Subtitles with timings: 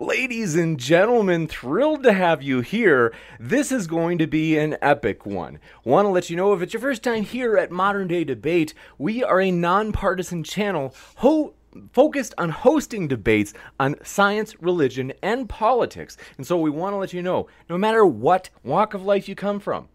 [0.00, 3.12] Ladies and gentlemen, thrilled to have you here.
[3.38, 5.58] This is going to be an epic one.
[5.84, 8.72] Want to let you know if it's your first time here at Modern Day Debate,
[8.96, 11.52] we are a nonpartisan channel ho-
[11.92, 16.16] focused on hosting debates on science, religion, and politics.
[16.38, 19.34] And so we want to let you know no matter what walk of life you
[19.34, 19.90] come from,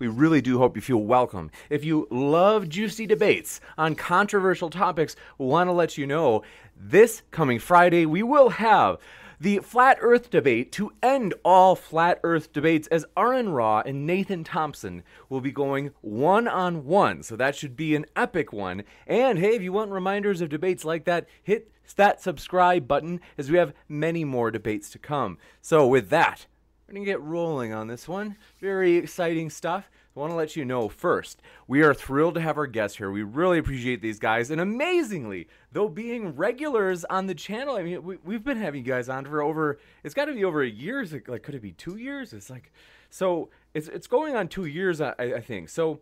[0.00, 1.52] we really do hope you feel welcome.
[1.70, 6.42] If you love juicy debates on controversial topics, we want to let you know
[6.76, 8.98] this coming Friday we will have
[9.40, 14.42] the Flat Earth debate to end all Flat Earth debates as Aaron Ra and Nathan
[14.44, 17.22] Thompson will be going one on one.
[17.22, 18.82] So that should be an epic one.
[19.06, 23.50] And hey, if you want reminders of debates like that, hit that subscribe button as
[23.50, 25.38] we have many more debates to come.
[25.62, 26.46] So with that,
[26.86, 28.36] we're going to get rolling on this one.
[28.60, 29.90] Very exciting stuff.
[30.18, 33.08] I want to let you know first, we are thrilled to have our guests here.
[33.08, 34.50] We really appreciate these guys.
[34.50, 38.90] And amazingly, though being regulars on the channel, I mean, we, have been having you
[38.90, 41.06] guys on for over, it's got to be over a year.
[41.28, 42.32] Like, could it be two years?
[42.32, 42.72] It's like,
[43.10, 45.68] so it's, it's going on two years, I, I think.
[45.68, 46.00] So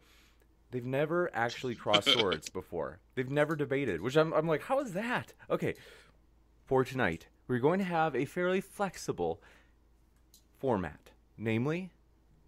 [0.71, 3.01] they've never actually crossed swords before.
[3.17, 5.35] They've never debated, which I'm, I'm like, how is that?
[5.51, 5.75] Okay,
[6.65, 9.43] for tonight, we're going to have a fairly flexible
[10.59, 11.91] format, namely,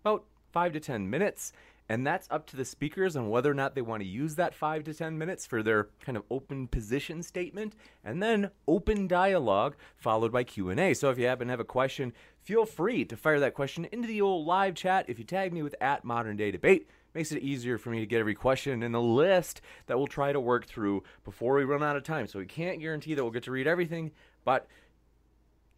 [0.03, 0.25] about
[0.59, 1.53] five to 10 minutes.
[1.89, 4.57] And that's up to the speakers on whether or not they want to use that
[4.57, 9.77] five to 10 minutes for their kind of open position statement and then open dialogue
[9.97, 10.95] followed by Q&A.
[10.95, 14.09] So if you happen to have a question, feel free to fire that question into
[14.09, 15.05] the old live chat.
[15.07, 18.07] If you tag me with at modern day debate, makes it easier for me to
[18.07, 21.85] get every question in the list that we'll try to work through before we run
[21.85, 22.27] out of time.
[22.27, 24.11] So we can't guarantee that we'll get to read everything,
[24.45, 24.67] but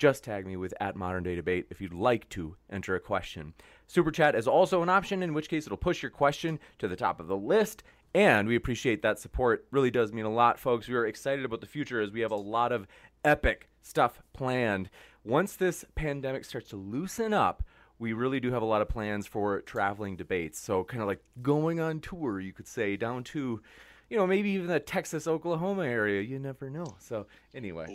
[0.00, 3.52] just tag me with at modern day debate if you'd like to enter a question.
[3.90, 6.94] Super chat is also an option, in which case it'll push your question to the
[6.94, 7.82] top of the list.
[8.14, 9.66] And we appreciate that support.
[9.72, 10.86] Really does mean a lot, folks.
[10.86, 12.86] We are excited about the future as we have a lot of
[13.24, 14.90] epic stuff planned.
[15.24, 17.64] Once this pandemic starts to loosen up,
[17.98, 20.60] we really do have a lot of plans for traveling debates.
[20.60, 23.60] So, kind of like going on tour, you could say, down to
[24.10, 26.20] you know, maybe even the Texas, Oklahoma area.
[26.20, 26.96] You never know.
[26.98, 27.86] So, anyway,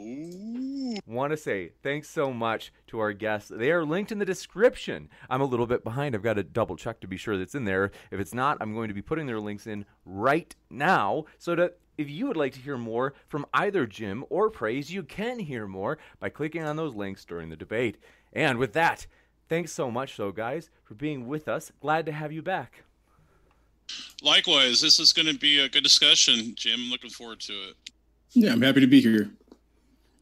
[1.06, 3.52] want to say thanks so much to our guests.
[3.53, 5.09] They are linked in the description.
[5.30, 6.16] I'm a little bit behind.
[6.16, 7.92] I've got to double check to be sure that's in there.
[8.12, 11.80] If it's not, I'm going to be putting their links in right now so that
[11.98, 15.68] if you would like to hear more from either Jim or Praise, you can hear
[15.68, 17.97] more by clicking on those links during the debate.
[18.32, 19.06] And with that,
[19.50, 21.74] thanks so much, though, guys, for being with us.
[21.82, 22.84] Glad to have you back.
[24.25, 26.80] Likewise, this is going to be a good discussion, Jim.
[26.86, 27.75] I'm Looking forward to it.
[28.31, 29.30] Yeah, I'm happy to be here.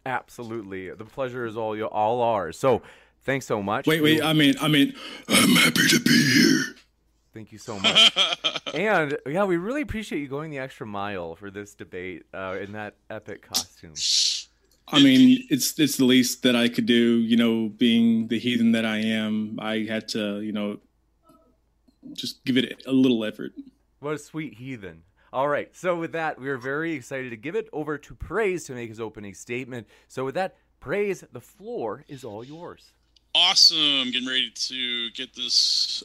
[0.05, 2.59] Absolutely, the pleasure is all you all ours.
[2.59, 2.81] So,
[3.23, 3.87] thanks so much.
[3.87, 4.21] Wait, wait.
[4.21, 4.93] I mean, I mean,
[5.29, 6.75] I'm happy to be here.
[7.33, 8.11] Thank you so much.
[8.73, 12.73] and yeah, we really appreciate you going the extra mile for this debate uh, in
[12.73, 13.93] that epic costume.
[14.89, 17.19] I mean, it's it's the least that I could do.
[17.19, 20.79] You know, being the heathen that I am, I had to, you know,
[22.11, 23.53] just give it a little effort.
[24.03, 25.03] What a sweet heathen.
[25.31, 25.73] All right.
[25.75, 28.89] So with that, we are very excited to give it over to Praise to make
[28.89, 29.87] his opening statement.
[30.09, 32.91] So with that, Praise, the floor is all yours.
[33.33, 34.11] Awesome.
[34.11, 36.03] Getting ready to get this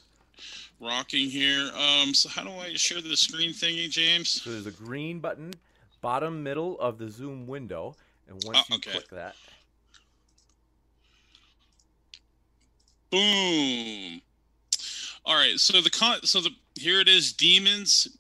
[0.80, 1.70] rocking here.
[1.74, 4.28] Um, so how do I share the screen thingy, James?
[4.28, 5.52] So there's a green button,
[6.00, 7.96] bottom middle of the Zoom window,
[8.28, 8.92] and once oh, okay.
[8.92, 9.34] you click that,
[13.10, 14.20] boom.
[15.24, 18.18] All right, so the con so the here it is, demons,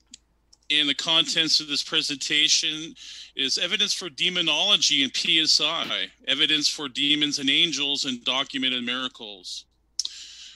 [0.70, 2.94] and the contents of this presentation
[3.36, 9.64] is evidence for demonology and PSI, evidence for demons and angels, and documented miracles.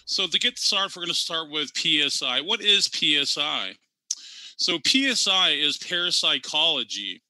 [0.04, 2.40] So to get started, we're going to start with PSI.
[2.40, 3.72] What is PSI?
[4.56, 7.22] So PSI is parapsychology.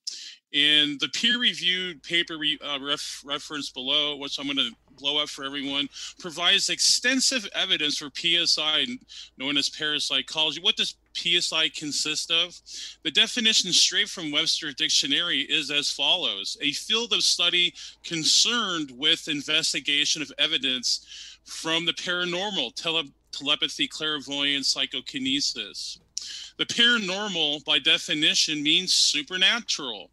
[0.55, 5.29] and the peer-reviewed paper re, uh, ref, reference below, which I'm going to blow up
[5.29, 8.87] for everyone, provides extensive evidence for PSI,
[9.39, 10.61] known as parapsychology.
[10.61, 12.59] What does PSI consist of?
[13.03, 19.29] The definition straight from Webster Dictionary is as follows a field of study concerned with
[19.29, 25.99] investigation of evidence from the paranormal, tele- telepathy, clairvoyance, psychokinesis.
[26.57, 30.11] The paranormal, by definition, means supernatural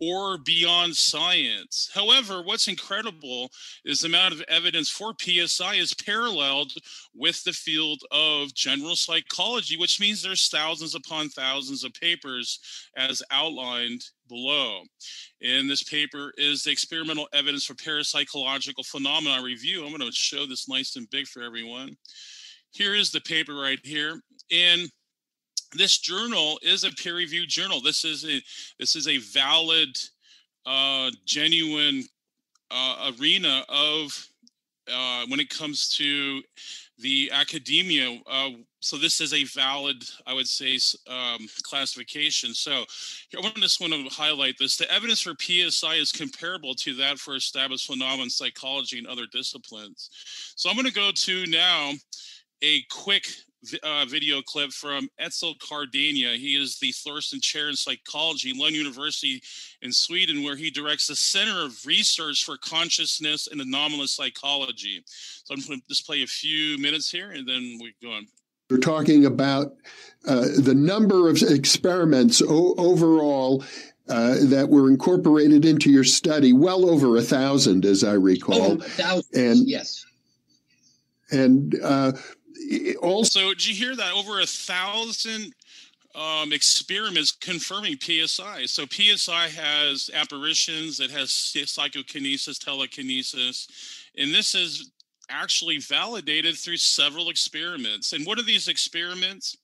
[0.00, 1.90] or beyond science.
[1.92, 3.50] However, what's incredible
[3.84, 6.72] is the amount of evidence for PSI is paralleled
[7.14, 12.60] with the field of general psychology, which means there's thousands upon thousands of papers
[12.96, 14.82] as outlined below.
[15.40, 19.84] In this paper is the experimental evidence for parapsychological phenomena review.
[19.84, 21.96] I'm going to show this nice and big for everyone.
[22.70, 24.20] Here is the paper right here.
[24.50, 24.90] And
[25.78, 27.80] this journal is a peer-reviewed journal.
[27.80, 28.40] This is a
[28.78, 29.96] this is a valid,
[30.64, 32.04] uh, genuine
[32.70, 34.28] uh, arena of
[34.92, 36.42] uh, when it comes to
[36.98, 38.18] the academia.
[38.30, 38.50] Uh,
[38.80, 40.78] so this is a valid, I would say,
[41.08, 42.54] um, classification.
[42.54, 42.84] So
[43.30, 44.76] here, I just want to highlight this.
[44.76, 49.26] The evidence for PSI is comparable to that for established phenomena in psychology and other
[49.32, 50.10] disciplines.
[50.56, 51.92] So I'm going to go to now
[52.62, 53.26] a quick
[53.82, 56.36] uh, video clip from Etzel Cardeña.
[56.36, 59.42] He is the Thorsten Chair in Psychology, Lund University
[59.82, 65.02] in Sweden, where he directs the Center of Research for Consciousness and Anomalous Psychology.
[65.06, 68.26] So I'm going to just play a few minutes here and then we go on.
[68.68, 69.76] We're talking about
[70.26, 73.62] uh, the number of experiments o- overall
[74.08, 78.72] uh, that were incorporated into your study, well over a thousand, as I recall.
[78.72, 80.04] Oh, a thousand, and yes.
[81.30, 82.12] And uh,
[83.02, 84.12] also, did you hear that?
[84.14, 85.52] Over a thousand
[86.14, 88.66] um, experiments confirming PSI.
[88.66, 93.68] So PSI has apparitions, it has psychokinesis, telekinesis,
[94.16, 94.90] and this is
[95.28, 98.12] actually validated through several experiments.
[98.12, 99.56] And what are these experiments?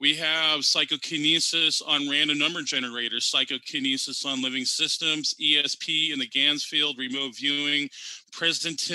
[0.00, 6.98] We have psychokinesis on random number generators, psychokinesis on living systems, ESP in the Ganzfeld,
[6.98, 7.88] remote viewing,
[8.32, 8.90] present,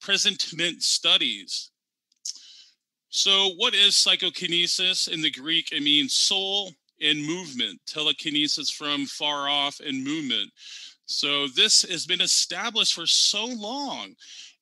[0.00, 1.70] presentiment studies.
[3.16, 5.70] So, what is psychokinesis in the Greek?
[5.70, 10.50] It means soul and movement, telekinesis from far off and movement.
[11.06, 14.16] So, this has been established for so long,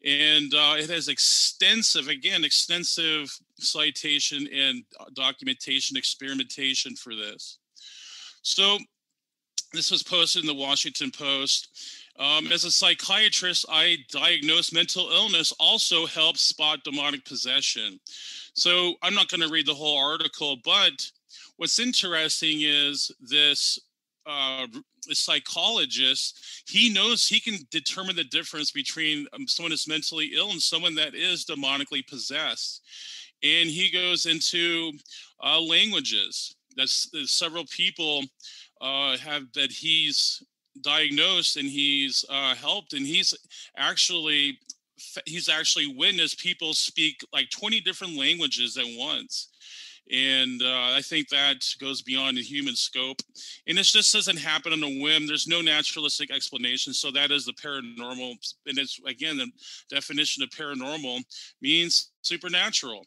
[0.05, 7.57] and uh, it has extensive, again, extensive citation and uh, documentation, experimentation for this.
[8.43, 8.77] So,
[9.73, 12.02] this was posted in the Washington Post.
[12.19, 17.99] Um, as a psychiatrist, I diagnose mental illness, also helps spot demonic possession.
[18.55, 21.11] So I'm not going to read the whole article, but
[21.57, 23.79] what's interesting is this
[24.27, 24.67] uh,
[25.11, 30.63] psychologist, he knows he can determine the difference between um, someone that's mentally ill and
[30.63, 32.83] someone that is demonically possessed.
[33.43, 34.93] And he goes into
[35.43, 36.55] uh, languages.
[36.77, 38.23] That's, several people
[38.81, 40.43] uh, have that he's
[40.81, 43.35] diagnosed and he's uh, helped, and he's
[43.77, 44.59] actually
[45.27, 49.49] he's actually witnessed people speak like 20 different languages at once.
[50.11, 53.21] And uh, i think that goes beyond the human scope.
[53.67, 55.27] And this just doesn't happen on a whim.
[55.27, 56.93] There's no naturalistic explanation.
[56.93, 58.35] So that is the paranormal
[58.67, 59.51] and it's again the
[59.89, 61.23] definition of paranormal
[61.61, 63.07] means supernatural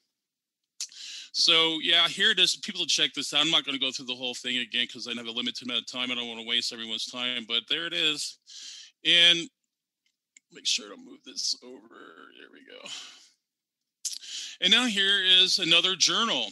[1.38, 3.92] so yeah here it is people to check this out i'm not going to go
[3.92, 6.28] through the whole thing again because i have a limited amount of time i don't
[6.28, 8.38] want to waste everyone's time but there it is
[9.06, 9.50] and
[10.56, 11.74] make sure to move this over.
[12.40, 12.88] There we go.
[14.62, 16.48] And now here is another journal,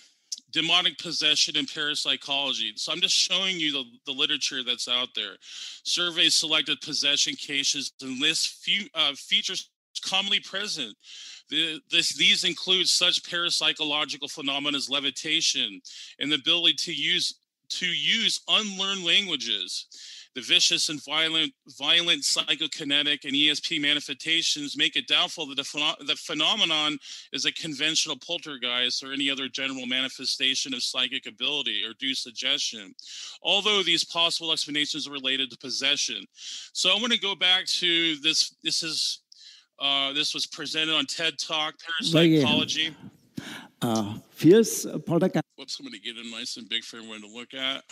[0.51, 2.73] Demonic Possession and Parapsychology.
[2.75, 5.35] So I'm just showing you the, the literature that's out there.
[5.83, 9.69] Surveys selected possession cases and lists few, uh, features
[10.05, 10.95] commonly present.
[11.49, 15.81] The, this, these include such parapsychological phenomena as levitation
[16.19, 17.35] and the ability to use
[17.69, 19.87] to use unlearned languages
[20.35, 26.07] the vicious and violent, violent psychokinetic and ESP manifestations make it doubtful that the, phen-
[26.07, 26.97] the phenomenon
[27.31, 32.95] is a conventional poltergeist or any other general manifestation of psychic ability or due suggestion,
[33.43, 36.25] although these possible explanations are related to possession.
[36.73, 38.55] So I want to go back to this.
[38.63, 39.19] This is
[39.79, 42.95] uh, this was presented on TED Talk, Parapsychology.
[43.81, 45.43] Uh, fierce poltergeist.
[45.57, 47.83] Whoops, I'm going to get it nice and big for everyone to look at.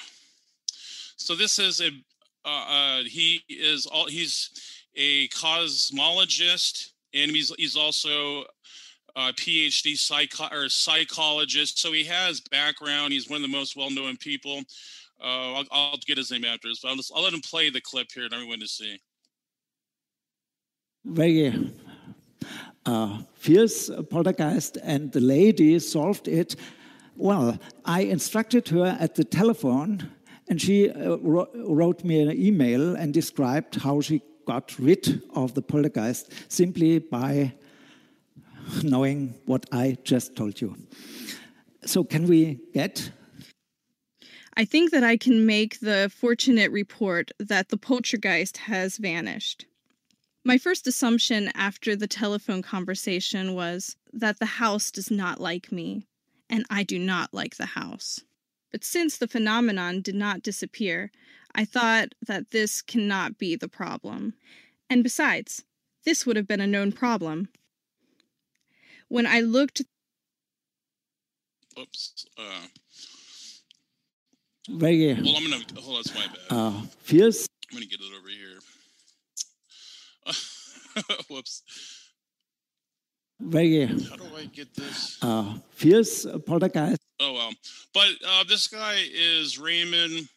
[1.17, 1.89] So this is a
[2.43, 4.49] uh, uh, he is all he's
[4.95, 8.43] a cosmologist and he's he's also
[9.15, 11.79] a PhD psycho- or psychologist.
[11.79, 13.13] So he has background.
[13.13, 14.61] He's one of the most well-known people.
[15.21, 17.69] Uh, I'll, I'll, get his name after this, but I'll, just, I'll let him play
[17.69, 18.99] the clip here and everyone to see.
[21.03, 21.73] Very
[22.85, 26.55] uh, fierce poltergeist, and the lady solved it.
[27.15, 30.09] Well, I instructed her at the telephone
[30.51, 35.61] and she uh, wrote me an email and described how she got rid of the
[35.61, 37.53] poltergeist simply by
[38.83, 40.75] knowing what I just told you.
[41.85, 43.11] So, can we get
[44.57, 49.65] I think that I can make the fortunate report that the poltergeist has vanished.
[50.43, 56.07] My first assumption after the telephone conversation was that the house does not like me,
[56.49, 58.21] and I do not like the house.
[58.71, 61.11] But since the phenomenon did not disappear,
[61.53, 64.33] I thought that this cannot be the problem.
[64.89, 65.63] And besides,
[66.05, 67.49] this would have been a known problem.
[69.09, 69.83] When I looked.
[71.77, 72.25] Oops.
[72.37, 72.65] Uh,
[74.69, 75.13] very.
[75.13, 76.03] well, I'm gonna hold on.
[76.03, 76.37] That's my bad.
[76.49, 77.47] uh, fierce.
[77.69, 78.59] I'm gonna get it over here.
[81.29, 81.63] Whoops.
[83.39, 85.17] Very How do I get this?
[85.21, 87.01] uh, fierce poltergeist.
[87.19, 87.51] Oh well,
[87.93, 90.27] but uh, this guy is Raymond.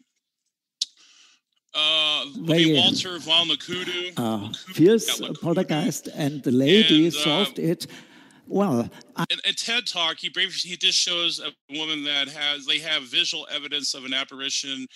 [1.74, 4.12] Uh, Very- Walter von Lucadou.
[4.16, 7.86] uh, fierce Yeah, poltergeist, and the lady And, uh, solved it.
[8.46, 12.64] Well, I, in, in TED Talk, he briefly he just shows a woman that has
[12.66, 14.86] they have visual evidence of an apparition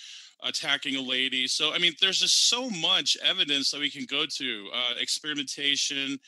[0.43, 1.47] attacking a lady.
[1.47, 4.69] So I mean, there's just so much evidence that we can go to.
[4.73, 6.19] Uh, experimentation.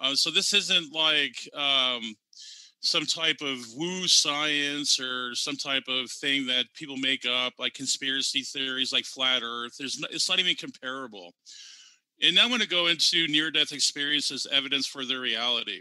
[0.00, 2.14] Uh, so this isn't like um,
[2.80, 7.74] some type of woo science or some type of thing that people make up, like
[7.74, 9.76] conspiracy theories, like flat Earth.
[9.78, 11.34] There's no, it's not even comparable.
[12.22, 15.80] And now I'm going to go into near-death experiences, evidence for their reality.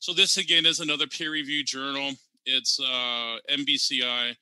[0.00, 2.12] So this again is another peer-reviewed journal.
[2.44, 4.34] It's uh, NCBI.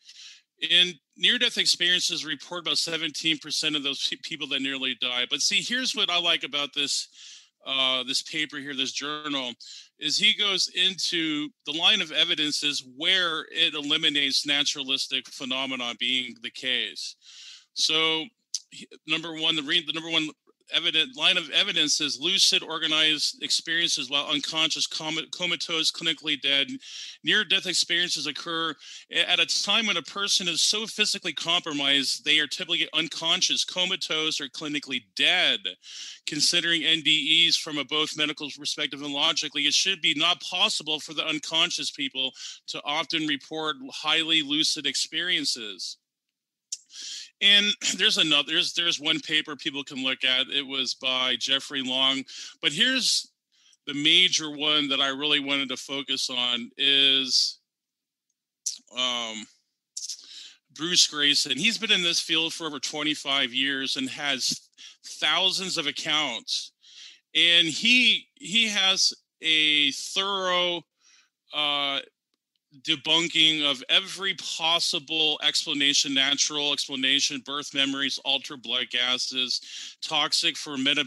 [0.61, 5.27] In near-death experiences, report about 17% of those people that nearly die.
[5.31, 7.09] But see, here's what I like about this
[7.67, 9.53] uh, this paper here, this journal,
[9.99, 16.51] is he goes into the line of evidences where it eliminates naturalistic phenomena being the
[16.51, 17.17] case.
[17.75, 18.25] So,
[19.07, 20.31] number one, the, re- the number one
[20.73, 26.69] evident line of evidence is lucid organized experiences while unconscious coma- comatose clinically dead.
[27.25, 28.75] Near death experiences occur
[29.13, 34.41] at a time when a person is so physically compromised they are typically unconscious comatose
[34.41, 35.61] or clinically dead.
[36.27, 41.15] Considering ndes from a both medical perspective and logically it should be not possible for
[41.15, 42.33] the unconscious people
[42.67, 45.97] to often report highly lucid experiences
[47.41, 47.67] and
[47.97, 50.49] there's another there's there's one paper people can look at.
[50.49, 52.23] It was by jeffrey long.
[52.63, 53.31] But here's
[53.87, 57.59] the major one that i really wanted to focus on is
[58.97, 59.47] um
[60.77, 61.57] bruce greyson.
[61.57, 64.61] He's been in this field for over 25 years and has
[65.05, 66.73] thousands of accounts.
[67.35, 70.83] And he he has a thorough
[71.55, 72.01] uh
[72.83, 81.05] debunking of every possible explanation natural explanation birth memories altered blood gases toxic for meta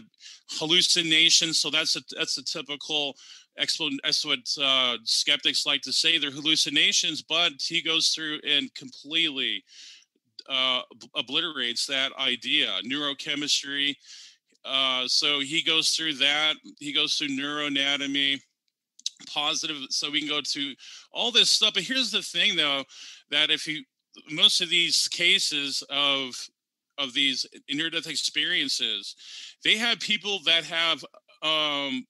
[0.50, 3.16] hallucinations so that's a that's a typical
[3.58, 8.72] explanation that's what uh, skeptics like to say they're hallucinations but he goes through and
[8.74, 9.64] completely
[10.48, 10.82] uh,
[11.14, 13.96] obliterates that idea neurochemistry.
[14.64, 18.40] Uh, so he goes through that he goes through neuroanatomy
[19.24, 20.74] positive so we can go to
[21.12, 21.74] all this stuff.
[21.74, 22.84] But here's the thing though
[23.30, 23.84] that if you
[24.30, 26.34] most of these cases of
[26.98, 29.16] of these near death experiences
[29.64, 31.04] they have people that have
[31.42, 32.06] um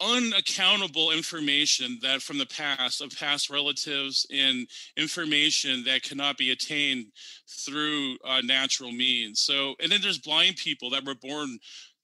[0.00, 7.06] unaccountable information that from the past of past relatives and information that cannot be attained
[7.48, 9.40] through uh, natural means.
[9.40, 11.58] So and then there's blind people that were born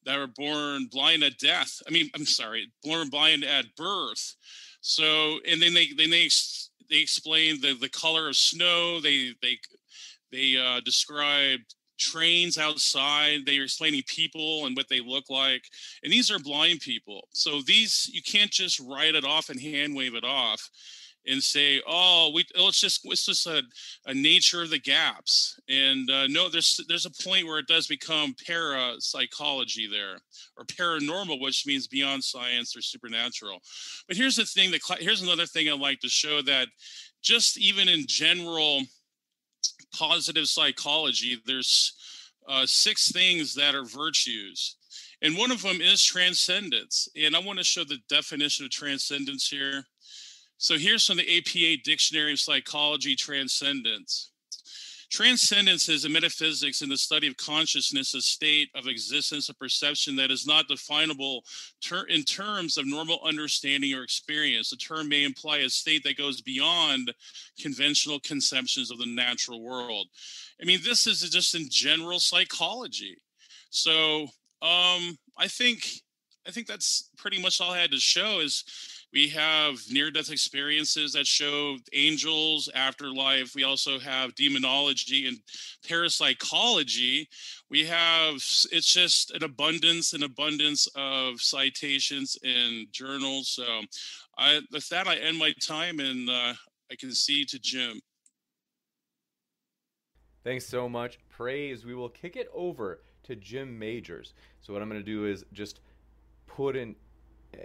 [0.05, 1.81] that were born blind at death.
[1.87, 4.35] I mean, I'm sorry, born blind at birth.
[4.81, 6.29] So, and then they then they
[6.91, 9.01] they explain the the color of snow.
[9.01, 9.59] They they
[10.31, 11.61] they uh, describe
[11.99, 13.47] trains outside.
[13.47, 15.65] They are explaining people and what they look like.
[16.03, 17.29] And these are blind people.
[17.33, 20.69] So these you can't just write it off and hand wave it off
[21.27, 23.63] and say, "Oh, we oh, it's just it's just a,
[24.07, 27.87] a nature of the gaps." And uh, no, there's there's a point where it does
[27.87, 30.19] become parapsychology there,
[30.57, 33.61] or paranormal, which means beyond science or supernatural.
[34.07, 36.69] But here's the thing that here's another thing I'd like to show that
[37.23, 38.83] just even in general
[39.95, 41.95] positive psychology, there's
[42.49, 44.77] uh, six things that are virtues.
[45.23, 47.09] And one of them is transcendence.
[47.17, 49.85] And I want to show the definition of transcendence here.
[50.59, 54.31] So here's from the APA Dictionary of Psychology Transcendence.
[55.11, 60.17] Transcendence is a metaphysics in the study of consciousness, a state of existence, a perception
[60.17, 61.45] that is not definable
[61.81, 64.71] ter- in terms of normal understanding or experience.
[64.71, 67.13] The term may imply a state that goes beyond
[67.61, 70.09] conventional conceptions of the natural world.
[70.61, 73.17] I mean, this is just in general psychology.
[73.71, 74.23] So
[74.63, 75.89] um, I think
[76.47, 78.41] I think that's pretty much all I had to show.
[78.41, 78.65] Is
[79.15, 83.55] we have near-death experiences that show angels, afterlife.
[83.55, 85.39] We also have demonology and
[85.89, 87.29] parapsychology.
[87.71, 93.49] We have it's just an abundance, an abundance of citations and journals.
[93.51, 93.83] So,
[94.37, 96.55] I with that I end my time and uh,
[96.91, 98.01] I can see to Jim.
[100.43, 101.21] Thanks so much.
[101.29, 101.87] Praise.
[101.87, 104.35] We will kick it over to Jim Majors.
[104.61, 105.79] So what I'm going to do is just
[106.49, 106.97] put in.
[107.55, 107.61] Uh,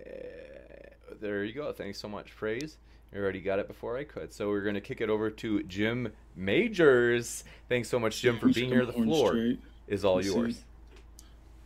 [1.19, 1.71] there you go.
[1.71, 2.35] Thanks so much.
[2.35, 2.77] Praise.
[3.13, 4.31] You already got it before I could.
[4.31, 7.43] So we're going to kick it over to Jim Majors.
[7.67, 8.85] Thanks so much, Jim, for being here.
[8.85, 9.59] The floor straight.
[9.87, 10.55] is all Let's yours.
[10.57, 10.63] See.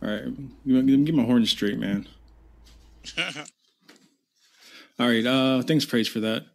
[0.02, 1.04] All right.
[1.04, 2.06] Give my horn straight, man.
[3.18, 5.26] all right.
[5.26, 6.46] Uh, thanks, Praise, for that.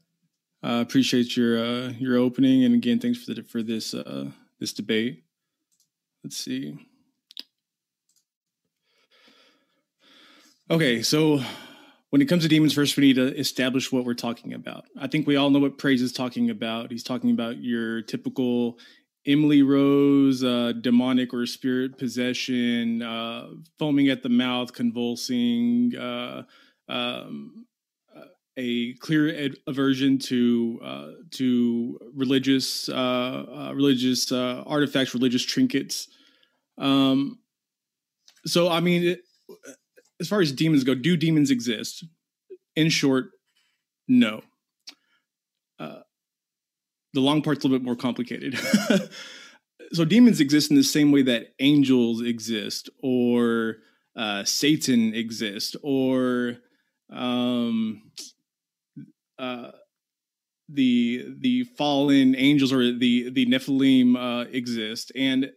[0.62, 4.31] I uh, appreciate your uh, your opening, and again, thanks for the, for this uh,
[4.60, 5.24] this debate.
[6.24, 6.77] Let's see.
[10.69, 11.41] Okay, so
[12.09, 14.85] when it comes to demons, first we need to establish what we're talking about.
[14.99, 16.91] I think we all know what praise is talking about.
[16.91, 18.79] He's talking about your typical
[19.27, 26.43] Emily Rose, uh, demonic or spirit possession, uh, foaming at the mouth, convulsing, uh,
[26.87, 27.65] um,
[28.57, 36.07] a clear ad- aversion to uh, to religious uh, uh, religious artifacts, religious trinkets.
[36.77, 37.39] Um,
[38.45, 39.19] so, I mean, it,
[40.19, 42.03] as far as demons go, do demons exist?
[42.75, 43.31] In short,
[44.07, 44.41] no.
[45.79, 45.99] Uh,
[47.13, 48.57] the long part's a little bit more complicated.
[49.93, 53.77] so, demons exist in the same way that angels exist, or
[54.15, 56.57] uh, Satan exists, or
[57.11, 58.11] um,
[59.39, 59.71] uh,
[60.67, 65.49] the the fallen angels or the the Nephilim uh, exist, and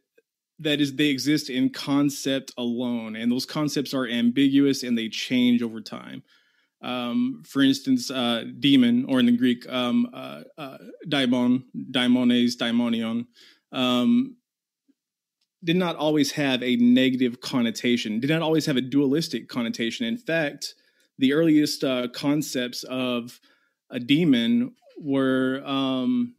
[0.63, 5.63] that is they exist in concept alone, and those concepts are ambiguous and they change
[5.63, 6.23] over time.
[6.83, 10.79] Um, for instance, uh, demon, or in the Greek, um, uh, uh,
[11.09, 13.27] daimon, daimones, daimonion,
[13.71, 14.37] um,
[15.63, 20.07] did not always have a negative connotation, did not always have a dualistic connotation.
[20.07, 20.75] In fact,
[21.19, 23.39] the earliest uh, concepts of
[23.91, 26.35] a demon were um,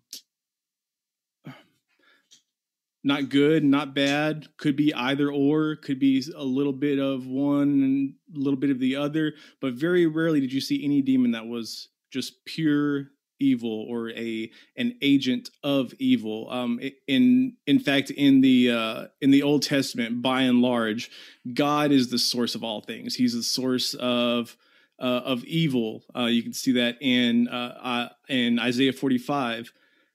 [3.03, 7.67] not good, not bad, could be either or, could be a little bit of one
[7.83, 11.31] and a little bit of the other, but very rarely did you see any demon
[11.31, 16.47] that was just pure evil or a an agent of evil.
[16.49, 21.11] Um, in in fact, in the uh, in the Old Testament, by and large,
[21.53, 23.15] God is the source of all things.
[23.15, 24.55] He's the source of
[24.99, 26.03] uh, of evil.
[26.15, 29.73] Uh, you can see that in uh, in Isaiah 45.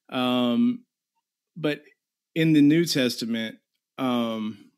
[0.09, 0.85] Um,
[1.57, 1.83] but
[2.39, 3.57] in the New Testament,
[3.99, 4.71] um,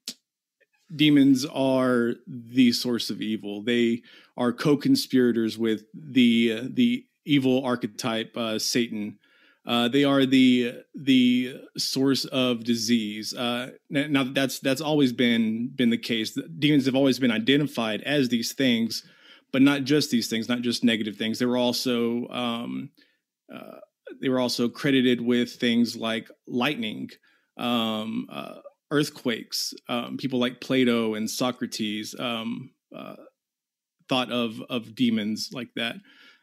[0.97, 3.63] demons are the source of evil.
[3.63, 4.01] They
[4.35, 9.19] are co-conspirators with the the evil archetype uh, Satan.
[9.67, 13.35] Uh, they are the the source of disease.
[13.35, 16.39] Uh, now that's that's always been been the case.
[16.59, 19.05] Demons have always been identified as these things,
[19.53, 21.39] but not just these things, not just negative things.
[21.39, 22.89] They were also um,
[23.55, 23.81] uh,
[24.19, 27.11] they were also credited with things like lightning,
[27.61, 28.57] um, uh,
[28.91, 29.73] earthquakes.
[29.89, 33.17] Um, people like Plato and Socrates um, uh,
[34.09, 35.97] thought of of demons like that.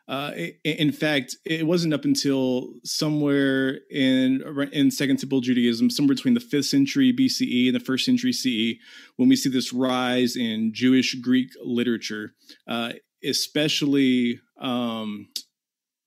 [0.07, 0.31] Uh,
[0.63, 6.39] in fact, it wasn't up until somewhere in in Second Temple Judaism, somewhere between the
[6.39, 8.79] fifth century BCE and the first century CE,
[9.17, 12.33] when we see this rise in Jewish Greek literature,
[12.69, 15.27] uh, especially um,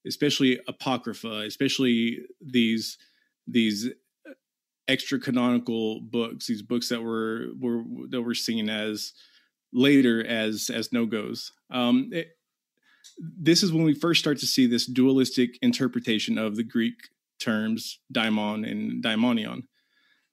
[0.07, 2.97] especially apocrypha, especially these
[3.47, 3.91] these
[4.89, 9.13] extra canonical books, these books that were were that were seen as
[9.73, 11.53] later as as no goes.
[11.71, 12.29] Um, it,
[13.19, 16.95] this is when we first start to see this dualistic interpretation of the Greek
[17.39, 19.63] terms daimon and daimonion,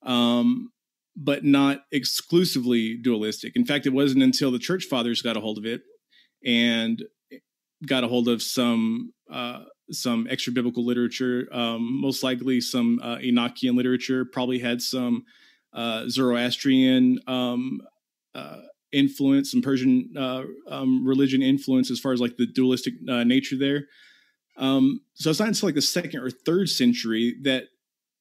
[0.03, 0.71] um,
[1.15, 3.55] but not exclusively dualistic.
[3.55, 5.81] In fact, it wasn't until the church fathers got a hold of it
[6.45, 7.03] and
[7.85, 13.17] got a hold of some uh, some extra biblical literature, um, most likely some uh,
[13.17, 15.25] Enochian literature, probably had some
[15.73, 17.81] uh, Zoroastrian um,
[18.35, 23.23] uh, influence, some Persian uh, um, religion influence as far as like the dualistic uh,
[23.23, 23.85] nature there.
[24.57, 27.65] Um, so it's not until like the second or third century that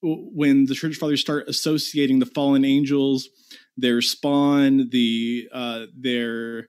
[0.03, 3.29] when the church fathers start associating the fallen angels,
[3.77, 6.69] their spawn, the uh, their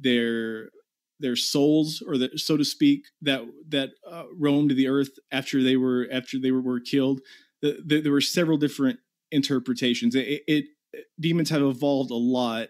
[0.00, 0.70] their
[1.24, 5.76] their souls, or the, so to speak, that that uh, roamed the earth after they
[5.76, 7.20] were after they were, were killed.
[7.62, 8.98] The, the, there were several different
[9.32, 10.14] interpretations.
[10.14, 10.64] It, it,
[11.18, 12.68] demons have evolved a lot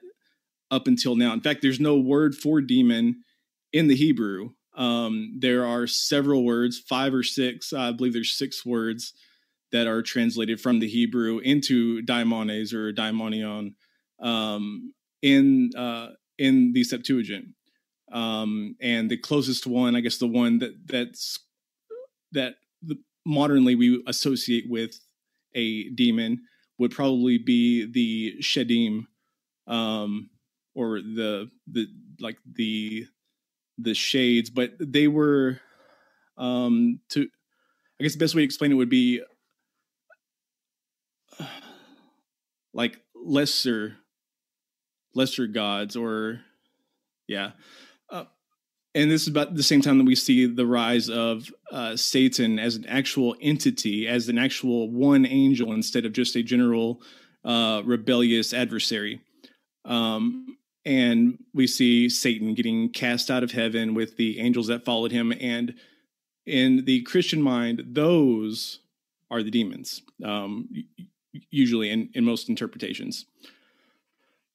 [0.71, 1.33] up until now.
[1.33, 3.25] In fact, there's no word for demon
[3.73, 4.51] in the Hebrew.
[4.77, 9.15] Um, there are several words, five or six, I believe there's six words
[9.73, 13.75] that are translated from the Hebrew into daimones or daimonion
[14.21, 17.47] um, in uh, in the Septuagint.
[18.15, 21.41] Um, and the closest one, I guess, the one that that's
[22.33, 22.97] that the,
[23.27, 24.99] modernly we associate with
[25.55, 26.43] a demon
[26.79, 29.07] would probably be the shedim,
[29.67, 30.31] um,
[30.75, 31.87] or the the
[32.21, 33.07] like the
[33.79, 35.61] the shades, but they were
[36.37, 37.29] um to
[38.01, 39.23] I guess the best way to explain it would be
[42.73, 43.97] like lesser
[45.15, 46.41] lesser gods or
[47.29, 47.53] yeah
[48.97, 52.59] and this is about the same time that we see the rise of uh, satan
[52.59, 57.01] as an actual entity as an actual one angel instead of just a general
[57.45, 59.21] uh, rebellious adversary
[59.85, 65.13] um, and we see Satan getting cast out of heaven with the angels that followed
[65.13, 65.33] him.
[65.41, 65.75] And
[66.47, 68.81] in the Christian mind, those
[69.31, 70.69] are the demons, um,
[71.51, 73.25] usually in, in most interpretations.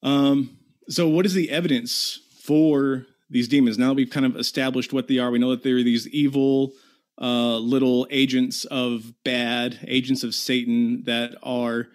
[0.04, 0.58] Um,
[0.88, 3.78] so, what is the evidence for these demons?
[3.78, 6.74] Now that we've kind of established what they are, we know that they're these evil
[7.22, 11.88] uh, little agents of bad, agents of Satan that are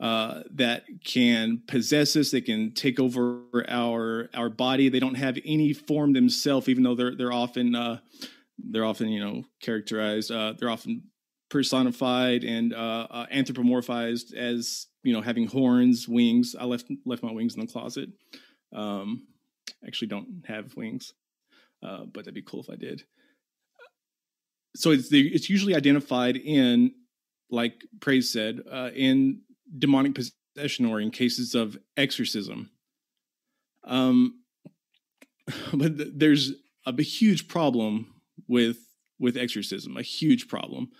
[0.00, 2.30] uh, that can possess us.
[2.30, 4.88] They can take over our our body.
[4.88, 7.98] They don't have any form themselves, even though they're they're often uh,
[8.58, 10.30] they're often you know characterized.
[10.30, 11.04] Uh, they're often
[11.50, 16.54] personified and uh, uh, anthropomorphized as you know having horns, wings.
[16.58, 18.10] I left left my wings in the closet.
[18.72, 19.26] Um,
[19.86, 21.12] actually, don't have wings,
[21.82, 23.04] uh, but that'd be cool if I did.
[24.76, 26.92] So it's the, it's usually identified in,
[27.50, 29.40] like Praise said, uh, in
[29.78, 32.70] demonic possession or in cases of exorcism.
[33.84, 34.40] Um,
[35.72, 36.52] but th- there's
[36.86, 38.14] a huge problem
[38.46, 38.78] with
[39.20, 40.90] with exorcism, a huge problem.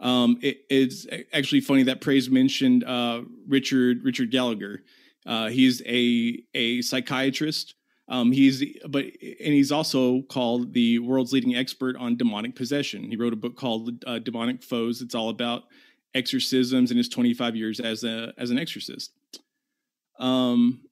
[0.00, 4.82] Um, it, it's actually funny that Praise mentioned uh, Richard Richard Gallagher.
[5.26, 7.74] Uh, he's a a psychiatrist.
[8.10, 13.04] Um, he's but and he's also called the world's leading expert on demonic possession.
[13.04, 15.00] He wrote a book called uh, Demonic Foes.
[15.00, 15.62] It's all about
[16.12, 19.12] exorcisms in his 25 years as a as an exorcist.
[20.18, 20.82] Um,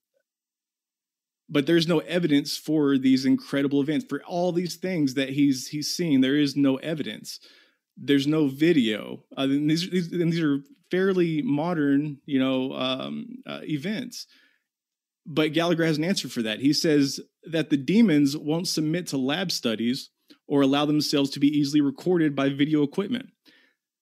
[1.49, 5.91] but there's no evidence for these incredible events for all these things that he's he's
[5.95, 6.21] seen.
[6.21, 7.41] There is no evidence.
[7.97, 9.25] There's no video.
[9.37, 14.27] Uh, and these, these and these are fairly modern, you know, um, uh, events.
[15.31, 16.61] But Gallagher has an answer for that.
[16.61, 20.09] He says that the demons won't submit to lab studies
[20.47, 23.29] or allow themselves to be easily recorded by video equipment.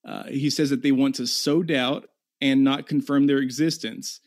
[0.07, 2.09] Uh, he says that they want to sow doubt
[2.41, 4.21] and not confirm their existence.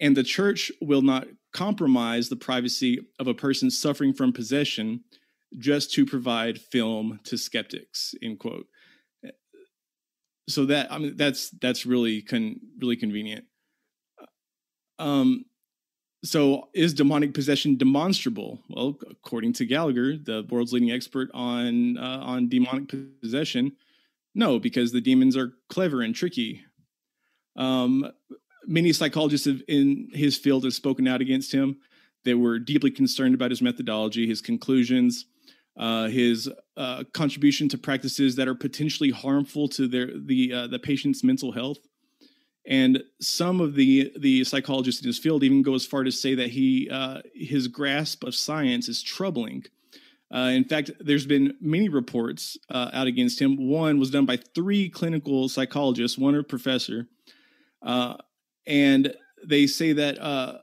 [0.00, 5.02] And the church will not compromise the privacy of a person suffering from possession
[5.58, 8.14] just to provide film to skeptics.
[8.22, 8.66] End quote.
[10.48, 13.44] So that I mean that's that's really con, really convenient.
[14.98, 15.44] Um,
[16.24, 18.60] so is demonic possession demonstrable?
[18.68, 23.72] Well, according to Gallagher, the world's leading expert on uh, on demonic possession,
[24.34, 26.64] no, because the demons are clever and tricky.
[27.56, 28.10] Um,
[28.66, 31.78] many psychologists in his field have spoken out against him.
[32.24, 35.26] They were deeply concerned about his methodology, his conclusions,
[35.78, 40.78] uh, his uh, contribution to practices that are potentially harmful to their the uh, the
[40.78, 41.78] patient's mental health.
[42.68, 46.34] And some of the the psychologists in his field even go as far to say
[46.36, 49.64] that he uh, his grasp of science is troubling
[50.30, 53.68] uh, in fact, there's been many reports uh, out against him.
[53.68, 57.06] One was done by three clinical psychologists, one a professor,
[57.82, 58.16] uh,
[58.66, 59.14] and
[59.46, 60.58] they say that uh,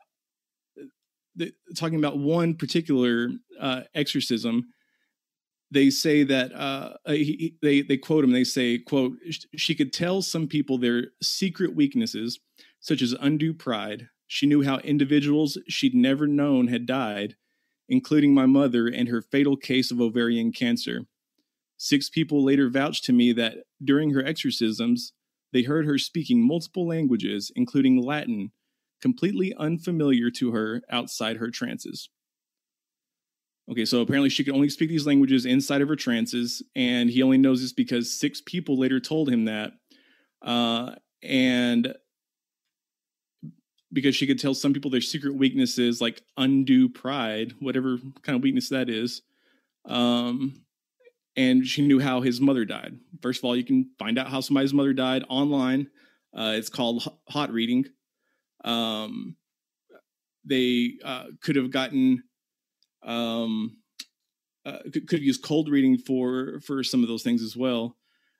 [1.75, 4.67] talking about one particular uh, exorcism,
[5.71, 8.31] they say that uh, he, they they quote him.
[8.31, 9.17] They say, "quote
[9.55, 12.39] She could tell some people their secret weaknesses,
[12.79, 14.09] such as undue pride.
[14.27, 17.35] She knew how individuals she'd never known had died,
[17.87, 21.05] including my mother and her fatal case of ovarian cancer.
[21.77, 25.13] Six people later vouched to me that during her exorcisms,
[25.51, 28.51] they heard her speaking multiple languages, including Latin,
[29.01, 32.09] completely unfamiliar to her outside her trances.
[33.69, 37.23] Okay, so apparently she could only speak these languages inside of her trances, and he
[37.23, 39.71] only knows this because six people later told him that.
[40.41, 41.95] Uh, and
[43.91, 48.43] because she could tell some people their secret weaknesses like undue pride, whatever kind of
[48.43, 49.21] weakness that is.
[49.85, 50.61] Um,
[51.35, 52.99] and she knew how his mother died.
[53.21, 55.87] First of all, you can find out how somebody's mother died online.
[56.37, 57.85] Uh, it's called hot reading.
[58.63, 59.37] Um,
[60.43, 62.23] they uh, could have gotten
[63.05, 63.77] um,
[64.65, 67.95] uh, could, could use cold reading for for some of those things as well.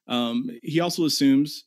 [0.08, 1.66] Um, he also assumes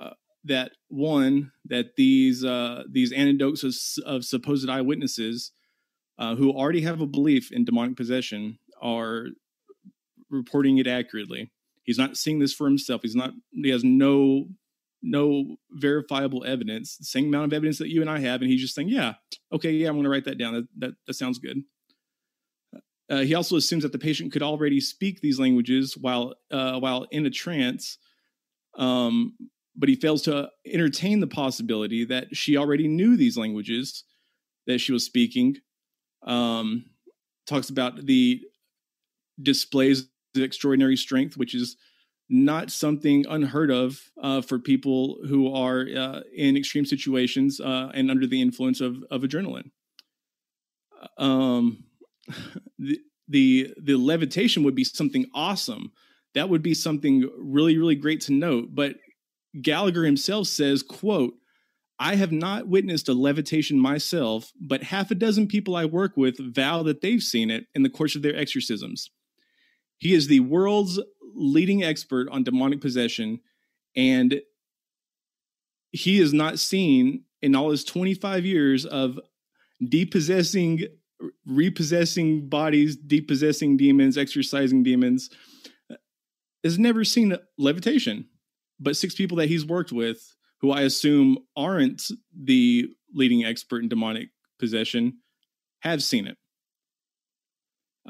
[0.00, 0.10] uh,
[0.44, 3.74] that one that these uh, these anecdotes of,
[4.06, 5.52] of supposed eyewitnesses
[6.18, 9.26] uh, who already have a belief in demonic possession are
[10.30, 11.50] reporting it accurately.
[11.82, 13.02] He's not seeing this for himself.
[13.02, 13.32] He's not.
[13.52, 14.48] He has no
[15.02, 16.98] no verifiable evidence.
[17.00, 19.14] Same amount of evidence that you and I have, and he's just saying, "Yeah,
[19.52, 20.54] okay, yeah, I'm going to write that down.
[20.54, 21.62] That that, that sounds good."
[23.10, 27.06] Uh, he also assumes that the patient could already speak these languages while uh, while
[27.10, 27.98] in a trance,
[28.76, 29.34] um,
[29.74, 34.04] but he fails to entertain the possibility that she already knew these languages
[34.66, 35.56] that she was speaking.
[36.22, 36.84] Um,
[37.46, 38.42] talks about the
[39.40, 41.76] displays of extraordinary strength, which is
[42.28, 48.10] not something unheard of uh, for people who are uh, in extreme situations uh, and
[48.10, 49.70] under the influence of, of adrenaline.
[51.16, 51.84] Um,
[52.78, 55.92] the, the the levitation would be something awesome.
[56.34, 58.68] That would be something really really great to note.
[58.72, 58.96] But
[59.60, 61.34] Gallagher himself says, "quote
[61.98, 66.54] I have not witnessed a levitation myself, but half a dozen people I work with
[66.54, 69.10] vow that they've seen it in the course of their exorcisms.
[69.98, 71.00] He is the world's
[71.34, 73.40] leading expert on demonic possession,
[73.96, 74.40] and
[75.90, 79.18] he has not seen in all his 25 years of
[79.86, 80.84] depossessing
[81.46, 85.30] repossessing bodies, depossessing demons, exorcising demons,
[86.64, 88.28] has never seen levitation.
[88.80, 92.02] But six people that he's worked with, who I assume aren't
[92.36, 94.28] the leading expert in demonic
[94.58, 95.18] possession,
[95.80, 96.36] have seen it.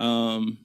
[0.01, 0.59] Um,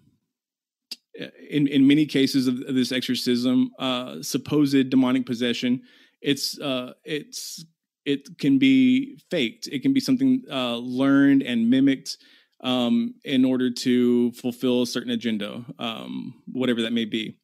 [1.49, 5.82] in in many cases of, this exorcism, uh, supposed demonic possession,
[6.21, 7.65] it's uh, it's
[8.06, 9.68] it can be faked.
[9.68, 12.18] It can be something uh, learned and mimicked
[12.63, 17.38] um, in order to fulfill a certain agenda, um, whatever that may be.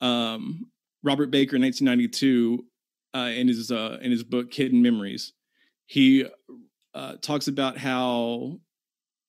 [0.00, 0.70] Um,
[1.02, 2.64] Robert Baker, in 1992,
[3.14, 5.32] uh, in his uh, in his book Hidden Memories,
[5.86, 6.26] he
[6.94, 8.60] uh, talks about how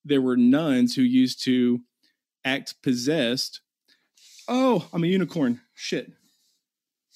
[0.06, 1.82] there were nuns who used to
[2.43, 3.62] act possessed.
[4.48, 5.62] Oh, I'm a unicorn.
[5.74, 6.12] Shit.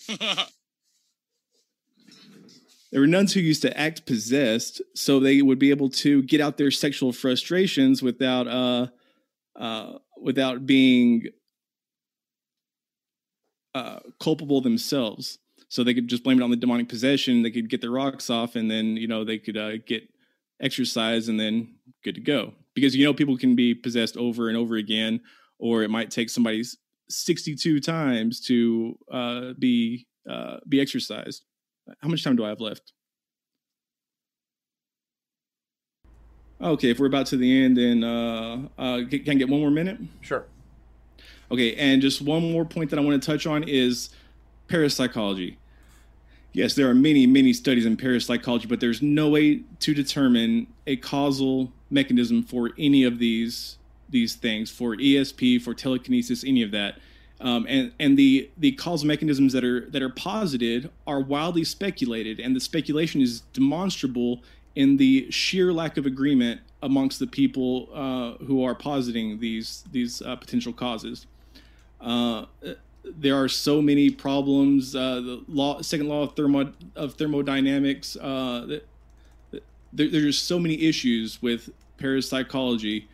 [2.92, 6.42] there were nuns who used to act possessed so they would be able to get
[6.42, 8.88] out their sexual frustrations without uh
[9.56, 11.28] uh without being
[13.74, 15.40] uh culpable themselves.
[15.70, 17.44] So they could just blame it on the demonic possession.
[17.44, 20.04] They could get their rocks off and then you know they could uh, get
[20.62, 22.54] exercise and then good to go.
[22.76, 25.22] Because you know people can be possessed over and over again
[25.60, 26.64] or it might take somebody
[27.10, 31.44] 62 times to uh, be uh, be exercised
[32.00, 32.94] how much time do I have left?
[36.62, 39.72] Okay, if we're about to the end, then uh, uh, can I get one more
[39.72, 39.98] minute?
[40.22, 40.46] Sure.
[41.50, 44.10] Okay, and just one more point that I want to touch on is
[44.68, 45.58] parapsychology.
[46.54, 50.98] Yes, there are many, many studies in parapsychology, but there's no way to determine a
[50.98, 53.78] causal mechanism for any of these
[54.10, 57.00] these things, for ESP, for telekinesis, any of that.
[57.42, 62.40] Um, and and the the causal mechanisms that are that are posited are wildly speculated,
[62.40, 64.42] and the speculation is demonstrable
[64.76, 70.22] in the sheer lack of agreement amongst the people uh, who are positing these these
[70.22, 71.26] uh, potential causes.
[72.00, 72.46] Uh,
[73.04, 74.96] there are so many problems.
[74.96, 78.16] Uh, the law, second law of thermo of thermodynamics.
[78.22, 78.88] Uh, that,
[79.52, 83.08] that there, there's so many issues with parapsychology,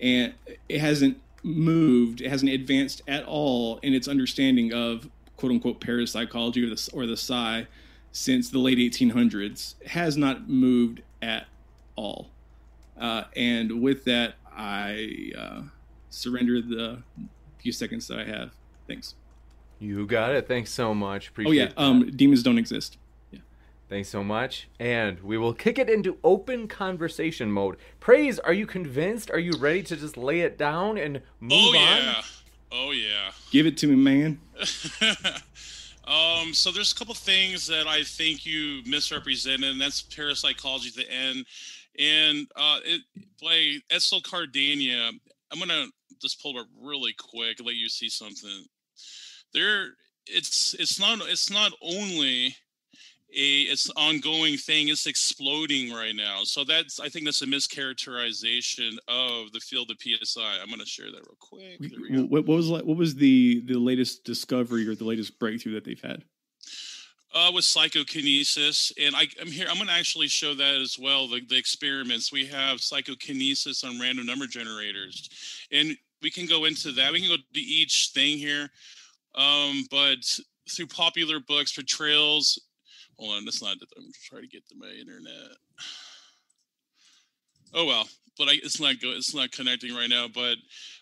[0.00, 0.32] and
[0.68, 6.64] it hasn't moved, it hasn't advanced at all in its understanding of quote unquote parapsychology
[6.64, 7.66] or the or the psi
[8.12, 9.74] since the late 1800s.
[9.86, 11.46] Has not moved at
[11.96, 12.30] all.
[12.98, 15.62] Uh, and with that, I uh,
[16.10, 17.02] surrender the
[17.58, 18.52] few seconds that I have.
[18.86, 19.14] Thanks.
[19.80, 20.46] You got it.
[20.46, 21.28] Thanks so much.
[21.28, 22.98] Appreciate oh yeah, um, demons don't exist.
[23.88, 24.68] Thanks so much.
[24.80, 27.76] And we will kick it into open conversation mode.
[28.00, 29.30] Praise, are you convinced?
[29.30, 31.58] Are you ready to just lay it down and move on?
[31.66, 32.14] oh, yeah.
[32.16, 32.24] on?
[32.72, 33.30] Oh, yeah.
[33.50, 34.40] Give it to me, man.
[36.06, 40.94] um, so there's a couple things that I think you misrepresented, and that's parapsychology at
[40.94, 41.46] the end.
[41.98, 43.02] And uh, it,
[43.38, 45.10] play Etzel Cardeña,
[45.52, 48.64] I'm going to just pull it up really quick, let you see something.
[49.52, 49.90] There,
[50.26, 52.56] it's it's not it's not only
[53.34, 58.96] a it's ongoing thing it's exploding right now so that's i think that's a mischaracterization
[59.08, 61.78] of the field of psi i'm going to share that real quick
[62.30, 66.22] what, was what was the the latest discovery or the latest breakthrough that they've had
[67.34, 69.66] Uh, with psychokinesis, and I, am here.
[69.68, 71.26] I'm going to actually show that as well.
[71.26, 75.28] The, the experiments we have psychokinesis on random number generators,
[75.72, 77.10] and we can go into that.
[77.10, 78.70] We can go to each thing here,
[79.34, 80.22] um, but
[80.70, 82.58] through popular books, portrayals.
[83.18, 83.76] Hold on, that's not.
[83.96, 85.56] I'm trying to get to my internet.
[87.72, 89.16] Oh well, but I, it's not good.
[89.16, 90.28] It's not connecting right now.
[90.32, 90.56] But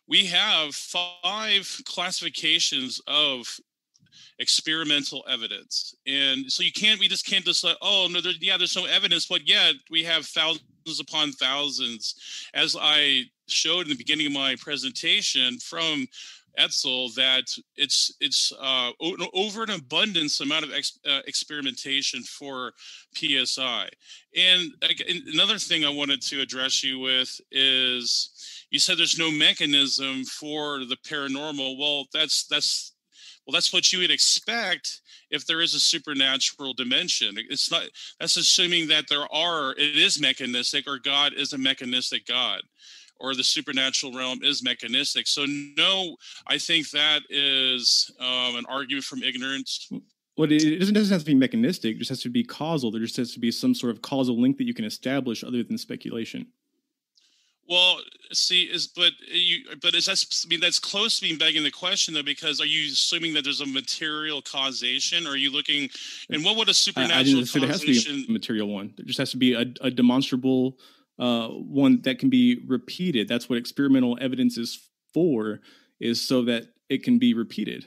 [0.08, 3.46] we have five classifications of
[4.38, 5.94] experimental evidence.
[6.06, 8.86] And so you can't, we just can't just like, oh, no, there, yeah, there's no
[8.86, 12.48] evidence, but yet we have thousands upon thousands.
[12.54, 16.06] As I showed in the beginning of my presentation from
[16.56, 17.44] Etzel, that
[17.76, 18.90] it's it's uh,
[19.32, 22.72] over an abundance amount of ex, uh, experimentation for
[23.14, 23.88] PSI.
[24.36, 24.72] And
[25.32, 28.30] another thing I wanted to address you with is
[28.70, 31.78] you said there's no mechanism for the paranormal.
[31.78, 32.92] Well, that's that's
[33.46, 37.36] well, that's what you would expect if there is a supernatural dimension.
[37.48, 37.84] It's not
[38.20, 42.62] that's assuming that there are it is mechanistic or God is a mechanistic God
[43.22, 45.26] or the supernatural realm is mechanistic.
[45.28, 49.88] So no, I think that is um, an argument from ignorance.
[50.36, 51.96] Well, it doesn't, doesn't have to be mechanistic.
[51.96, 52.90] It just has to be causal.
[52.90, 55.62] There just has to be some sort of causal link that you can establish other
[55.62, 56.46] than speculation.
[57.68, 58.00] Well,
[58.32, 60.24] see, is but you, but is that?
[60.44, 63.44] I mean, that's close to being begging the question though, because are you assuming that
[63.44, 65.26] there's a material causation?
[65.26, 65.88] Or are you looking,
[66.28, 67.62] and what would a supernatural I, I didn't causation?
[67.62, 68.92] It has to be a material one.
[68.96, 70.76] There just has to be a, a demonstrable
[71.18, 73.28] uh, one that can be repeated.
[73.28, 75.60] That's what experimental evidence is for,
[76.00, 77.86] is so that it can be repeated.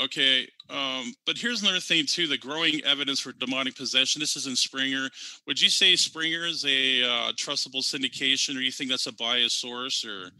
[0.00, 4.20] Okay, um, but here's another thing too: the growing evidence for demonic possession.
[4.20, 5.08] This is in Springer.
[5.46, 9.60] Would you say Springer is a uh, trustable syndication, or you think that's a biased
[9.60, 10.30] source, or?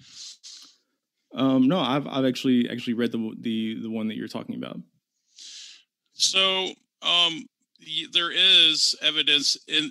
[1.35, 4.79] Um, no, I've I've actually actually read the the the one that you're talking about.
[6.13, 6.71] So
[7.03, 7.47] um,
[8.13, 9.91] there is evidence in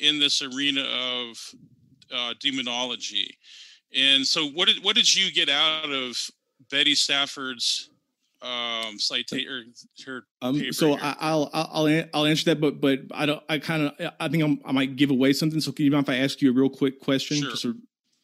[0.00, 1.54] in this arena of
[2.14, 3.36] uh, demonology,
[3.96, 6.18] and so what did what did you get out of
[6.70, 7.90] Betty Stafford's
[8.42, 9.74] um citation
[10.06, 13.82] her um so I, will i'll i'll answer that but but i don't i kind
[13.82, 15.60] of i think I'm, i might give away something.
[15.60, 17.36] So can you mind if i ask you a real quick question?
[17.42, 17.50] Sure.
[17.50, 17.74] Just a,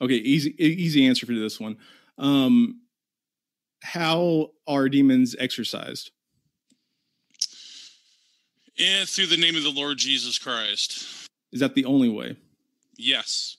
[0.01, 1.77] okay easy easy answer for this one.
[2.17, 2.81] Um
[3.83, 6.11] how are demons exorcised
[8.79, 11.26] and through the name of the lord jesus christ
[11.57, 12.37] is that the only way
[12.97, 13.57] yes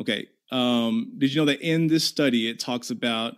[0.00, 3.34] okay um did you know that in this study it talks about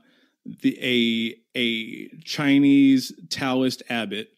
[0.62, 4.29] the a a Chinese Taoist abbot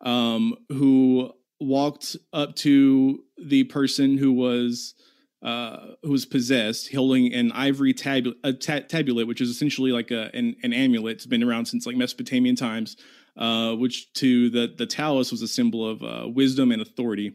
[0.00, 4.94] um, who walked up to the person who was
[5.42, 10.10] uh, who was possessed, holding an ivory tabu- a ta- tablet, which is essentially like
[10.10, 11.16] a, an, an amulet.
[11.16, 12.96] It's been around since like Mesopotamian times,
[13.38, 17.32] uh, which to the the Taoist was a symbol of uh, wisdom and authority.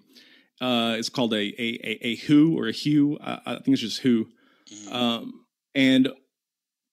[0.62, 3.18] Uh, it's called a a a, a hu or a hu.
[3.22, 4.28] I, I think it's just hu.
[4.72, 4.96] Mm-hmm.
[4.96, 6.10] Um, and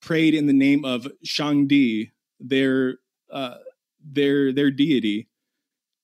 [0.01, 2.99] prayed in the name of Shangdi, their
[3.31, 3.59] uh,
[4.05, 5.29] their their deity,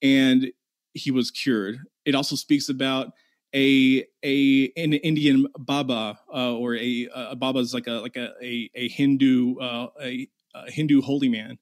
[0.03, 0.53] and
[0.94, 1.81] he was cured.
[2.05, 3.12] It also speaks about
[3.55, 8.33] a a an Indian Baba uh, or a, a Baba is like a like a
[8.42, 11.59] a, a Hindu uh, a, a, Hindu holy man.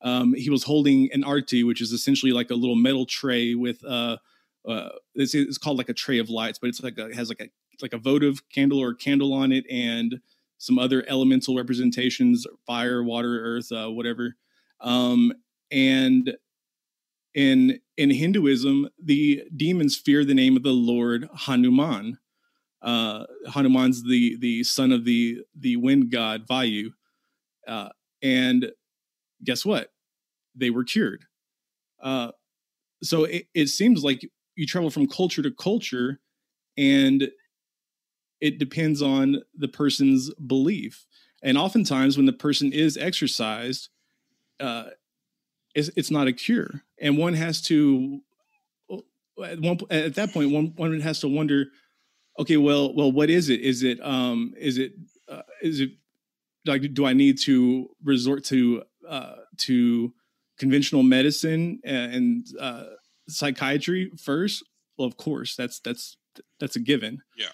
[0.00, 3.84] Um, he was holding an arti, which is essentially like a little metal tray with
[3.84, 4.18] uh,
[4.68, 7.28] uh it's, it's called like a tray of lights, but it's like a, it has
[7.28, 7.48] like a
[7.82, 10.20] like a votive candle or candle on it and
[10.58, 14.34] some other elemental representations fire water earth uh, whatever.
[14.80, 15.32] Um,
[15.70, 16.36] and
[17.34, 22.18] in in hinduism the demons fear the name of the lord hanuman.
[22.80, 26.90] Uh, hanuman's the the son of the the wind god vayu.
[27.66, 27.90] Uh,
[28.22, 28.72] and
[29.44, 29.92] guess what?
[30.54, 31.24] They were cured.
[32.02, 32.32] Uh,
[33.02, 36.18] so it, it seems like you travel from culture to culture
[36.76, 37.30] and
[38.40, 41.06] it depends on the person's belief.
[41.44, 43.88] And oftentimes, when the person is exorcised,
[44.58, 44.90] uh,
[45.76, 46.82] it's, it's not a cure.
[47.00, 48.20] And one has to,
[49.44, 51.66] at, one, at that point, one, one has to wonder,
[52.40, 53.60] okay, well, well, what is it?
[53.60, 54.92] Is it, um, is it,
[55.28, 55.90] uh, is it,
[56.66, 60.12] like, do I need to resort to, uh, to
[60.58, 62.84] conventional medicine and uh,
[63.28, 64.64] psychiatry first?
[64.96, 66.16] Well, of course, that's that's
[66.58, 67.22] that's a given.
[67.36, 67.48] Yeah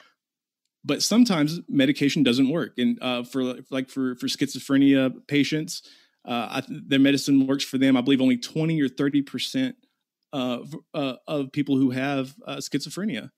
[0.84, 5.82] but sometimes medication doesn't work and uh, for like for for schizophrenia patients
[6.26, 9.76] uh, I, their medicine works for them i believe only 20 or 30 percent
[10.32, 13.30] of, uh, of people who have uh, schizophrenia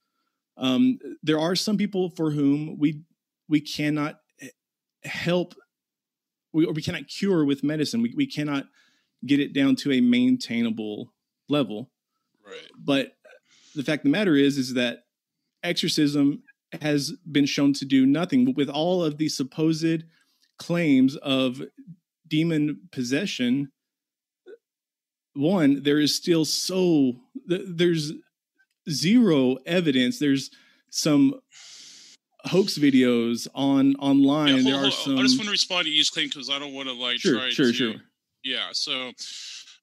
[0.57, 3.03] um, there are some people for whom we
[3.49, 4.19] we cannot
[5.05, 5.55] help
[6.53, 8.65] we, or we cannot cure with medicine we, we cannot
[9.25, 11.13] get it down to a maintainable
[11.49, 11.91] level.
[12.47, 12.71] Right.
[12.79, 13.13] But
[13.75, 15.05] the fact of the matter is, is that
[15.63, 16.43] exorcism
[16.81, 20.05] has been shown to do nothing But with all of the supposed
[20.59, 21.61] claims of
[22.29, 23.71] demon possession.
[25.35, 27.15] One, there is still so
[27.47, 28.13] there's
[28.89, 30.19] zero evidence.
[30.19, 30.51] There's
[30.91, 31.35] some
[32.47, 34.57] hoax videos on online.
[34.59, 35.19] Yeah, there hold- are some.
[35.19, 37.35] I just want to respond to each claim because I don't want to like Sure,
[37.35, 37.73] try sure, to.
[37.73, 37.95] sure.
[38.45, 38.69] Yeah.
[38.73, 39.13] So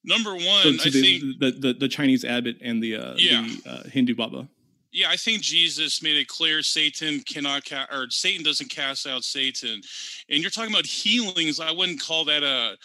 [0.04, 3.46] number one, so- I the, think the, the the Chinese abbot and the uh, Yeah.
[3.64, 4.48] the uh, Hindu Baba.
[4.92, 9.24] yeah, I think Jesus made it clear Satan cannot ca- or Satan doesn't cast out
[9.24, 9.80] Satan.
[10.28, 11.58] And you're talking about healings.
[11.58, 12.76] I wouldn't call that a,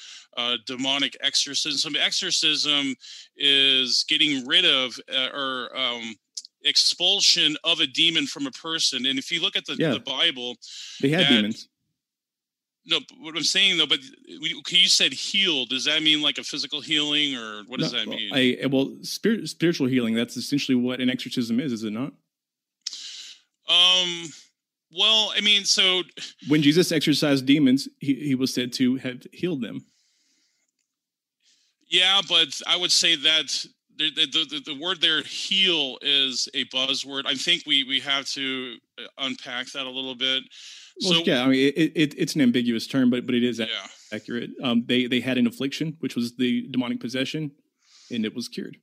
[0.42, 1.96] a demonic exorcism.
[1.96, 2.96] Exorcism
[3.38, 6.16] is getting rid of uh, or um,
[6.64, 9.06] expulsion of a demon from a person.
[9.06, 9.92] And if you look at the, Yeah.
[9.94, 10.56] the Bible,
[11.02, 11.68] They had That- demons.
[12.90, 15.70] No, but what I'm saying though, but you said healed.
[15.70, 18.58] Does that mean like a physical healing, or what does No, that well, mean?
[18.64, 20.16] I, well, spirit, spiritual healing.
[20.16, 22.14] That's essentially what an exorcism is, is it not?
[23.70, 24.26] um,
[24.92, 26.02] well, I mean, so
[26.48, 29.86] When Jesus exorcised demons, he, he was said to have healed them.
[31.88, 33.66] Yeah, but I would say that
[33.98, 37.24] the, the, the, the word there, heal, is a buzzword.
[37.26, 40.44] I think we, we have to uh, unpack that a little bit.
[41.04, 43.60] Well, so, yeah, I mean, it, it, it's an ambiguous term, but but it is
[43.60, 43.68] yeah.
[44.12, 44.52] accurate.
[44.64, 47.52] Um, they they had an affliction, which was the demonic possession,
[48.12, 48.78] and it was cured.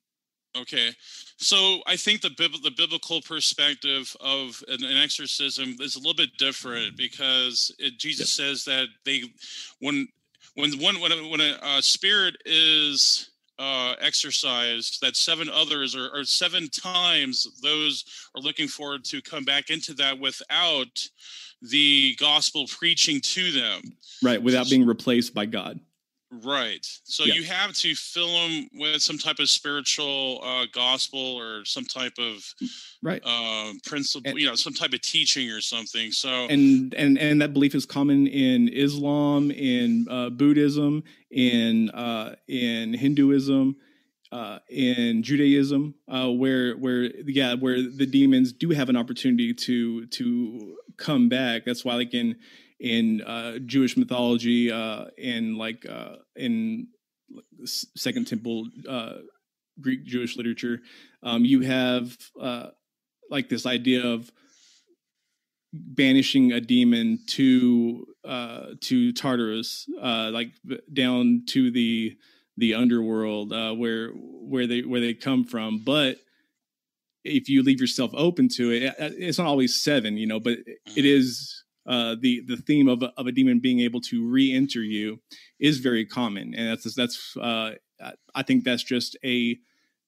[0.56, 0.90] Okay,
[1.36, 6.14] so I think the bib- the biblical perspective of an, an exorcism is a little
[6.14, 9.24] bit different because it, Jesus says that they
[9.80, 10.08] when
[10.54, 16.08] when one when a, when a uh, spirit is uh, exorcised, that seven others or,
[16.14, 18.04] or seven times those
[18.34, 21.08] are looking forward to come back into that without
[21.70, 23.82] the gospel preaching to them.
[24.22, 25.80] Right, without being replaced by God.
[26.32, 26.84] Right.
[27.04, 27.34] So Yeah.
[27.34, 32.18] you have to fill them with some type of spiritual uh, gospel or some type
[32.18, 32.44] of
[33.00, 33.22] Right.
[33.24, 36.10] uh, principle, And- you know, some type of teaching or something.
[36.10, 42.34] So and and and that belief is common in Islam, in uh, Buddhism, in uh,
[42.48, 43.76] in Hinduism,
[44.32, 50.06] uh, in Judaism, uh, where where yeah, where the demons do have an opportunity to
[50.06, 51.64] to come back.
[51.64, 52.36] That's why, like in
[52.78, 56.88] in uh, Jewish mythology, uh, in like uh, in
[57.64, 59.14] Second Temple uh,
[59.80, 60.80] Greek Jewish literature,
[61.22, 62.68] um, you have uh,
[63.30, 64.30] like this idea of
[65.72, 70.52] banishing a demon to uh to Tartarus uh like
[70.92, 72.16] down to the
[72.56, 76.16] the underworld uh where where they where they come from but
[77.26, 80.58] if you leave yourself open to it it- it's not always seven you know but
[80.96, 84.82] it is uh the the theme of a, of a demon being able to re-enter
[84.82, 85.20] you
[85.60, 87.70] is very common and that's that's uh
[88.00, 89.58] I- I think that's just a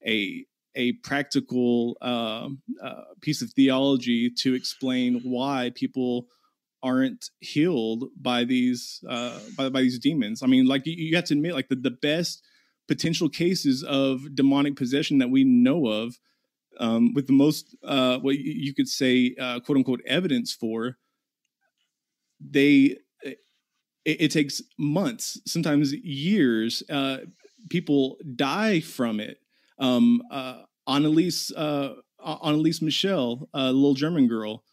[0.07, 0.45] a
[0.75, 6.27] a practical um, uh, piece of theology to explain why people
[6.83, 10.43] aren't healed by these uh, by, by these demons.
[10.43, 12.43] I mean, like you, you have to admit, like the, the best
[12.87, 16.19] potential cases of demonic possession that we know of,
[16.79, 20.97] um, with the most uh, what you, could say uh, quote unquote evidence for,
[22.41, 23.39] they it,
[24.05, 26.83] it takes months, sometimes years.
[26.89, 27.19] Uh,
[27.69, 29.39] people die from it
[29.79, 34.65] um, uh, Anneliese, uh, Anneliese Michel, a little German girl,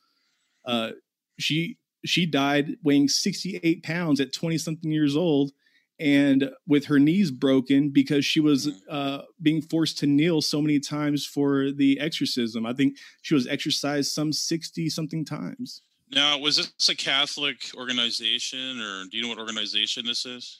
[0.66, 0.92] uh,
[1.38, 5.52] she she died weighing 68 pounds at 20 something years old
[6.00, 10.80] and with her knees broken because she was uh, being forced to kneel so many
[10.80, 12.66] times for the exorcism.
[12.66, 15.82] I think she was exorcised some 60 something times.
[16.12, 20.60] now, was this a Catholic organization, or do you know what organization this is?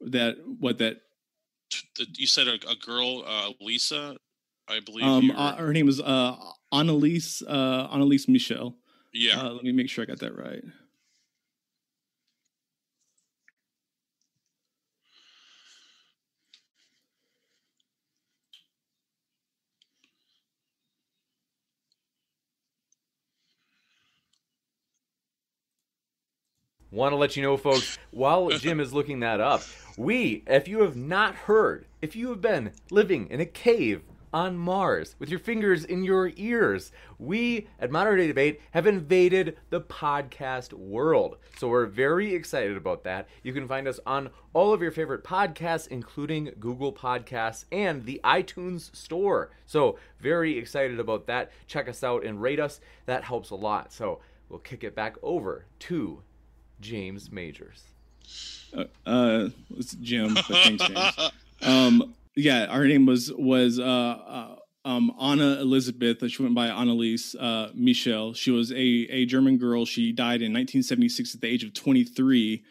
[0.00, 0.96] That what that
[2.18, 4.16] You said a, a girl, uh, Lisa,
[4.68, 5.04] I believe.
[5.04, 6.36] um uh, her name was uh
[6.72, 8.76] Anneliese uh Anneliese Michel.
[9.12, 9.40] yeah.
[9.40, 10.62] Uh, let me make sure I got that right.
[26.92, 29.62] Want to let you know, folks, while Jim is looking that up,
[29.96, 34.58] we, if you have not heard, if you have been living in a cave on
[34.58, 39.80] Mars with your fingers in your ears, we at Modern Day Debate have invaded the
[39.80, 41.38] podcast world.
[41.56, 43.26] So we're very excited about that.
[43.42, 48.20] You can find us on all of your favorite podcasts, including Google Podcasts and the
[48.22, 49.50] iTunes Store.
[49.64, 51.52] So very excited about that.
[51.66, 52.82] Check us out and rate us.
[53.06, 53.94] That helps a lot.
[53.94, 54.20] So
[54.50, 56.22] we'll kick it back over to
[56.82, 57.84] James Majors.
[58.76, 61.30] Uh, uh it's Jim, but thanks, James.
[61.62, 66.28] Um, yeah, her name was was uh, uh, um, Anna Elizabeth.
[66.30, 68.34] She went by Anneliese uh, Michel.
[68.34, 69.86] She was a a German girl.
[69.86, 72.64] She died in 1976 at the age of 23.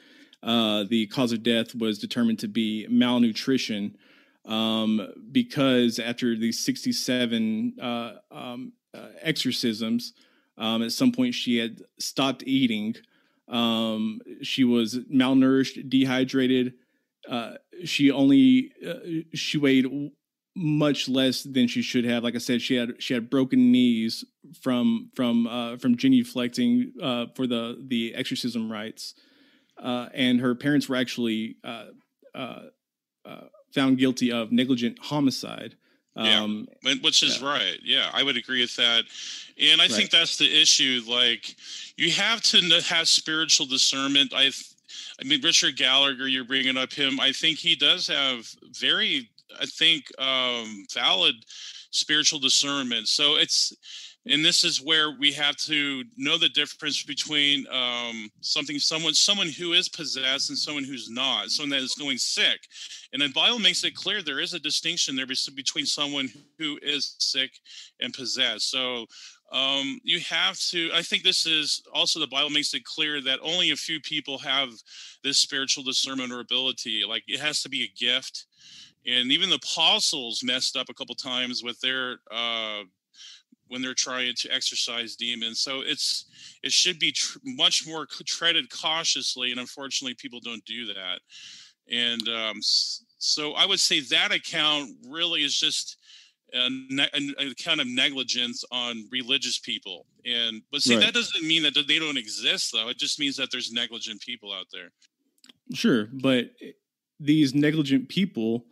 [0.44, 3.96] Uh, the cause of death was determined to be malnutrition
[4.46, 10.14] um, because after these 67 uh, um, uh, exorcisms,
[10.58, 12.96] um, at some point she had stopped eating.
[13.52, 16.74] Um, she was malnourished, dehydrated.
[17.30, 19.86] Uh, she only uh, she weighed
[20.56, 22.24] much less than she should have.
[22.24, 24.26] Like I said, she had she had broken knees
[24.62, 29.14] from from uh, from genuflecting uh, for the the exorcism rites,
[29.82, 31.86] uh, and her parents were actually uh,
[32.34, 32.64] uh,
[33.26, 33.42] uh,
[33.74, 35.76] found guilty of negligent homicide.
[36.16, 37.48] Um, yeah, which is yeah.
[37.48, 37.80] right.
[37.84, 39.06] Yeah, I would agree with that,
[39.60, 39.92] and I right.
[39.92, 41.02] think that's the issue.
[41.08, 41.56] Like,
[41.96, 44.34] you have to have spiritual discernment.
[44.36, 44.52] I.
[45.20, 47.20] I mean, Richard Gallagher, you're bringing up him.
[47.20, 48.48] I think he does have
[48.80, 51.36] very I think, um, valid
[51.92, 53.08] spiritual discernment.
[53.08, 53.74] So it's,
[54.28, 59.50] and this is where we have to know the difference between um, something, someone, someone
[59.50, 62.60] who is possessed and someone who's not, someone that is going sick.
[63.14, 67.16] And the Bible makes it clear there is a distinction there between someone who is
[67.18, 67.52] sick
[68.00, 68.70] and possessed.
[68.70, 69.08] So
[69.52, 73.40] um, you have to i think this is also the bible makes it clear that
[73.44, 74.70] only a few people have
[75.26, 78.46] this spiritual discernment or ability like it has to be a gift
[79.06, 82.84] and even the apostles messed up a couple times with their uh,
[83.72, 85.62] when they're trying to exorcise demons.
[85.62, 86.26] So it's
[86.62, 91.20] it should be tr- much more treaded cautiously, and unfortunately, people don't do that.
[91.90, 95.98] And um, so I would say that account really is just
[96.54, 96.68] a,
[97.40, 100.06] a, kind of negligence on religious people.
[100.26, 101.06] And but see, right.
[101.06, 102.90] that doesn't mean that they don't exist, though.
[102.90, 104.92] It just means that there's negligent people out there.
[105.74, 106.52] Sure, but
[107.22, 108.66] these negligent people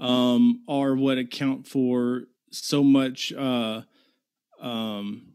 [0.00, 3.82] um, are what account for so much uh,
[4.60, 5.32] um,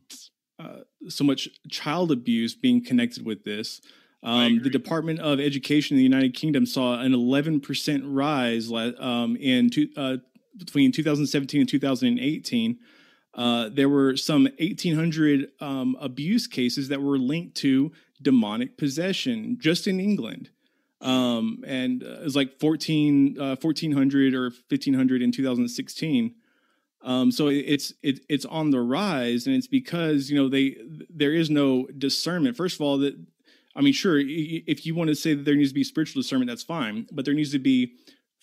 [0.59, 3.81] uh, so much child abuse being connected with this.
[4.23, 9.69] Um, the Department of Education in the United Kingdom saw an 11% rise um, in
[9.69, 10.17] two, uh,
[10.57, 12.79] between 2017 and 2018.
[13.35, 19.85] Uh, there were some 1,800 um, abuse cases that were linked to demonic possession just
[19.85, 20.49] in England
[21.05, 26.35] um, and uh, it was like 14, uh, 1400 or 1500 in 2016.
[27.05, 30.75] Um, so it's it, it's on the rise, and it's because you know they
[31.09, 32.57] there is no discernment.
[32.57, 33.15] First of all, that
[33.75, 36.49] I mean, sure, if you want to say that there needs to be spiritual discernment,
[36.49, 37.93] that's fine, but there needs to be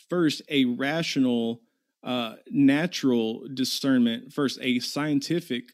[0.08, 1.62] first a rational,
[2.04, 4.32] uh, natural discernment.
[4.32, 5.64] First, a scientific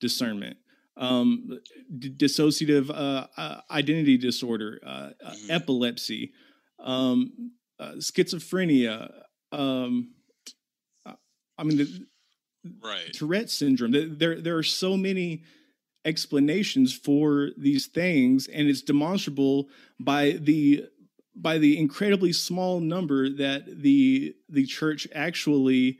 [0.00, 0.56] discernment
[0.96, 1.58] um,
[1.98, 5.50] d- dissociative uh, uh, identity disorder, uh, uh mm-hmm.
[5.50, 6.32] epilepsy,
[6.80, 9.10] um, uh, schizophrenia.
[9.50, 10.14] Um,
[11.58, 12.06] I mean, the,
[12.82, 13.12] right.
[13.12, 14.18] Tourette syndrome.
[14.18, 15.42] There, there are so many
[16.04, 19.68] explanations for these things, and it's demonstrable
[20.00, 20.86] by the
[21.34, 25.98] by the incredibly small number that the the church actually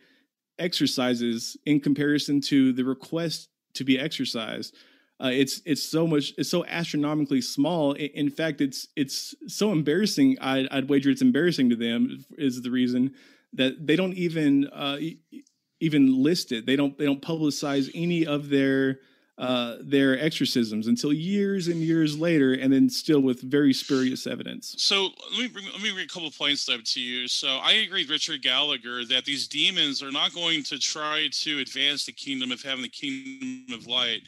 [0.58, 4.74] exorcises in comparison to the request to be exorcised.
[5.22, 7.92] Uh, it's it's so much it's so astronomically small.
[7.92, 10.36] In fact, it's it's so embarrassing.
[10.40, 13.14] I'd, I'd wager it's embarrassing to them is the reason
[13.52, 14.98] that they don't even uh,
[15.82, 16.64] even list it.
[16.64, 19.00] They don't they don't publicize any of their
[19.38, 24.74] uh, their exorcisms until years and years later, and then still with very spurious evidence.
[24.78, 27.26] So let me bring, let me bring a couple points up to you.
[27.26, 31.58] So I agree with Richard Gallagher that these demons are not going to try to
[31.58, 34.20] advance the kingdom of heaven, the kingdom of light,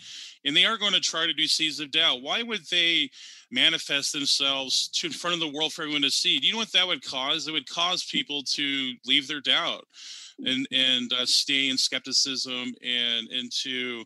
[0.44, 2.22] and they are going to try to do seeds of doubt.
[2.22, 3.11] Why would they
[3.52, 6.40] manifest themselves to in front of the world for everyone to see?
[6.40, 7.46] Do you know what that would cause?
[7.46, 9.84] It would cause people to leave their doubt
[10.39, 14.05] and and uh, stay in skepticism and into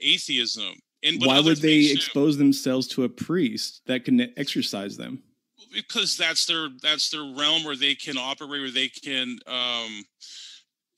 [0.00, 0.74] atheism.
[1.02, 2.38] And why would they expose too.
[2.38, 5.22] themselves to a priest that can exorcise them?
[5.72, 10.04] Because that's their that's their realm where they can operate, where they can um,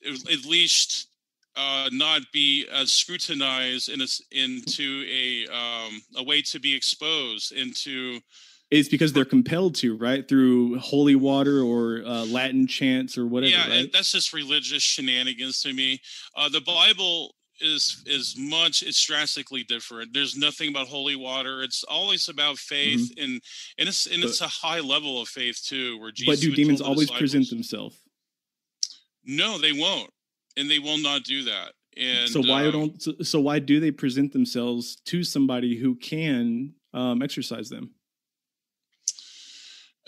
[0.07, 1.09] at least
[1.57, 7.53] uh, not be uh, scrutinized in a, into a um, a way to be exposed
[7.53, 8.21] into.
[8.71, 13.51] It's because they're compelled to, right, through holy water or uh, Latin chants or whatever.
[13.51, 13.93] Yeah, right?
[13.93, 16.01] that's just religious shenanigans to me.
[16.37, 21.85] Uh, the Bible is is much it's drastically different there's nothing about holy water it's
[21.85, 23.23] always about faith mm-hmm.
[23.23, 23.43] and
[23.79, 26.55] and it's and but, it's a high level of faith too where jesus but do
[26.55, 27.97] demons always present themselves
[29.25, 30.11] no they won't
[30.57, 33.81] and they will not do that and so why um, don't so, so, why do
[33.81, 37.91] they present themselves to somebody who can um, exorcise them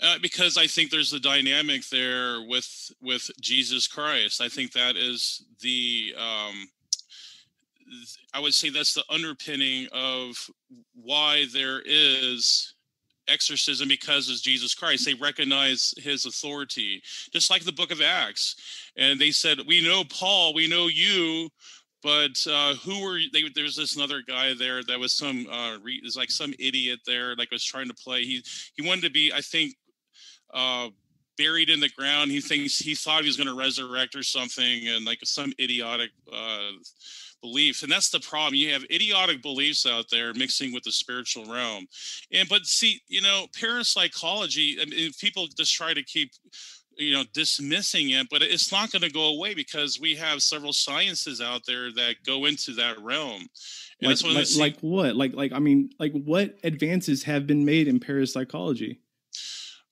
[0.01, 4.41] Uh, because I think there's a dynamic there with with Jesus Christ.
[4.41, 6.67] I think that is the um,
[8.33, 10.35] I would say that's the underpinning of
[10.95, 12.73] why there is
[13.27, 15.05] exorcism because of Jesus Christ.
[15.05, 18.55] They recognize his authority, just like the book of Acts.
[18.97, 21.49] And they said, We know Paul, we know you,
[22.01, 23.43] but uh, who were they?
[23.53, 27.35] There's this another guy there that was some, uh, re, is like some idiot there,
[27.35, 28.23] like was trying to play.
[28.23, 28.43] He,
[28.75, 29.75] he wanted to be, I think,
[30.53, 30.89] uh,
[31.37, 32.31] buried in the ground.
[32.31, 36.11] He thinks he thought he was going to resurrect or something, and like some idiotic
[36.31, 36.71] uh,
[37.43, 38.55] belief and that's the problem.
[38.55, 41.85] You have idiotic beliefs out there mixing with the spiritual realm.
[42.31, 46.31] And but see you know parapsychology I mean, people just try to keep
[46.95, 50.71] you know dismissing it but it's not going to go away because we have several
[50.71, 53.47] sciences out there that go into that realm.
[54.01, 55.15] And like, like, like what?
[55.15, 59.01] Like like i mean like what advances have been made in parapsychology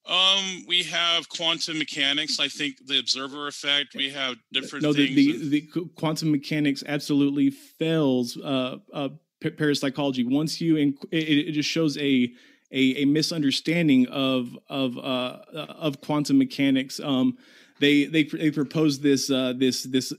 [0.06, 2.40] um, we have quantum mechanics.
[2.40, 3.96] I think the observer effect.
[3.96, 4.84] We have different.
[4.84, 5.62] No, the the, the,
[5.96, 9.10] quantum mechanics absolutely fails uh, uh,
[9.42, 10.24] parapsychology.
[10.24, 12.34] Once you, inc- it, it just shows a
[12.72, 17.00] a, a misunderstanding of of uh, of quantum mechanics.
[17.00, 17.38] Um,
[17.80, 20.14] they they they propose this uh, this this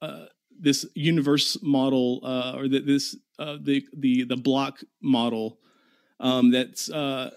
[0.00, 0.26] uh,
[0.58, 5.58] this universe model uh, or the, this uh, the the the block model
[6.20, 7.30] um, that's uh,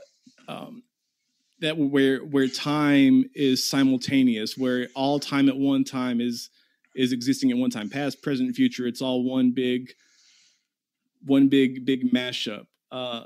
[0.47, 0.83] um,
[1.59, 6.49] that where where time is simultaneous, where all time at one time is
[6.95, 8.87] is existing at one time, past, present, future.
[8.87, 9.93] It's all one big
[11.25, 12.65] one big big mashup.
[12.91, 13.23] Uh,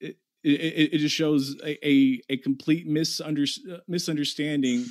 [0.00, 3.48] it, it, it just shows a, a, a complete misunder,
[3.86, 4.86] misunderstanding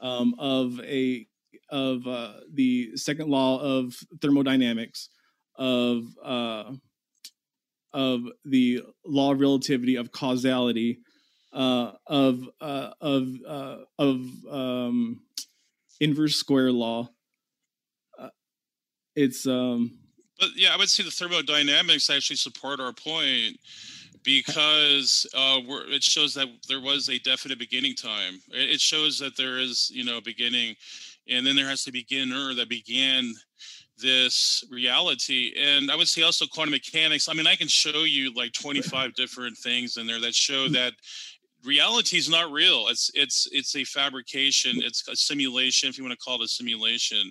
[0.00, 1.26] um, of a
[1.70, 5.08] of uh, the second law of thermodynamics
[5.56, 6.72] of uh,
[7.92, 10.98] of the law of relativity of causality
[11.54, 15.20] uh, of uh, of uh, of um,
[16.00, 17.08] inverse square law.
[18.18, 18.28] Uh,
[19.14, 19.92] it's um,
[20.38, 23.58] but yeah, I would say the thermodynamics actually support our point
[24.24, 28.40] because uh, it shows that there was a definite beginning time.
[28.48, 30.74] It shows that there is, you know, a beginning,
[31.28, 33.32] and then there has to be a beginner that began
[33.98, 35.52] this reality.
[35.56, 37.28] And I would say also quantum mechanics.
[37.28, 40.72] I mean, I can show you like 25 different things in there that show mm.
[40.72, 40.94] that
[41.64, 42.86] reality is not real.
[42.88, 44.82] It's it's it's a fabrication.
[44.82, 47.30] It's a simulation if you want to call it a simulation.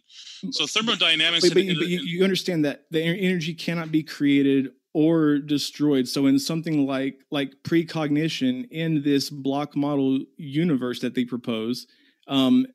[0.51, 5.39] So thermodynamics but, but, but you, you understand that the energy cannot be created or
[5.39, 6.07] destroyed.
[6.07, 11.87] So in something like like precognition in this block model universe that they propose
[12.27, 12.65] um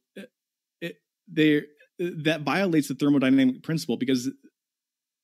[0.80, 0.96] it,
[1.26, 1.62] they
[1.98, 4.30] that violates the thermodynamic principle because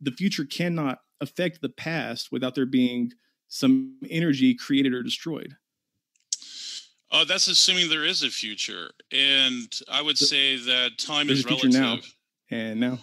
[0.01, 3.13] the future cannot affect the past without there being
[3.49, 5.55] some energy created or destroyed
[7.11, 11.47] uh, that's assuming there is a future, and I would say that time There's is
[11.47, 11.73] relative.
[11.73, 11.99] Now.
[12.51, 12.99] And now,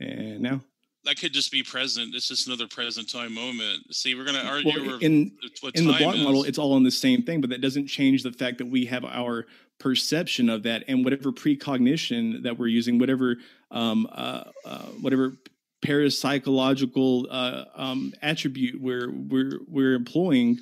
[0.00, 0.60] and now.
[1.04, 2.16] That could just be present.
[2.16, 3.94] It's just another present time moment.
[3.94, 5.30] See, we're going to argue well, in,
[5.74, 6.22] in the block is.
[6.22, 6.42] model.
[6.42, 9.04] It's all in the same thing, but that doesn't change the fact that we have
[9.04, 9.46] our
[9.78, 13.36] perception of that and whatever precognition that we're using, whatever
[13.70, 15.36] um, uh, uh, whatever
[15.84, 20.58] parapsychological uh, um, attribute we're we're we're employing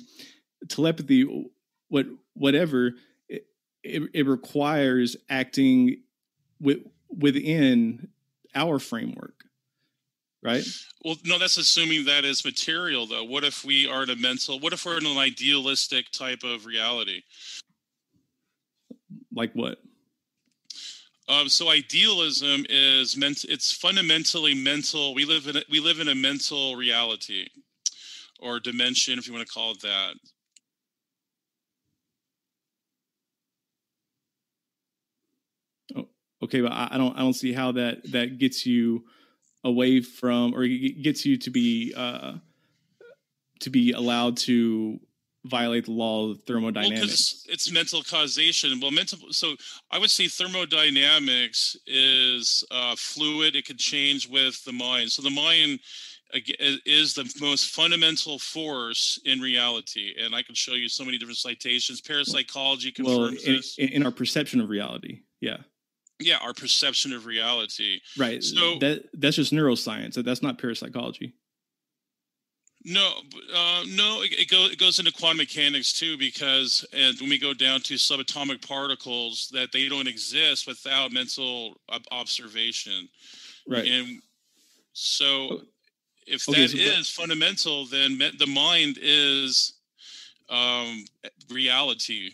[0.67, 1.49] telepathy
[1.89, 2.93] what whatever
[3.29, 3.45] it,
[3.83, 5.97] it, it requires acting
[6.59, 6.79] with,
[7.09, 8.07] within
[8.55, 9.35] our framework
[10.45, 10.63] right?
[11.03, 13.23] Well no that's assuming that is material though.
[13.23, 16.65] What if we are in a mental what if we're in an idealistic type of
[16.65, 17.23] reality?
[19.33, 19.79] Like what?
[21.27, 26.07] Um, so idealism is meant it's fundamentally mental we live in a, we live in
[26.07, 27.47] a mental reality
[28.39, 30.13] or dimension if you want to call it that
[36.45, 39.03] okay, but I, I don't I don't see how that that gets you
[39.63, 42.33] away from or gets you to be uh,
[43.59, 44.99] to be allowed to
[45.45, 47.43] violate the law of thermodynamics.
[47.45, 48.79] Well, it's mental causation.
[48.79, 49.19] Well, mental.
[49.31, 49.55] So
[49.91, 53.55] I would say thermodynamics is uh, fluid.
[53.55, 55.11] It could change with the mind.
[55.11, 55.79] So the mind
[56.85, 61.37] is the most fundamental force in reality, and I can show you so many different
[61.37, 62.01] citations.
[62.01, 63.75] Parapsychology confirms well, in, this.
[63.77, 65.21] in our perception of reality.
[65.39, 65.57] Yeah
[66.19, 67.99] yeah our perception of reality.
[68.17, 71.33] Right so that that's just neuroscience that's not parapsychology
[72.85, 73.13] no
[73.53, 77.39] uh, no it, it, go, it goes into quantum mechanics too because and when we
[77.39, 81.77] go down to subatomic particles that they don't exist without mental
[82.11, 83.09] observation.
[83.67, 83.87] Right.
[83.87, 84.21] And
[84.93, 85.61] so
[86.27, 89.73] if okay, that so is fundamental then the mind is
[90.49, 91.05] um,
[91.49, 92.29] reality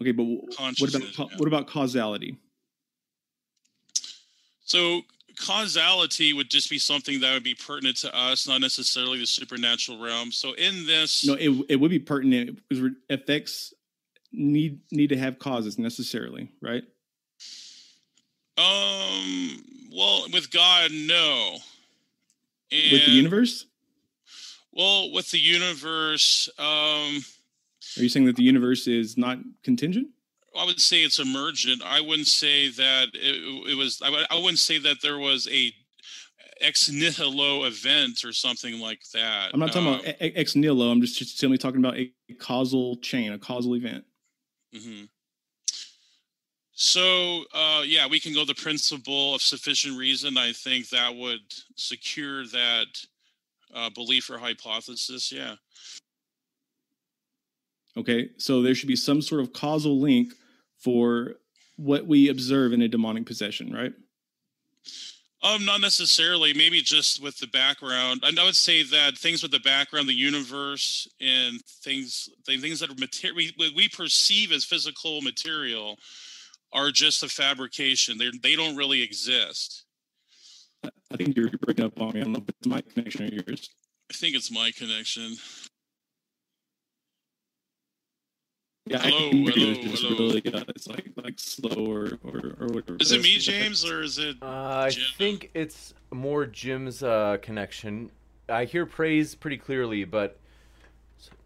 [0.00, 1.36] Okay, but what about yeah.
[1.36, 2.36] what about causality?
[4.64, 5.02] So
[5.38, 10.00] causality would just be something that would be pertinent to us, not necessarily the supernatural
[10.00, 10.32] realm.
[10.32, 13.74] So in this, No, it it would be pertinent because effects
[14.32, 16.84] need need to have causes necessarily, right?
[18.56, 21.56] um, well, with God, no.
[22.70, 23.66] And, With the universe,
[24.72, 27.24] Well, with the universe, um,
[27.98, 30.08] are you saying that the universe is not contingent?
[30.56, 31.82] I would say it's emergent.
[31.84, 34.00] I wouldn't say that it, it was.
[34.02, 35.72] I, would- I wouldn't say that there was a
[36.60, 39.50] ex nihilo event or something like that.
[39.52, 40.90] I'm not talking Um, about e- ex nihilo.
[40.90, 44.04] I'm just, just simply talking about a causal chain, a causal event.
[44.72, 45.04] hmm
[46.72, 50.38] So, uh, yeah, we can go the principle of sufficient reason.
[50.38, 51.40] I think that would
[51.76, 52.86] secure that
[53.74, 55.32] uh, belief or hypothesis.
[55.32, 55.56] Yeah.
[57.96, 60.32] Okay, so there should be some sort of causal link
[60.78, 61.34] for
[61.76, 63.92] what we observe in a demonic possession, right?
[65.42, 66.54] Um, not necessarily.
[66.54, 68.22] Maybe just with the background.
[68.24, 72.90] And I would say that things with the background, the universe, and things, things that
[72.90, 75.98] are material, we, we perceive as physical material,
[76.72, 78.16] are just a fabrication.
[78.16, 79.84] They they don't really exist.
[80.84, 82.20] I think you're breaking up on me.
[82.20, 83.70] I don't know if it's my connection or yours.
[84.10, 85.36] I think it's my connection.
[88.86, 89.66] Yeah, Hello, I can hear you.
[89.66, 90.18] hello, It's just hello.
[90.18, 92.98] really, uh, it's like like slow or or, or whatever.
[93.00, 94.36] Is it me, James, or is it?
[94.42, 98.10] Uh, I think it's more Jim's uh, connection.
[98.46, 100.38] I hear praise pretty clearly, but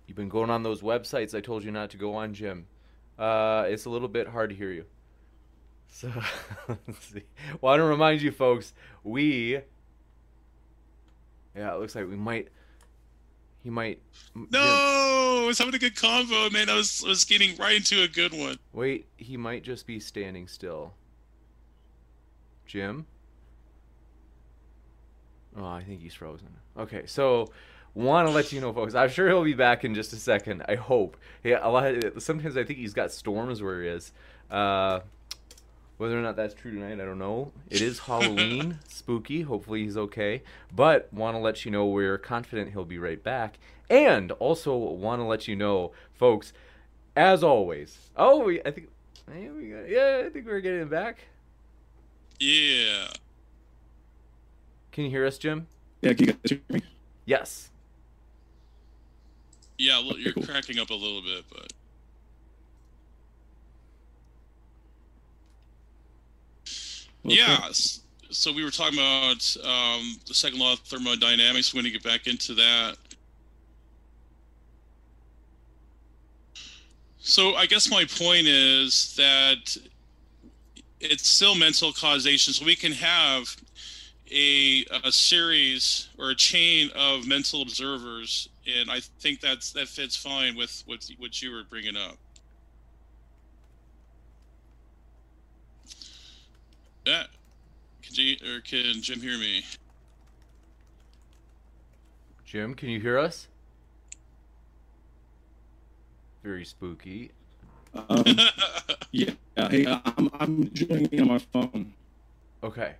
[0.08, 2.66] you've been going on those websites I told you not to go on, Jim.
[3.16, 4.84] Uh, it's a little bit hard to hear you.
[5.86, 6.10] So,
[6.68, 7.22] let's see.
[7.60, 8.72] Well, I want to remind you, folks,
[9.04, 9.60] we.
[11.56, 12.48] Yeah, it looks like we might.
[13.62, 14.00] He might.
[14.34, 16.68] No, Jim- I was having a good convo, man.
[16.70, 18.58] I was I was getting right into a good one.
[18.72, 20.94] Wait, he might just be standing still.
[22.66, 23.06] Jim?
[25.56, 26.48] Oh, I think he's frozen.
[26.78, 27.48] Okay, so
[27.94, 28.94] want to let you know, folks.
[28.94, 30.62] I'm sure he'll be back in just a second.
[30.68, 31.16] I hope.
[31.42, 31.86] Yeah, a lot.
[32.04, 34.12] Of, sometimes I think he's got storms where he is.
[34.50, 35.00] Uh,
[35.98, 37.52] whether or not that's true tonight, I don't know.
[37.68, 39.42] It is Halloween, spooky.
[39.42, 40.42] Hopefully he's okay.
[40.74, 43.58] But want to let you know we're confident he'll be right back.
[43.90, 46.52] And also want to let you know, folks,
[47.16, 47.98] as always.
[48.16, 48.90] Oh, we, I think,
[49.28, 51.18] yeah, we got, yeah, I think we're getting it back.
[52.38, 53.08] Yeah.
[54.92, 55.66] Can you hear us, Jim?
[56.00, 56.82] Yeah, can you guys hear me?
[57.24, 57.70] Yes.
[59.78, 60.44] Yeah, well, you're cool.
[60.44, 61.72] cracking up a little bit, but
[67.30, 67.70] Yeah.
[68.30, 71.72] So we were talking about um, the second law of thermodynamics.
[71.72, 72.96] We're going to get back into that.
[77.18, 79.76] So I guess my point is that
[81.00, 82.52] it's still mental causation.
[82.52, 83.54] So we can have
[84.30, 90.16] a, a series or a chain of mental observers, and I think that's that fits
[90.16, 92.16] fine with what what you were bringing up.
[97.08, 97.24] Yeah,
[98.02, 99.64] can you or can Jim hear me?
[102.44, 103.48] Jim, can you hear us?
[106.42, 107.30] Very spooky.
[107.94, 108.24] Um,
[109.10, 111.94] yeah, hey, I'm I'm joining in on my phone.
[112.62, 112.92] Okay.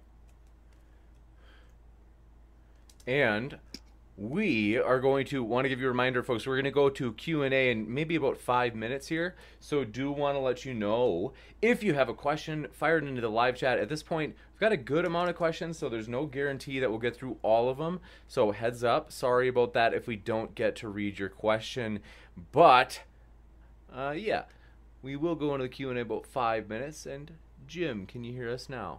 [3.07, 3.59] And
[4.19, 6.45] we are going to want to give you a reminder, folks.
[6.45, 9.37] We're going to go to Q and A in maybe about five minutes here.
[9.61, 13.21] So do want to let you know if you have a question, fire it into
[13.21, 13.79] the live chat.
[13.79, 16.91] At this point, we've got a good amount of questions, so there's no guarantee that
[16.91, 18.01] we'll get through all of them.
[18.27, 22.01] So heads up, sorry about that if we don't get to read your question,
[22.51, 23.03] but
[23.95, 24.45] uh, yeah,
[25.01, 27.07] we will go into the Q and A about five minutes.
[27.07, 27.35] And
[27.69, 28.99] Jim, can you hear us now?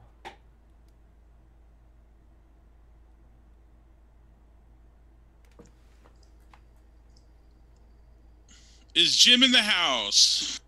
[8.99, 10.59] Is Jim in the house?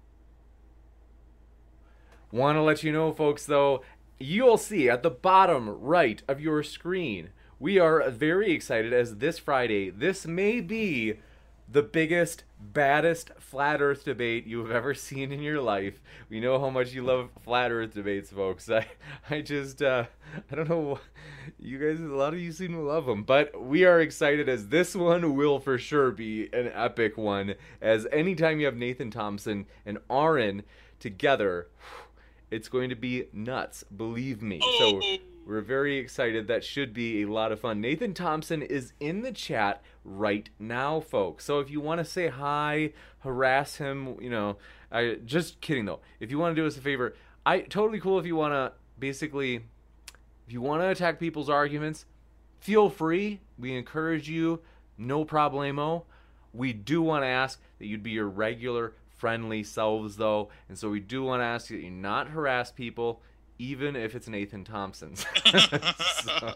[2.32, 3.82] Want to let you know, folks, though,
[4.20, 9.38] you'll see at the bottom right of your screen, we are very excited as this
[9.38, 11.16] Friday, this may be
[11.70, 16.02] the biggest, baddest flat earth debate you've ever seen in your life.
[16.30, 18.70] We know how much you love flat earth debates, folks.
[18.70, 18.88] I,
[19.30, 20.06] I just, uh,
[20.52, 21.00] I don't know.
[21.60, 24.68] You guys, a lot of you seem to love them, but we are excited as
[24.68, 27.56] this one will for sure be an epic one.
[27.82, 30.64] As anytime you have Nathan Thompson and Aaron
[31.00, 31.68] together,
[32.52, 33.84] it's going to be nuts.
[33.96, 34.62] Believe me.
[34.78, 35.02] So
[35.46, 36.48] We're very excited.
[36.48, 37.82] That should be a lot of fun.
[37.82, 41.46] Nathan Thompson is in the chat right now, folks.
[41.46, 44.58] So if you want to say hi, harass him, you know,
[44.92, 46.00] I just kidding though.
[46.20, 47.16] If you want to do us a favor,
[47.46, 49.62] I totally cool if you want to basically
[50.48, 52.06] if you want to attack people's arguments,
[52.60, 53.40] feel free.
[53.58, 54.62] We encourage you,
[54.98, 56.04] no problemo.
[56.54, 60.90] We do want to ask that you'd be your regular friendly selves though, and so
[60.90, 63.22] we do want to ask that you not harass people
[63.62, 65.24] even if it's Nathan Thompson's.
[65.46, 66.56] so,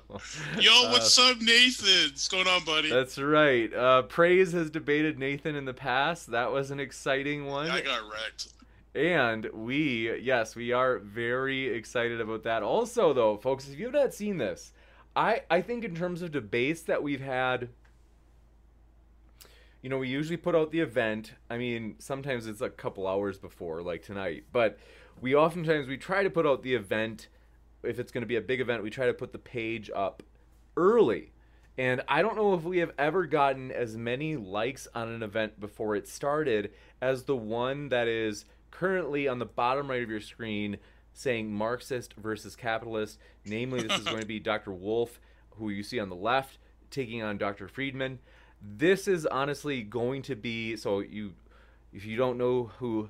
[0.59, 2.09] Yo, what's uh, up, Nathan?
[2.09, 2.89] What's going on, buddy?
[2.89, 3.71] That's right.
[3.71, 6.31] Uh, Praise has debated Nathan in the past.
[6.31, 7.69] That was an exciting one.
[7.69, 8.47] I got wrecked.
[8.95, 12.63] And we, yes, we are very excited about that.
[12.63, 14.71] Also, though, folks, if you've not seen this,
[15.15, 17.69] I, I think in terms of debates that we've had,
[19.83, 21.33] you know, we usually put out the event.
[21.51, 24.79] I mean, sometimes it's a couple hours before, like tonight, but
[25.21, 27.27] we oftentimes we try to put out the event
[27.83, 30.23] if it's going to be a big event we try to put the page up
[30.77, 31.31] early.
[31.77, 35.59] And i don't know if we have ever gotten as many likes on an event
[35.59, 40.21] before it started as the one that is currently on the bottom right of your
[40.21, 40.77] screen
[41.13, 43.17] saying marxist versus capitalist.
[43.45, 45.19] Namely this is going to be dr Wolff
[45.57, 46.57] who you see on the left
[46.91, 48.19] taking on dr friedman.
[48.61, 51.33] This is honestly going to be so you
[51.93, 53.09] if you don't know who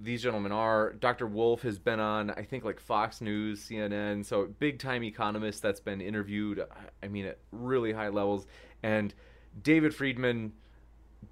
[0.00, 0.92] these gentlemen are.
[0.94, 1.26] Dr.
[1.26, 5.80] Wolff has been on, I think, like Fox News, CNN, so big time economist that's
[5.80, 6.64] been interviewed,
[7.02, 8.46] I mean, at really high levels.
[8.82, 9.14] And
[9.62, 10.52] David Friedman,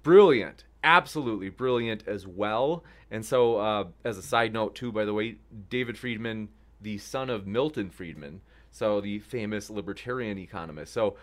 [0.03, 2.83] brilliant, absolutely brilliant as well.
[3.11, 5.37] And so, uh, as a side note, too, by the way,
[5.69, 6.49] David Friedman,
[6.81, 8.41] the son of Milton Friedman,
[8.71, 10.93] so the famous libertarian economist.
[10.93, 11.17] So,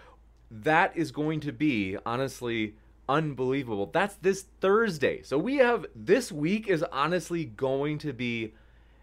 [0.50, 2.74] that is going to be, honestly,
[3.10, 3.90] unbelievable.
[3.92, 5.22] That's this Thursday.
[5.22, 8.54] So we have this week is honestly going to be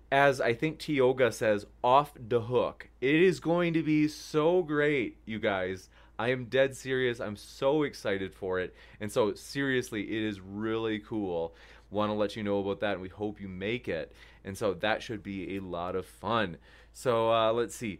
[0.09, 2.87] as I think Tioga says off the hook.
[3.01, 5.89] It is going to be so great, you guys.
[6.17, 7.19] I am dead serious.
[7.19, 8.73] I'm so excited for it.
[9.01, 11.53] And so seriously, it is really cool.
[11.91, 14.13] Want to let you know about that and we hope you make it.
[14.45, 16.57] And so that should be a lot of fun.
[16.93, 17.99] So uh, let's see.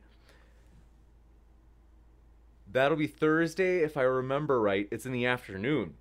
[2.72, 4.88] That'll be Thursday, if I remember right.
[4.92, 5.96] It's in the afternoon.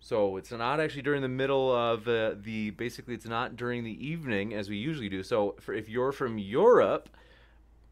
[0.00, 4.06] So it's not actually during the middle of uh, the, basically, it's not during the
[4.06, 5.22] evening as we usually do.
[5.22, 7.08] So for, if you're from Europe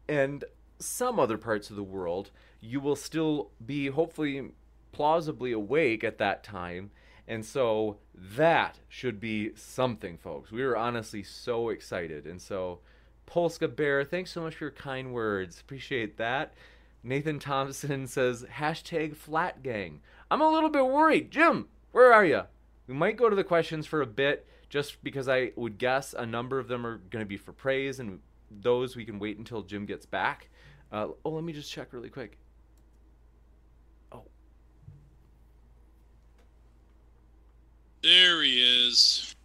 [0.07, 0.43] and
[0.79, 4.51] some other parts of the world, you will still be hopefully
[4.91, 6.91] plausibly awake at that time.
[7.27, 10.51] And so that should be something, folks.
[10.51, 12.25] We are honestly so excited.
[12.25, 12.79] And so,
[13.25, 15.59] Polska Bear, thanks so much for your kind words.
[15.59, 16.53] Appreciate that.
[17.05, 20.01] Nathan Thompson says, hashtag flat gang.
[20.31, 21.29] I'm a little bit worried.
[21.29, 22.41] Jim, where are you?
[22.87, 26.25] We might go to the questions for a bit just because I would guess a
[26.25, 29.61] number of them are going to be for praise, and those we can wait until
[29.61, 30.49] Jim gets back.
[30.91, 32.39] Uh, oh, let me just check really quick.
[34.11, 34.23] Oh.
[38.01, 39.35] There he is.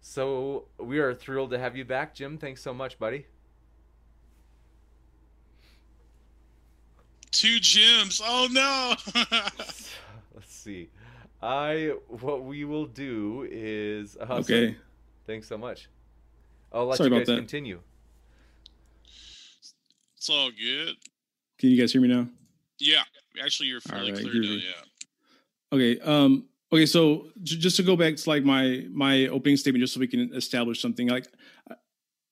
[0.00, 2.38] So we are thrilled to have you back, Jim.
[2.38, 3.26] Thanks so much, buddy.
[7.30, 8.20] Two Jims.
[8.24, 8.94] Oh no.
[10.34, 10.90] Let's see.
[11.42, 14.72] I what we will do is uh, okay.
[14.72, 14.78] So,
[15.26, 15.88] thanks so much.
[16.72, 17.80] I'll let Sorry you guys continue.
[20.16, 20.96] It's all good.
[21.58, 22.26] Can you guys hear me now?
[22.78, 23.02] Yeah,
[23.42, 24.48] actually, you're fairly right, clear now.
[24.50, 24.70] Yeah.
[25.72, 26.00] Okay.
[26.00, 26.46] Um.
[26.72, 26.86] Okay.
[26.86, 30.08] So j- just to go back to like my my opening statement, just so we
[30.08, 31.08] can establish something.
[31.08, 31.26] Like,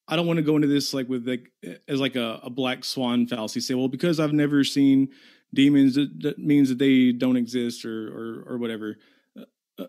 [0.09, 1.53] I don't want to go into this like with like
[1.87, 3.61] as like a, a black swan fallacy.
[3.61, 5.11] Say, well, because I've never seen
[5.53, 8.97] demons, that, that means that they don't exist or or, or whatever.
[9.39, 9.45] Uh,
[9.79, 9.87] uh,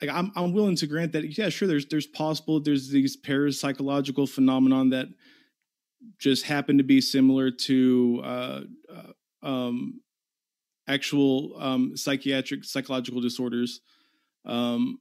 [0.00, 1.36] like I'm I'm willing to grant that.
[1.36, 1.68] Yeah, sure.
[1.68, 5.08] There's there's possible there's these parapsychological phenomenon that
[6.18, 8.60] just happen to be similar to uh,
[8.94, 10.00] uh, um,
[10.88, 13.80] actual um, psychiatric psychological disorders.
[14.46, 15.00] Um,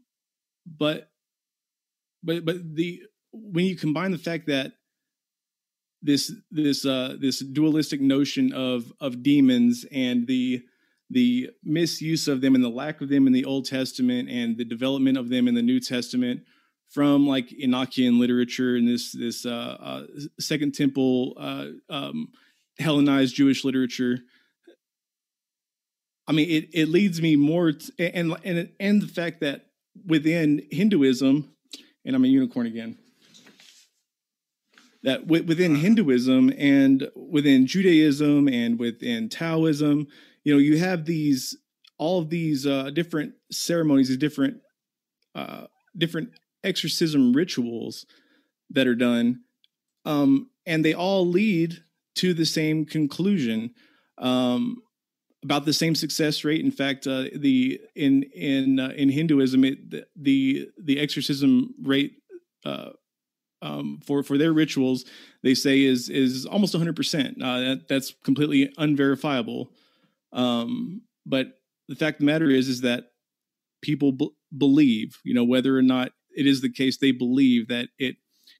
[0.66, 1.10] but
[2.24, 3.04] but but the
[3.36, 4.74] when you combine the fact that
[6.02, 10.64] this this uh, this dualistic notion of of demons and the
[11.10, 14.66] the misuse of them and the lack of them in the Old Testament and the
[14.66, 16.42] development of them in the New Testament
[16.90, 20.04] from like Enochian literature and this this uh, uh,
[20.40, 22.30] Second Temple uh, um,
[22.80, 24.20] Hellenized Jewish literature.
[26.28, 29.68] I mean, it it leads me more to, and and and the fact that
[30.06, 31.52] within Hinduism,
[32.04, 32.98] and I'm a unicorn again
[35.06, 40.08] that within Hinduism and within Judaism and within Taoism,
[40.44, 41.56] you know, you have these
[42.00, 44.58] all of these uh, different ceremonies, these different
[45.36, 46.30] uh, different
[46.64, 48.08] exorcism rituals
[48.72, 49.42] that are done,
[50.06, 51.84] um, and they all lead
[52.16, 53.76] to the same conclusion
[54.18, 54.82] um,
[55.44, 56.66] about the same success rate.
[56.66, 62.14] In fact, uh, the in in uh, in Hinduism, it, the, the the exorcism rate
[62.66, 62.90] uh,
[63.66, 65.06] um, for for their rituals,
[65.44, 66.96] they say is is almost 100.
[66.96, 69.72] percent uh, that, That's completely unverifiable.
[70.32, 71.48] Um, but
[71.88, 73.06] the fact of the matter is, is that
[73.82, 77.90] people b- believe, you know, whether or not it is the case, they believe that
[77.98, 78.18] it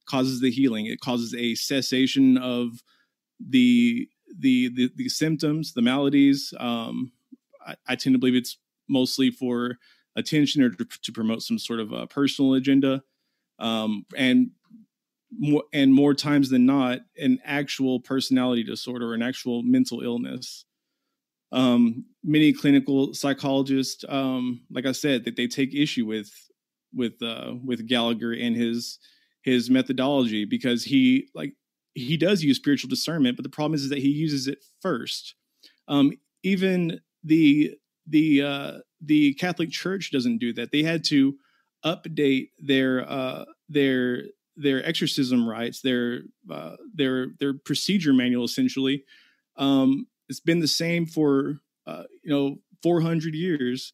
[0.08, 0.86] causes the healing.
[0.86, 2.84] It causes a cessation of
[3.40, 6.54] the the the, the symptoms, the maladies.
[6.60, 7.12] Um,
[7.66, 9.78] I, I, tend to believe it's mostly for
[10.16, 13.04] attention or to, to promote some sort of a personal agenda,
[13.60, 14.52] um, and
[15.74, 20.66] and more times than not, an actual personality disorder, an actual mental illness.
[21.52, 26.32] Um, many clinical psychologists, um, like I said, that they take issue with
[26.94, 29.00] with uh, with Gallagher and his
[29.44, 31.54] his methodology because he like
[31.94, 35.36] he does use spiritual discernment, but the problem is, is that he uses it first.
[35.88, 36.14] Um,
[36.44, 37.76] even the
[38.08, 38.72] the uh,
[39.02, 40.72] the Catholic Church doesn't do that.
[40.72, 41.36] They had to
[41.86, 44.24] update their uh, their
[44.56, 48.44] their exorcism rites, their uh, their their procedure manual.
[48.44, 49.04] Essentially,
[49.58, 53.94] um, it's been the same for uh, you know 400 years,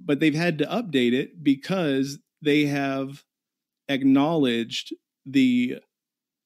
[0.00, 3.24] but they've had to update it because they have
[3.88, 4.94] acknowledged
[5.24, 5.78] the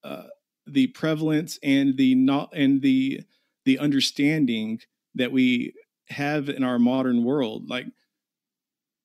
[0.05, 0.25] uh,
[0.67, 3.23] the prevalence and the not and the
[3.65, 4.81] the understanding
[5.15, 5.75] that we
[6.09, 7.87] have in our modern world like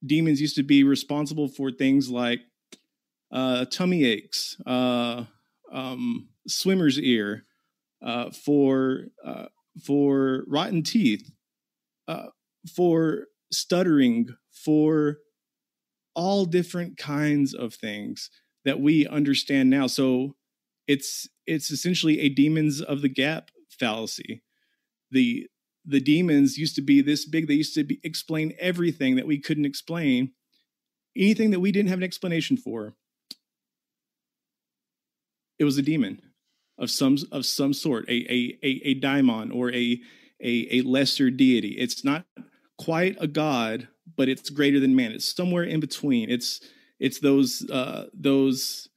[0.05, 2.41] demons used to be responsible for things like
[3.35, 5.25] uh, tummy aches uh,
[5.71, 7.45] um, swimmer's ear
[8.03, 9.45] uh, for uh,
[9.83, 11.29] for rotten teeth
[12.07, 12.27] uh,
[12.75, 15.17] for stuttering for
[16.15, 18.29] all different kinds of things
[18.63, 20.35] that we understand now so
[20.87, 24.43] it's it's essentially a demons of the gap fallacy.
[25.11, 25.47] The
[25.85, 27.47] the demons used to be this big.
[27.47, 30.31] They used to be, explain everything that we couldn't explain,
[31.15, 32.95] anything that we didn't have an explanation for.
[35.59, 36.21] It was a demon
[36.77, 39.99] of some of some sort, a a a, a daimon or a,
[40.41, 41.69] a a lesser deity.
[41.77, 42.25] It's not
[42.77, 43.87] quite a god,
[44.17, 45.11] but it's greater than man.
[45.11, 46.29] It's somewhere in between.
[46.29, 46.61] It's
[46.99, 48.89] it's those uh, those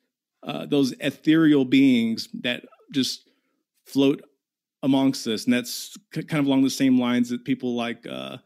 [0.42, 3.30] uh, those ethereal beings that just
[3.86, 4.22] float
[4.82, 8.38] amongst us, and that's kind of along the same lines that people like, uh,